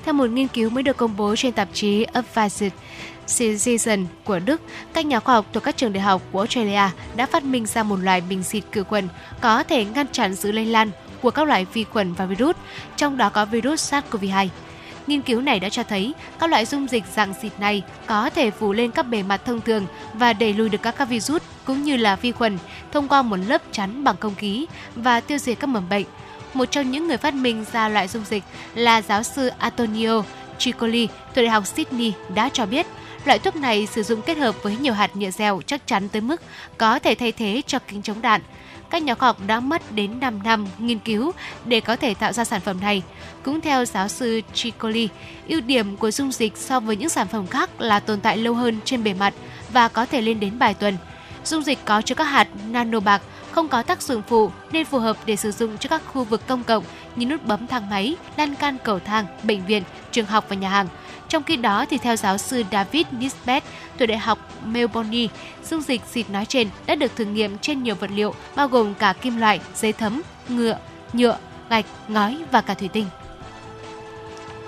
[0.04, 2.74] Theo một nghiên cứu mới được công bố trên tạp chí Advanced
[3.28, 4.62] Season của Đức,
[4.94, 7.84] các nhà khoa học thuộc các trường đại học của Australia đã phát minh ra
[7.84, 9.08] một loại bình xịt khử khuẩn
[9.42, 10.92] có thể ngăn chặn sự lây lan
[11.22, 12.56] của các loại vi khuẩn và virus,
[12.96, 14.48] trong đó có virus SARS-CoV-2.
[15.08, 18.52] Nghiên cứu này đã cho thấy các loại dung dịch dạng xịt này có thể
[18.52, 21.84] phủ lên các bề mặt thông thường và đẩy lùi được các các virus cũng
[21.84, 22.58] như là vi khuẩn
[22.92, 24.66] thông qua một lớp chắn bằng không khí
[24.96, 26.06] và tiêu diệt các mầm bệnh.
[26.54, 28.44] Một trong những người phát minh ra loại dung dịch
[28.76, 30.24] là giáo sư Antonio
[30.60, 32.88] Ciccoli từ Đại học Sydney, đã cho biết
[33.26, 36.22] loại thuốc này sử dụng kết hợp với nhiều hạt nhựa dẻo chắc chắn tới
[36.22, 36.42] mức
[36.78, 38.42] có thể thay thế cho kính chống đạn
[38.92, 41.32] các nhà khoa học đã mất đến 5 năm nghiên cứu
[41.66, 43.04] để có thể tạo ra sản phẩm này.
[43.44, 45.10] Cũng theo giáo sư Tricoli,
[45.48, 48.54] ưu điểm của dung dịch so với những sản phẩm khác là tồn tại lâu
[48.54, 49.34] hơn trên bề mặt
[49.74, 50.98] và có thể lên đến vài tuần.
[51.46, 55.00] Dung dịch có chứa các hạt nano bạc không có tác dụng phụ nên phù
[55.00, 56.84] hợp để sử dụng cho các khu vực công cộng
[57.16, 60.70] như nút bấm thang máy, lan can cầu thang, bệnh viện, trường học và nhà
[60.70, 60.88] hàng.
[61.32, 63.64] Trong khi đó, thì theo giáo sư David Nisbet
[63.98, 65.28] từ Đại học Melbourne,
[65.70, 68.94] dung dịch xịt nói trên đã được thử nghiệm trên nhiều vật liệu bao gồm
[68.94, 70.78] cả kim loại, giấy thấm, ngựa,
[71.14, 71.38] nhựa,
[71.70, 73.06] gạch, ngói và cả thủy tinh.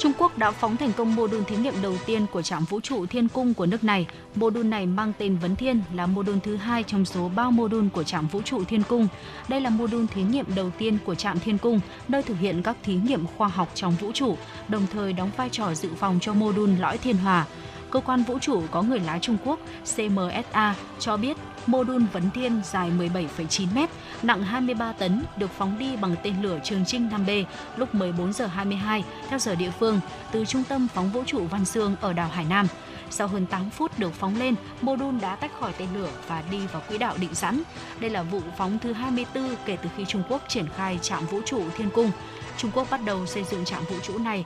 [0.04, 2.80] Trung Quốc đã phóng thành công mô đun thí nghiệm đầu tiên của trạm vũ
[2.80, 4.08] trụ Thiên Cung của nước này.
[4.36, 7.50] Mô đun này mang tên Vấn Thiên là mô đun thứ hai trong số 3
[7.50, 9.08] mô đun của trạm vũ trụ Thiên Cung.
[9.48, 12.64] Đây là mô đun thí nghiệm đầu tiên của trạm Thiên Cung, nơi thực hiện
[12.64, 16.20] các thí nghiệm khoa học trong vũ trụ, đồng thời đóng vai trò dự phòng
[16.22, 17.46] cho mô đun lõi thiên hòa
[17.94, 19.60] cơ quan vũ trụ có người lái Trung Quốc
[19.96, 23.86] CMSA cho biết mô đun Vấn Thiên dài 17,9 m,
[24.24, 27.46] nặng 23 tấn, được phóng đi bằng tên lửa Trường Trinh 5B
[27.78, 30.00] lúc 14 giờ 22 theo giờ địa phương
[30.32, 32.68] từ trung tâm phóng vũ trụ Văn Dương ở đảo Hải Nam.
[33.10, 36.44] Sau hơn 8 phút được phóng lên, mô đun đã tách khỏi tên lửa và
[36.52, 37.62] đi vào quỹ đạo định sẵn.
[38.00, 41.42] Đây là vụ phóng thứ 24 kể từ khi Trung Quốc triển khai trạm vũ
[41.46, 42.12] trụ Thiên Cung.
[42.58, 44.46] Trung Quốc bắt đầu xây dựng trạm vũ trụ này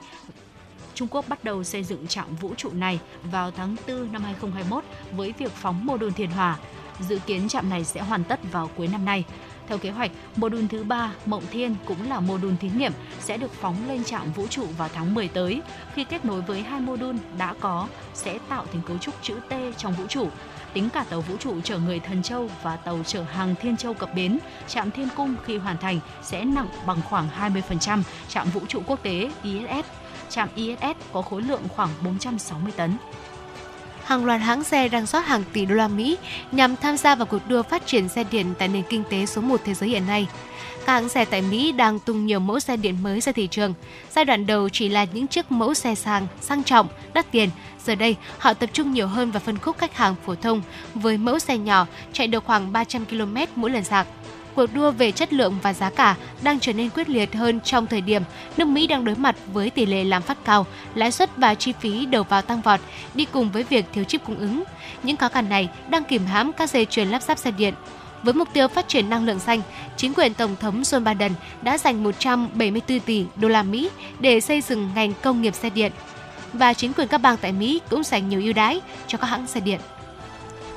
[0.98, 3.00] Trung Quốc bắt đầu xây dựng trạm vũ trụ này
[3.30, 6.58] vào tháng 4 năm 2021 với việc phóng mô đun Thiên Hòa.
[7.00, 9.24] Dự kiến trạm này sẽ hoàn tất vào cuối năm nay.
[9.68, 12.92] Theo kế hoạch, mô đun thứ ba Mộng Thiên cũng là mô đun thí nghiệm
[13.20, 15.60] sẽ được phóng lên trạm vũ trụ vào tháng 10 tới.
[15.94, 19.34] Khi kết nối với hai mô đun đã có sẽ tạo thành cấu trúc chữ
[19.48, 20.28] T trong vũ trụ.
[20.72, 23.94] Tính cả tàu vũ trụ chở người Thần Châu và tàu chở hàng Thiên Châu
[23.94, 24.38] cập bến,
[24.68, 29.02] trạm Thiên Cung khi hoàn thành sẽ nặng bằng khoảng 20% trạm vũ trụ quốc
[29.02, 29.86] tế ISS
[30.28, 32.96] trạm ISS có khối lượng khoảng 460 tấn.
[34.08, 36.16] Hàng loạt hãng xe đang rót hàng tỷ đô la Mỹ
[36.52, 39.40] nhằm tham gia vào cuộc đua phát triển xe điện tại nền kinh tế số
[39.40, 40.26] 1 thế giới hiện nay.
[40.86, 43.74] Các hãng xe tại Mỹ đang tung nhiều mẫu xe điện mới ra thị trường.
[44.10, 47.50] Giai đoạn đầu chỉ là những chiếc mẫu xe sang, sang trọng, đắt tiền.
[47.84, 50.62] Giờ đây, họ tập trung nhiều hơn vào phân khúc khách hàng phổ thông
[50.94, 54.06] với mẫu xe nhỏ chạy được khoảng 300 km mỗi lần sạc
[54.58, 57.86] cuộc đua về chất lượng và giá cả đang trở nên quyết liệt hơn trong
[57.86, 58.22] thời điểm
[58.56, 61.72] nước Mỹ đang đối mặt với tỷ lệ lạm phát cao, lãi suất và chi
[61.80, 62.80] phí đầu vào tăng vọt,
[63.14, 64.62] đi cùng với việc thiếu chip cung ứng.
[65.02, 67.74] Những khó khăn này đang kìm hãm các dây chuyền lắp ráp xe điện.
[68.22, 69.60] Với mục tiêu phát triển năng lượng xanh,
[69.96, 71.32] chính quyền Tổng thống Joe Biden
[71.62, 73.90] đã dành 174 tỷ đô la Mỹ
[74.20, 75.92] để xây dựng ngành công nghiệp xe điện.
[76.52, 79.46] Và chính quyền các bang tại Mỹ cũng dành nhiều ưu đãi cho các hãng
[79.46, 79.80] xe điện.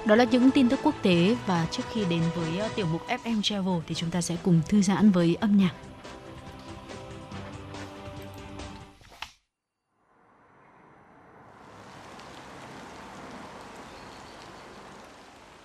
[0.05, 3.01] Đó là những tin tức quốc tế và trước khi đến với ờ, tiểu mục
[3.07, 5.73] FM Travel thì chúng ta sẽ cùng thư giãn với âm nhạc.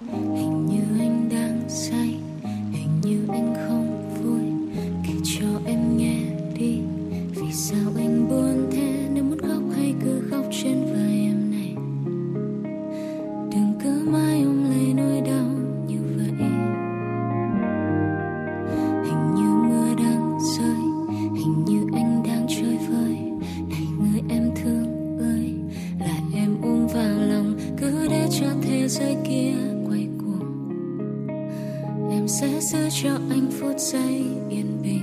[0.01, 2.21] Hình như anh đang say,
[2.73, 3.86] hình như anh không
[28.87, 29.55] thế giới kia
[29.89, 30.69] quay cuồng.
[32.11, 35.03] Em sẽ giữ cho anh phút giây yên bình.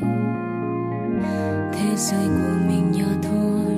[1.74, 3.76] Thế giới của mình nhỏ thôi,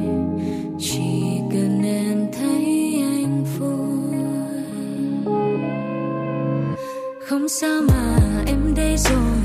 [0.79, 4.19] chỉ cần em thấy anh vui.
[7.19, 8.17] Không sao mà
[8.47, 9.44] em đây rồi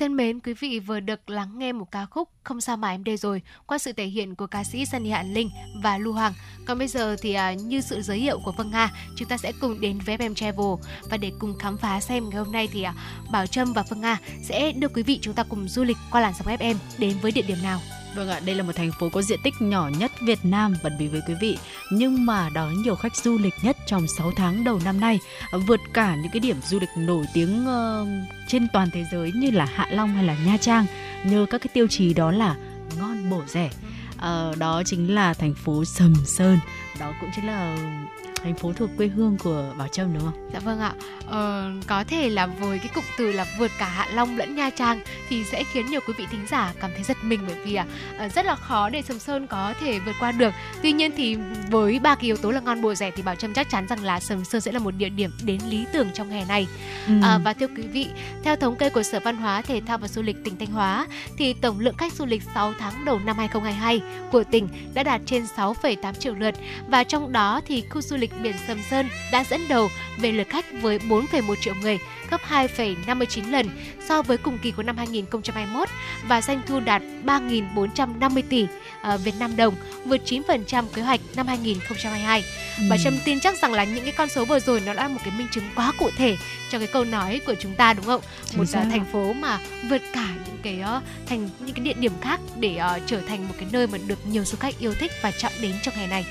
[0.00, 3.04] thân mến, quý vị vừa được lắng nghe một ca khúc Không sao mà em
[3.04, 5.50] đây rồi qua sự thể hiện của ca sĩ Sunny Hạ Linh
[5.82, 6.32] và Lưu Hoàng.
[6.66, 9.52] Còn bây giờ thì à, như sự giới thiệu của Vân Nga, chúng ta sẽ
[9.60, 12.82] cùng đến với FM Travel và để cùng khám phá xem ngày hôm nay thì
[12.82, 12.94] à,
[13.32, 16.20] Bảo Trâm và Vân Nga sẽ đưa quý vị chúng ta cùng du lịch qua
[16.20, 17.80] làn sóng FM đến với địa điểm nào.
[18.14, 20.90] Vâng ạ, đây là một thành phố có diện tích nhỏ nhất Việt Nam bật
[20.98, 21.58] bí với quý vị,
[21.92, 25.18] nhưng mà đón nhiều khách du lịch nhất trong 6 tháng đầu năm nay,
[25.66, 28.08] vượt cả những cái điểm du lịch nổi tiếng uh,
[28.48, 30.86] trên toàn thế giới như là Hạ Long hay là Nha Trang,
[31.24, 32.56] nhờ các cái tiêu chí đó là
[32.98, 33.70] ngon bổ rẻ.
[34.14, 36.58] Uh, đó chính là thành phố Sầm Sơn,
[37.00, 37.76] đó cũng chính là
[38.42, 40.50] thành phố thuộc quê hương của Bảo Trâm đúng không?
[40.52, 40.92] Dạ vâng ạ.
[41.26, 44.70] Ờ, có thể là với cái cụm từ là vượt cả Hạ Long lẫn Nha
[44.70, 47.74] Trang thì sẽ khiến nhiều quý vị thính giả cảm thấy giật mình bởi vì
[47.74, 47.86] à,
[48.34, 50.52] rất là khó để Sầm Sơn có thể vượt qua được.
[50.82, 51.36] Tuy nhiên thì
[51.70, 54.04] với ba cái yếu tố là ngon bổ rẻ thì Bảo Trâm chắc chắn rằng
[54.04, 56.66] là Sầm Sơn sẽ là một địa điểm đến lý tưởng trong hè này.
[57.06, 57.12] Ừ.
[57.22, 58.06] À, và thưa quý vị,
[58.42, 61.06] theo thống kê của Sở Văn hóa, Thể thao và Du lịch tỉnh Thanh Hóa
[61.36, 64.00] thì tổng lượng khách du lịch 6 tháng đầu năm 2022
[64.32, 66.54] của tỉnh đã đạt trên 6,8 triệu lượt
[66.88, 69.88] và trong đó thì khu du lịch biển Sầm Sơn đã dẫn đầu
[70.18, 71.98] về lượt khách với 4,1 triệu người,
[72.30, 73.68] gấp 2,59 lần
[74.08, 75.88] so với cùng kỳ của năm 2021
[76.28, 79.74] và doanh thu đạt 3.450 tỷ uh, Việt Nam đồng,
[80.04, 82.44] vượt 9% kế hoạch năm 2022.
[82.90, 85.08] Bà Trâm tin chắc rằng là những cái con số vừa rồi nó đã là
[85.08, 86.36] một cái minh chứng quá cụ thể
[86.70, 88.20] cho cái câu nói của chúng ta đúng không?
[88.44, 88.82] Chính một xác.
[88.86, 89.58] uh, thành phố mà
[89.90, 93.48] vượt cả những cái uh, thành những cái địa điểm khác để uh, trở thành
[93.48, 96.06] một cái nơi mà được nhiều du khách yêu thích và chọn đến trong ngày
[96.06, 96.24] này.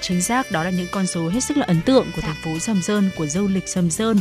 [0.00, 2.58] Chính xác đó là những con số hết sức là ấn tượng của thành phố
[2.58, 4.20] Sầm Sơn của du lịch Sầm Sơn.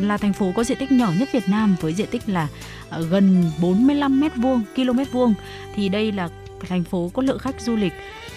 [0.00, 2.48] Là thành phố có diện tích nhỏ nhất Việt Nam với diện tích là
[2.90, 5.34] ờ, gần 45 mét vuông km vuông.
[5.74, 6.28] Thì đây là
[6.68, 7.92] thành phố có lượng khách du lịch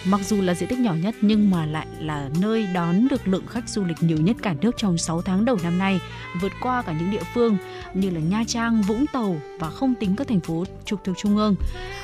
[0.06, 3.48] mặc dù là diện tích nhỏ nhất nhưng mà lại là nơi đón được lượng
[3.48, 6.00] khách du lịch nhiều nhất cả nước trong 6 tháng đầu năm nay,
[6.42, 7.58] vượt qua cả những địa phương
[7.94, 11.38] như là Nha Trang, Vũng Tàu và không tính các thành phố trục thuộc trung
[11.38, 11.56] ương.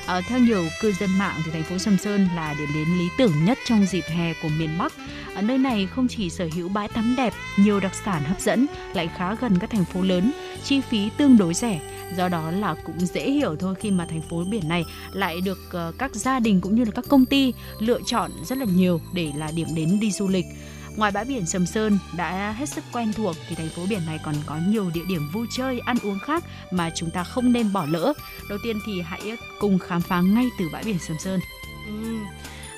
[0.06, 3.08] À, theo nhiều cư dân mạng thì thành phố Sầm Sơn là điểm đến lý
[3.18, 4.94] tưởng nhất trong dịp hè của miền Bắc.
[5.36, 8.68] À, nơi này không chỉ sở hữu bãi tắm đẹp, nhiều đặc sản hấp dẫn,
[8.94, 10.32] lại khá gần các thành phố lớn,
[10.64, 11.80] chi phí tương đối rẻ.
[12.18, 15.60] Do đó là cũng dễ hiểu thôi khi mà thành phố biển này lại được
[15.72, 19.02] ờ, các gia đình cũng như là các công ty lựa chọn rất là nhiều
[19.14, 20.46] để là điểm đến đi du lịch.
[20.96, 24.20] Ngoài bãi biển Sầm Sơn đã hết sức quen thuộc thì thành phố biển này
[24.24, 27.74] còn có nhiều địa điểm vui chơi, ăn uống khác mà chúng ta không nên
[27.74, 28.14] bỏ lỡ.
[28.50, 31.40] Đầu tiên thì hãy cùng khám phá ngay từ bãi biển Sầm Sơn.
[31.88, 32.18] Ừ.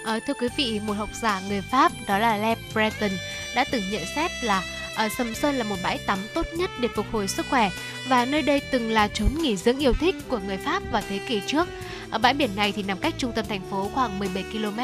[0.05, 3.11] À, thưa quý vị, một học giả người Pháp đó là Le Breton
[3.55, 4.63] đã từng nhận xét là
[4.95, 7.69] ở Sầm Sơn là một bãi tắm tốt nhất để phục hồi sức khỏe
[8.07, 11.19] và nơi đây từng là chốn nghỉ dưỡng yêu thích của người Pháp vào thế
[11.27, 11.67] kỷ trước.
[12.09, 14.79] Ở bãi biển này thì nằm cách trung tâm thành phố khoảng 17 km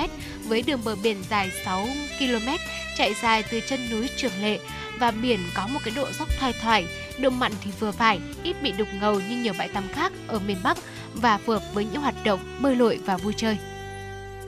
[0.47, 1.87] với đường bờ biển dài 6
[2.19, 2.49] km
[2.97, 4.59] chạy dài từ chân núi Trường Lệ
[4.99, 6.85] và biển có một cái độ dốc thoai thoải,
[7.19, 10.39] độ mặn thì vừa phải, ít bị đục ngầu như nhiều bãi tắm khác ở
[10.39, 10.77] miền Bắc
[11.13, 13.57] và phù hợp với những hoạt động bơi lội và vui chơi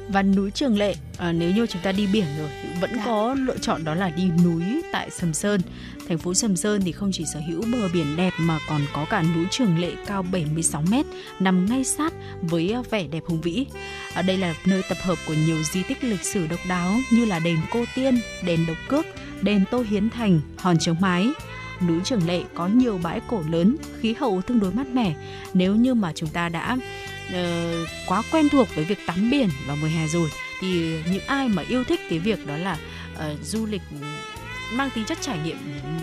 [0.09, 3.01] và núi Trường Lệ à, nếu như chúng ta đi biển rồi thì vẫn dạ.
[3.05, 5.61] có lựa chọn đó là đi núi tại Sầm Sơn.
[6.07, 9.05] Thành phố Sầm Sơn thì không chỉ sở hữu bờ biển đẹp mà còn có
[9.09, 10.93] cả núi Trường Lệ cao 76 m
[11.39, 13.65] nằm ngay sát với vẻ đẹp hùng vĩ.
[14.13, 17.25] Ở đây là nơi tập hợp của nhiều di tích lịch sử độc đáo như
[17.25, 19.05] là đền Cô Tiên, đền Độc Cước,
[19.41, 21.29] đền Tô Hiến Thành, hòn chống mái,
[21.87, 25.15] núi Trường Lệ có nhiều bãi cổ lớn, khí hậu tương đối mát mẻ.
[25.53, 26.77] Nếu như mà chúng ta đã
[27.29, 30.29] uh, quá quen thuộc với việc tắm biển vào mùa hè rồi
[30.59, 32.77] thì những ai mà yêu thích cái việc đó là
[33.13, 33.81] uh, du lịch
[34.73, 35.57] mang tính chất trải nghiệm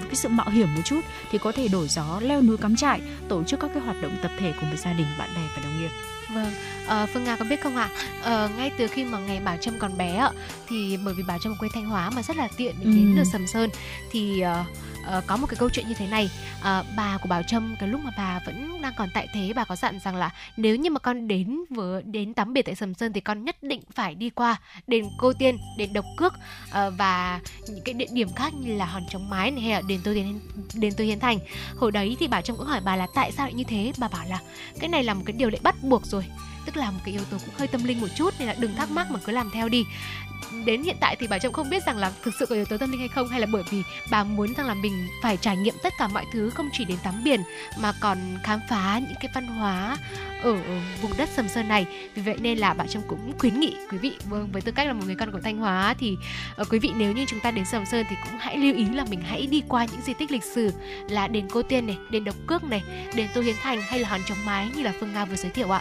[0.05, 3.01] cái sự mạo hiểm một chút thì có thể đổi gió leo núi cắm trại
[3.29, 5.63] tổ chức các cái hoạt động tập thể cùng với gia đình bạn bè và
[5.63, 5.91] đồng nghiệp
[6.35, 6.53] Vâng,
[6.89, 7.89] à, Phương Nga có biết không ạ?
[8.23, 10.31] À, ngay từ khi mà ngày Bảo Trâm còn bé ạ,
[10.69, 13.17] thì bởi vì Bảo Trâm quê Thanh Hóa mà rất là tiện để đến ừ.
[13.17, 13.71] được Sầm Sơn,
[14.11, 14.67] thì uh,
[15.19, 16.31] uh, có một cái câu chuyện như thế này.
[16.61, 19.65] Uh, bà của bảo trâm cái lúc mà bà vẫn đang còn tại thế bà
[19.65, 22.95] có dặn rằng là nếu như mà con đến vừa đến tắm biển tại sầm
[22.95, 24.57] sơn thì con nhất định phải đi qua
[24.87, 26.35] đền cô tiên đền độc cước.
[26.69, 29.81] Uh, và những cái địa điểm khác như là hòn chống mái này hay là
[29.89, 30.41] đền tô hiến
[30.75, 31.39] đền tô hiến thành.
[31.77, 33.93] Hồi đấy thì bảo trâm cũng hỏi bà là tại sao lại như thế?
[33.99, 34.41] Bà bảo là
[34.81, 36.25] cái này là một cái điều lệ bắt buộc rồi
[36.67, 38.77] tức là một cái yếu tố cũng hơi tâm linh một chút nên là đừng
[38.77, 39.87] thắc mắc mà cứ làm theo đi.
[40.65, 42.79] Đến hiện tại thì bà trâm không biết rằng là thực sự có yếu tố
[42.79, 45.57] tâm linh hay không hay là bởi vì bà muốn rằng là mình phải trải
[45.57, 47.41] nghiệm tất cả mọi thứ không chỉ đến tắm biển
[47.79, 49.97] mà còn khám phá những cái văn hóa
[50.43, 50.57] ở
[51.03, 51.87] vùng đất sầm sơn này.
[52.15, 54.87] Vì vậy nên là bà trâm cũng khuyến nghị quý vị vâng với tư cách
[54.87, 56.17] là một người con của thanh hóa thì
[56.61, 58.85] uh, quý vị nếu như chúng ta đến sầm sơn thì cũng hãy lưu ý
[58.85, 60.73] là mình hãy đi qua những di tích lịch sử
[61.09, 62.83] là đền cô tiên này đền độc cước này
[63.15, 65.51] đền tô hiến thành hay là hòn chống mái như là phương nga vừa giới
[65.51, 65.81] thiệu ạ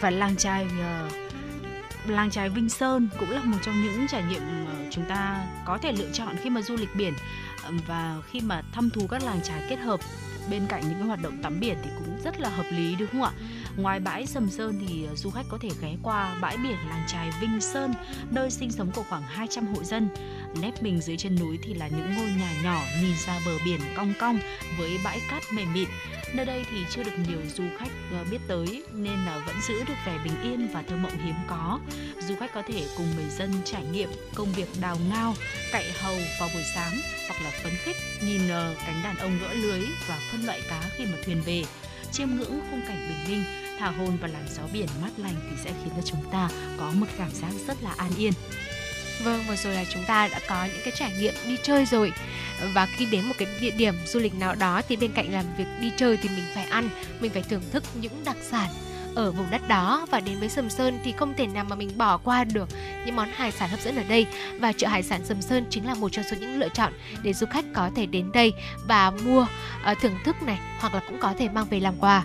[0.00, 1.08] và làng trai uh, ờ,
[2.06, 4.42] làng trai Vinh Sơn cũng là một trong những trải nghiệm
[4.90, 7.14] chúng ta có thể lựa chọn khi mà du lịch biển
[7.86, 10.00] và khi mà thăm thú các làng trái kết hợp
[10.50, 13.08] bên cạnh những cái hoạt động tắm biển thì cũng rất là hợp lý đúng
[13.12, 13.32] không ạ?
[13.76, 17.04] Ngoài bãi Sầm Sơn thì ờ, du khách có thể ghé qua bãi biển làng
[17.08, 17.94] trài Vinh Sơn,
[18.30, 20.08] nơi sinh sống của khoảng 200 hộ dân.
[20.60, 23.80] Nép mình dưới chân núi thì là những ngôi nhà nhỏ nhìn ra bờ biển
[23.96, 24.38] cong cong
[24.78, 25.88] với bãi cát mềm mịn.
[26.34, 29.84] Nơi đây thì chưa được nhiều du khách ờ, biết tới nên là vẫn giữ
[29.88, 31.80] được vẻ bình yên và thơ mộng hiếm có.
[32.20, 35.34] Du khách có thể cùng người dân trải nghiệm công việc đào ngao,
[35.72, 36.92] cạy hầu vào buổi sáng
[37.28, 40.82] hoặc là phấn khích nhìn ờ, cánh đàn ông gỡ lưới và phân loại cá
[40.96, 41.64] khi mà thuyền về
[42.16, 43.44] chiêm ngưỡng khung cảnh bình minh
[43.78, 46.48] thả hồn vào làn gió biển mát lành thì sẽ khiến cho chúng ta
[46.78, 48.32] có một cảm giác rất là an yên.
[49.24, 52.12] Vâng, vừa rồi là chúng ta đã có những cái trải nghiệm đi chơi rồi.
[52.74, 55.44] Và khi đến một cái địa điểm du lịch nào đó thì bên cạnh làm
[55.58, 56.88] việc đi chơi thì mình phải ăn
[57.20, 58.68] Mình phải thưởng thức những đặc sản
[59.16, 61.98] ở vùng đất đó và đến với Sầm Sơn thì không thể nào mà mình
[61.98, 62.68] bỏ qua được
[63.06, 64.26] những món hải sản hấp dẫn ở đây
[64.60, 67.32] và chợ hải sản Sầm Sơn chính là một trong số những lựa chọn để
[67.32, 68.52] du khách có thể đến đây
[68.88, 69.46] và mua
[69.90, 72.24] uh, thưởng thức này hoặc là cũng có thể mang về làm quà.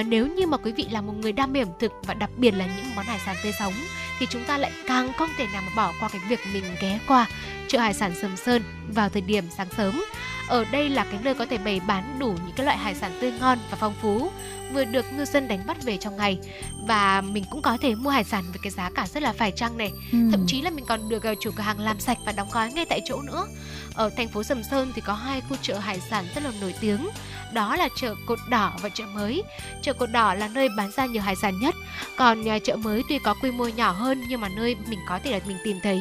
[0.00, 2.30] Uh, nếu như mà quý vị là một người đam mê ẩm thực và đặc
[2.36, 3.72] biệt là những món hải sản tươi sống
[4.18, 6.98] thì chúng ta lại càng không thể nào mà bỏ qua cái việc mình ghé
[7.08, 7.26] qua
[7.68, 8.62] chợ hải sản Sầm Sơn
[8.94, 10.04] vào thời điểm sáng sớm.
[10.48, 13.18] Ở đây là cái nơi có thể bày bán đủ những cái loại hải sản
[13.20, 14.30] tươi ngon và phong phú
[14.74, 16.38] vừa được ngư dân đánh bắt về trong ngày
[16.86, 19.50] và mình cũng có thể mua hải sản với cái giá cả rất là phải
[19.50, 20.18] chăng này ừ.
[20.30, 22.72] thậm chí là mình còn được uh, chủ cửa hàng làm sạch và đóng gói
[22.72, 23.46] ngay tại chỗ nữa
[23.94, 26.74] ở thành phố Sầm Sơn thì có hai khu chợ hải sản rất là nổi
[26.80, 27.08] tiếng
[27.54, 29.42] đó là chợ Cột Đỏ và chợ Mới.
[29.82, 31.74] Chợ Cột Đỏ là nơi bán ra nhiều hải sản nhất,
[32.16, 35.18] còn à, chợ Mới tuy có quy mô nhỏ hơn nhưng mà nơi mình có
[35.24, 35.96] thể là mình tìm thấy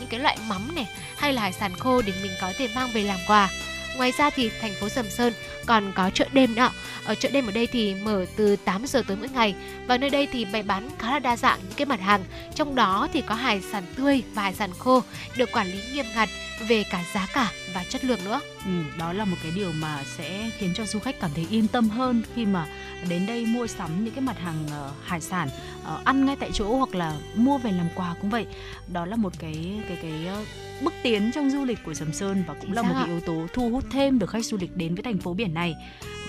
[0.00, 2.90] những cái loại mắm này hay là hải sản khô để mình có thể mang
[2.92, 3.50] về làm quà.
[3.96, 5.32] Ngoài ra thì thành phố Sầm Sơn
[5.66, 6.70] còn có chợ đêm nữa.
[7.04, 9.54] Ở chợ đêm ở đây thì mở từ 8 giờ tới mỗi ngày
[9.86, 12.24] và nơi đây thì bày bán khá là đa dạng những cái mặt hàng.
[12.54, 15.02] Trong đó thì có hải sản tươi và hải sản khô,
[15.36, 16.28] được quản lý nghiêm ngặt
[16.68, 18.40] về cả giá cả và chất lượng nữa.
[18.64, 21.68] Ừ, đó là một cái điều mà sẽ khiến cho du khách cảm thấy yên
[21.68, 22.66] tâm hơn khi mà
[23.08, 25.48] đến đây mua sắm những cái mặt hàng uh, hải sản
[25.82, 28.46] uh, ăn ngay tại chỗ hoặc là mua về làm quà cũng vậy.
[28.92, 30.46] Đó là một cái cái cái uh,
[30.82, 33.20] bước tiến trong du lịch của Sầm Sơn và cũng Chính là một cái yếu
[33.20, 35.74] tố thu hút thêm được khách du lịch đến với thành phố biển này.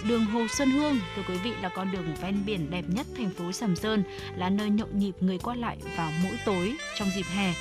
[0.08, 3.30] Đường Hồ Xuân Hương, thưa quý vị là con đường ven biển đẹp nhất thành
[3.30, 4.04] phố Sầm Sơn,
[4.36, 7.54] là nơi nhộn nhịp người qua lại vào mỗi tối trong dịp hè.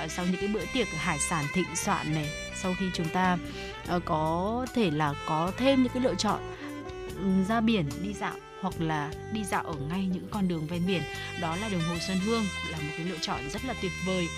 [0.00, 2.30] Ờ, sau những cái bữa tiệc hải sản thịnh soạn này,
[2.62, 3.38] sau khi chúng ta
[3.86, 6.40] ờ, có thể là có thêm những cái lựa chọn
[7.16, 10.86] ừ, ra biển đi dạo hoặc là đi dạo ở ngay những con đường ven
[10.86, 11.02] biển
[11.40, 14.28] đó là đường Hồ Xuân Hương là một cái lựa chọn rất là tuyệt vời.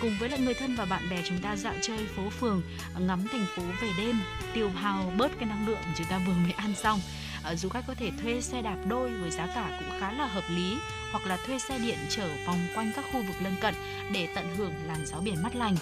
[0.00, 2.62] Cùng với lại người thân và bạn bè chúng ta dạo chơi phố phường
[2.98, 4.20] ngắm thành phố về đêm
[4.54, 7.00] tiêu hao bớt cái năng lượng chúng ta vừa mới ăn xong.
[7.46, 10.26] Ờ, du khách có thể thuê xe đạp đôi với giá cả cũng khá là
[10.26, 10.76] hợp lý
[11.12, 13.74] hoặc là thuê xe điện chở vòng quanh các khu vực lân cận
[14.12, 15.76] để tận hưởng làn gió biển mát lành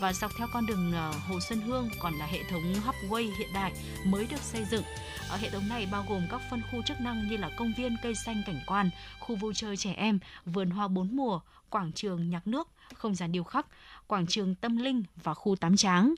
[0.00, 3.48] và dọc theo con đường ờ, Hồ Xuân Hương còn là hệ thống hubway hiện
[3.54, 3.72] đại
[4.04, 4.82] mới được xây dựng.
[5.30, 7.96] Ở hệ thống này bao gồm các phân khu chức năng như là công viên
[8.02, 8.90] cây xanh cảnh quan,
[9.20, 11.40] khu vui chơi trẻ em, vườn hoa bốn mùa,
[11.70, 13.66] quảng trường nhạc nước, không gian điêu khắc,
[14.06, 16.14] quảng trường tâm linh và khu tắm tráng.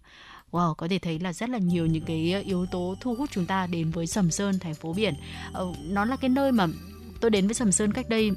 [0.52, 3.46] Wow, có thể thấy là rất là nhiều những cái yếu tố thu hút chúng
[3.46, 5.14] ta đến với Sầm Sơn, thành phố biển.
[5.52, 6.66] Ờ, nó là cái nơi mà
[7.20, 8.30] tôi đến với Sầm Sơn cách đây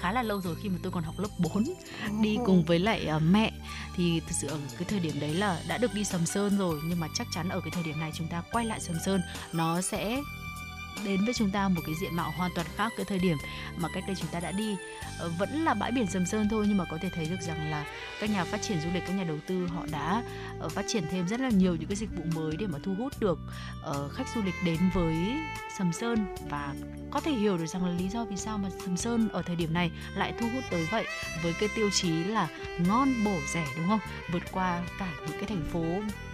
[0.00, 1.64] khá là lâu rồi khi mà tôi còn học lớp 4
[2.22, 3.52] đi cùng với lại uh, mẹ
[3.96, 6.80] thì thực sự ở cái thời điểm đấy là đã được đi Sầm Sơn rồi
[6.84, 9.20] nhưng mà chắc chắn ở cái thời điểm này chúng ta quay lại Sầm Sơn
[9.52, 10.22] nó sẽ
[11.04, 13.36] đến với chúng ta một cái diện mạo hoàn toàn khác cái thời điểm
[13.76, 14.76] mà cách đây chúng ta đã đi.
[15.18, 17.70] Ờ, vẫn là bãi biển Sầm Sơn thôi, nhưng mà có thể thấy được rằng
[17.70, 17.84] là
[18.20, 20.22] các nhà phát triển du lịch, các nhà đầu tư họ đã
[20.60, 22.94] ờ, phát triển thêm rất là nhiều những cái dịch vụ mới để mà thu
[22.98, 23.38] hút được
[23.82, 25.14] ờ, khách du lịch đến với
[25.78, 26.34] Sầm Sơn.
[26.48, 26.74] Và
[27.10, 29.56] có thể hiểu được rằng là lý do vì sao mà Sầm Sơn ở thời
[29.56, 31.06] điểm này lại thu hút tới vậy,
[31.42, 32.48] với cái tiêu chí là
[32.78, 34.00] ngon bổ rẻ, đúng không?
[34.32, 35.84] Vượt qua cả những cái thành phố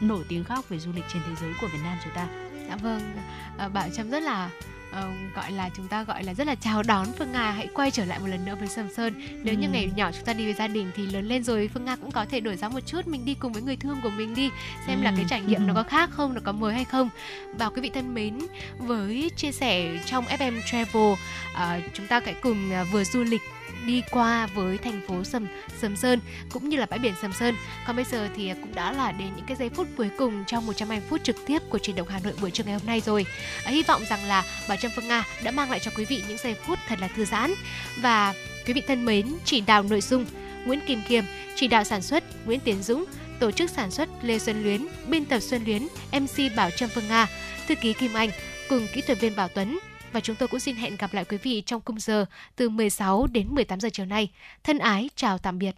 [0.01, 2.29] nổi tiếng khác về du lịch trên thế giới của Việt Nam chúng ta.
[2.73, 3.17] Dạ vâng,
[3.59, 4.51] à, Bảo Trâm rất là
[4.93, 7.91] ờ, gọi là chúng ta gọi là rất là chào đón Phương Nga hãy quay
[7.91, 9.15] trở lại một lần nữa với Sầm Sơn.
[9.45, 9.71] Nếu như Ừ.
[9.73, 12.11] ngày nhỏ chúng ta đi với gia đình thì lớn lên rồi Phương Nga cũng
[12.11, 14.51] có thể đổi giá một chút, mình đi cùng với người thương của mình đi
[14.87, 15.17] xem là Ừ.
[15.17, 17.11] cái trải nghiệm nó có khác không, nó có mới hay không.
[17.59, 18.39] Và quý vị thân mến,
[18.79, 21.13] với chia sẻ trong FM Travel,
[21.55, 23.43] à, chúng ta hãy cùng à, vừa du lịch
[23.87, 25.47] đi qua với thành phố Sầm
[25.81, 27.55] Sầm Sơn cũng như là bãi biển Sầm Sơn.
[27.87, 30.45] Còn bây giờ thì à, cũng đã là đến những cái giây phút cuối cùng
[30.47, 33.01] trong 120 phút trực tiếp của truyền động Hà Nội buổi trưa ngày hôm nay
[33.01, 33.27] rồi.
[33.65, 36.23] À, hy vọng rằng là Bảo Trâm Phương Nga đã mang lại cho quý vị
[36.29, 37.55] những giây phút thật là thư giãn
[38.01, 38.35] và
[38.67, 40.27] quý vị thân mến, chỉ đạo nội dung
[40.67, 43.05] Nguyễn Kim Kiêm, chỉ đạo sản xuất Nguyễn Tiến Dũng,
[43.41, 47.09] tổ chức sản xuất Lê Xuân Luyến, biên tập Xuân Luyến, MC Bảo Trâm Phương
[47.09, 47.27] Nga,
[47.69, 48.31] thư ký Kim Anh
[48.69, 49.79] cùng kỹ thuật viên Bảo Tuấn
[50.13, 52.25] và chúng tôi cũng xin hẹn gặp lại quý vị trong khung giờ
[52.57, 54.31] từ 16 đến 18 giờ chiều nay.
[54.65, 55.75] Thân ái, chào tạm biệt.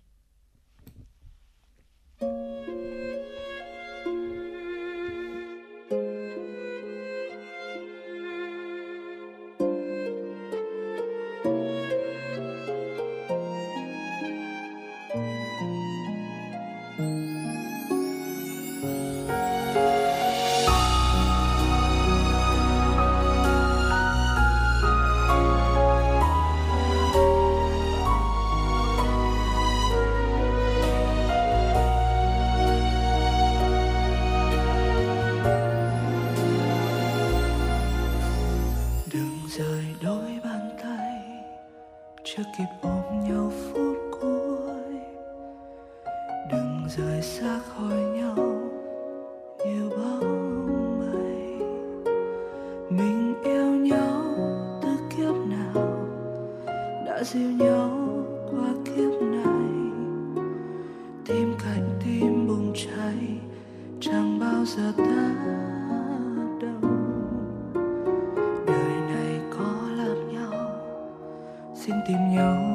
[2.20, 3.14] đừng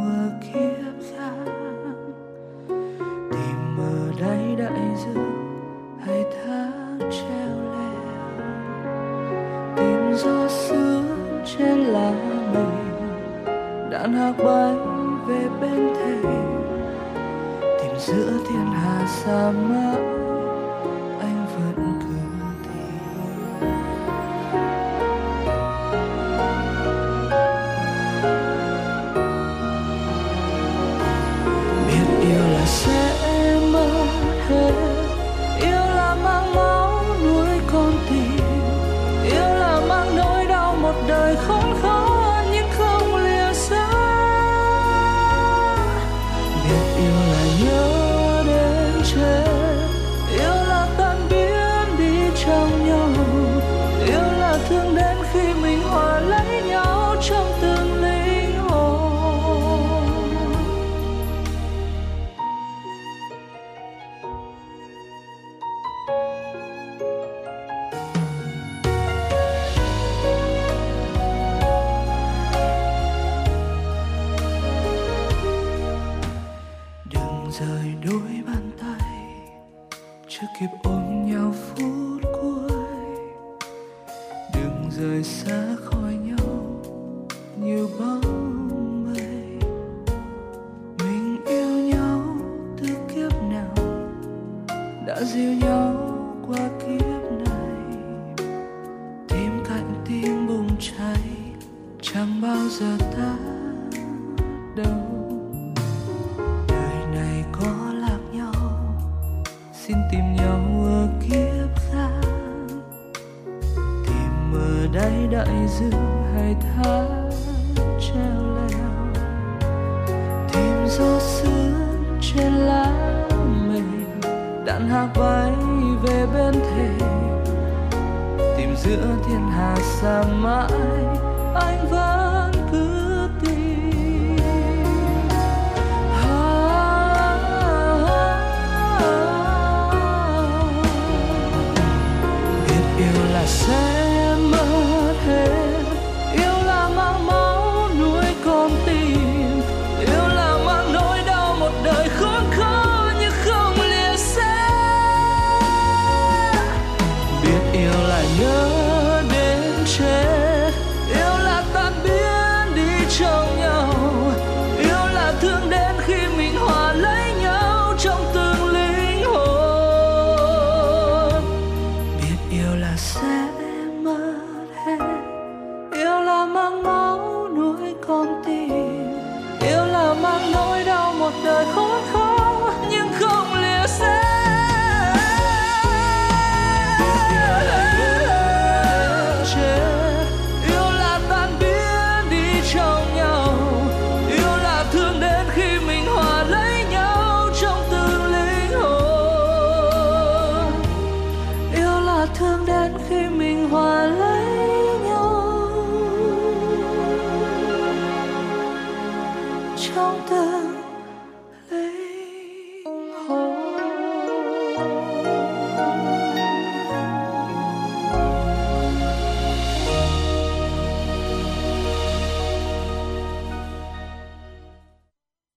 [0.05, 1.51] ở kiếp khác
[3.31, 5.55] tìm ở đáy đại dương
[6.05, 6.71] hay thác
[7.11, 7.99] treo leo
[9.75, 11.05] tìm gió sương
[11.45, 12.11] trên lá
[12.53, 12.79] mình
[13.91, 14.75] đạn hạc bay
[15.27, 16.23] về bên thềm.
[17.61, 20.28] Tìm giữa thiên hà sa mạc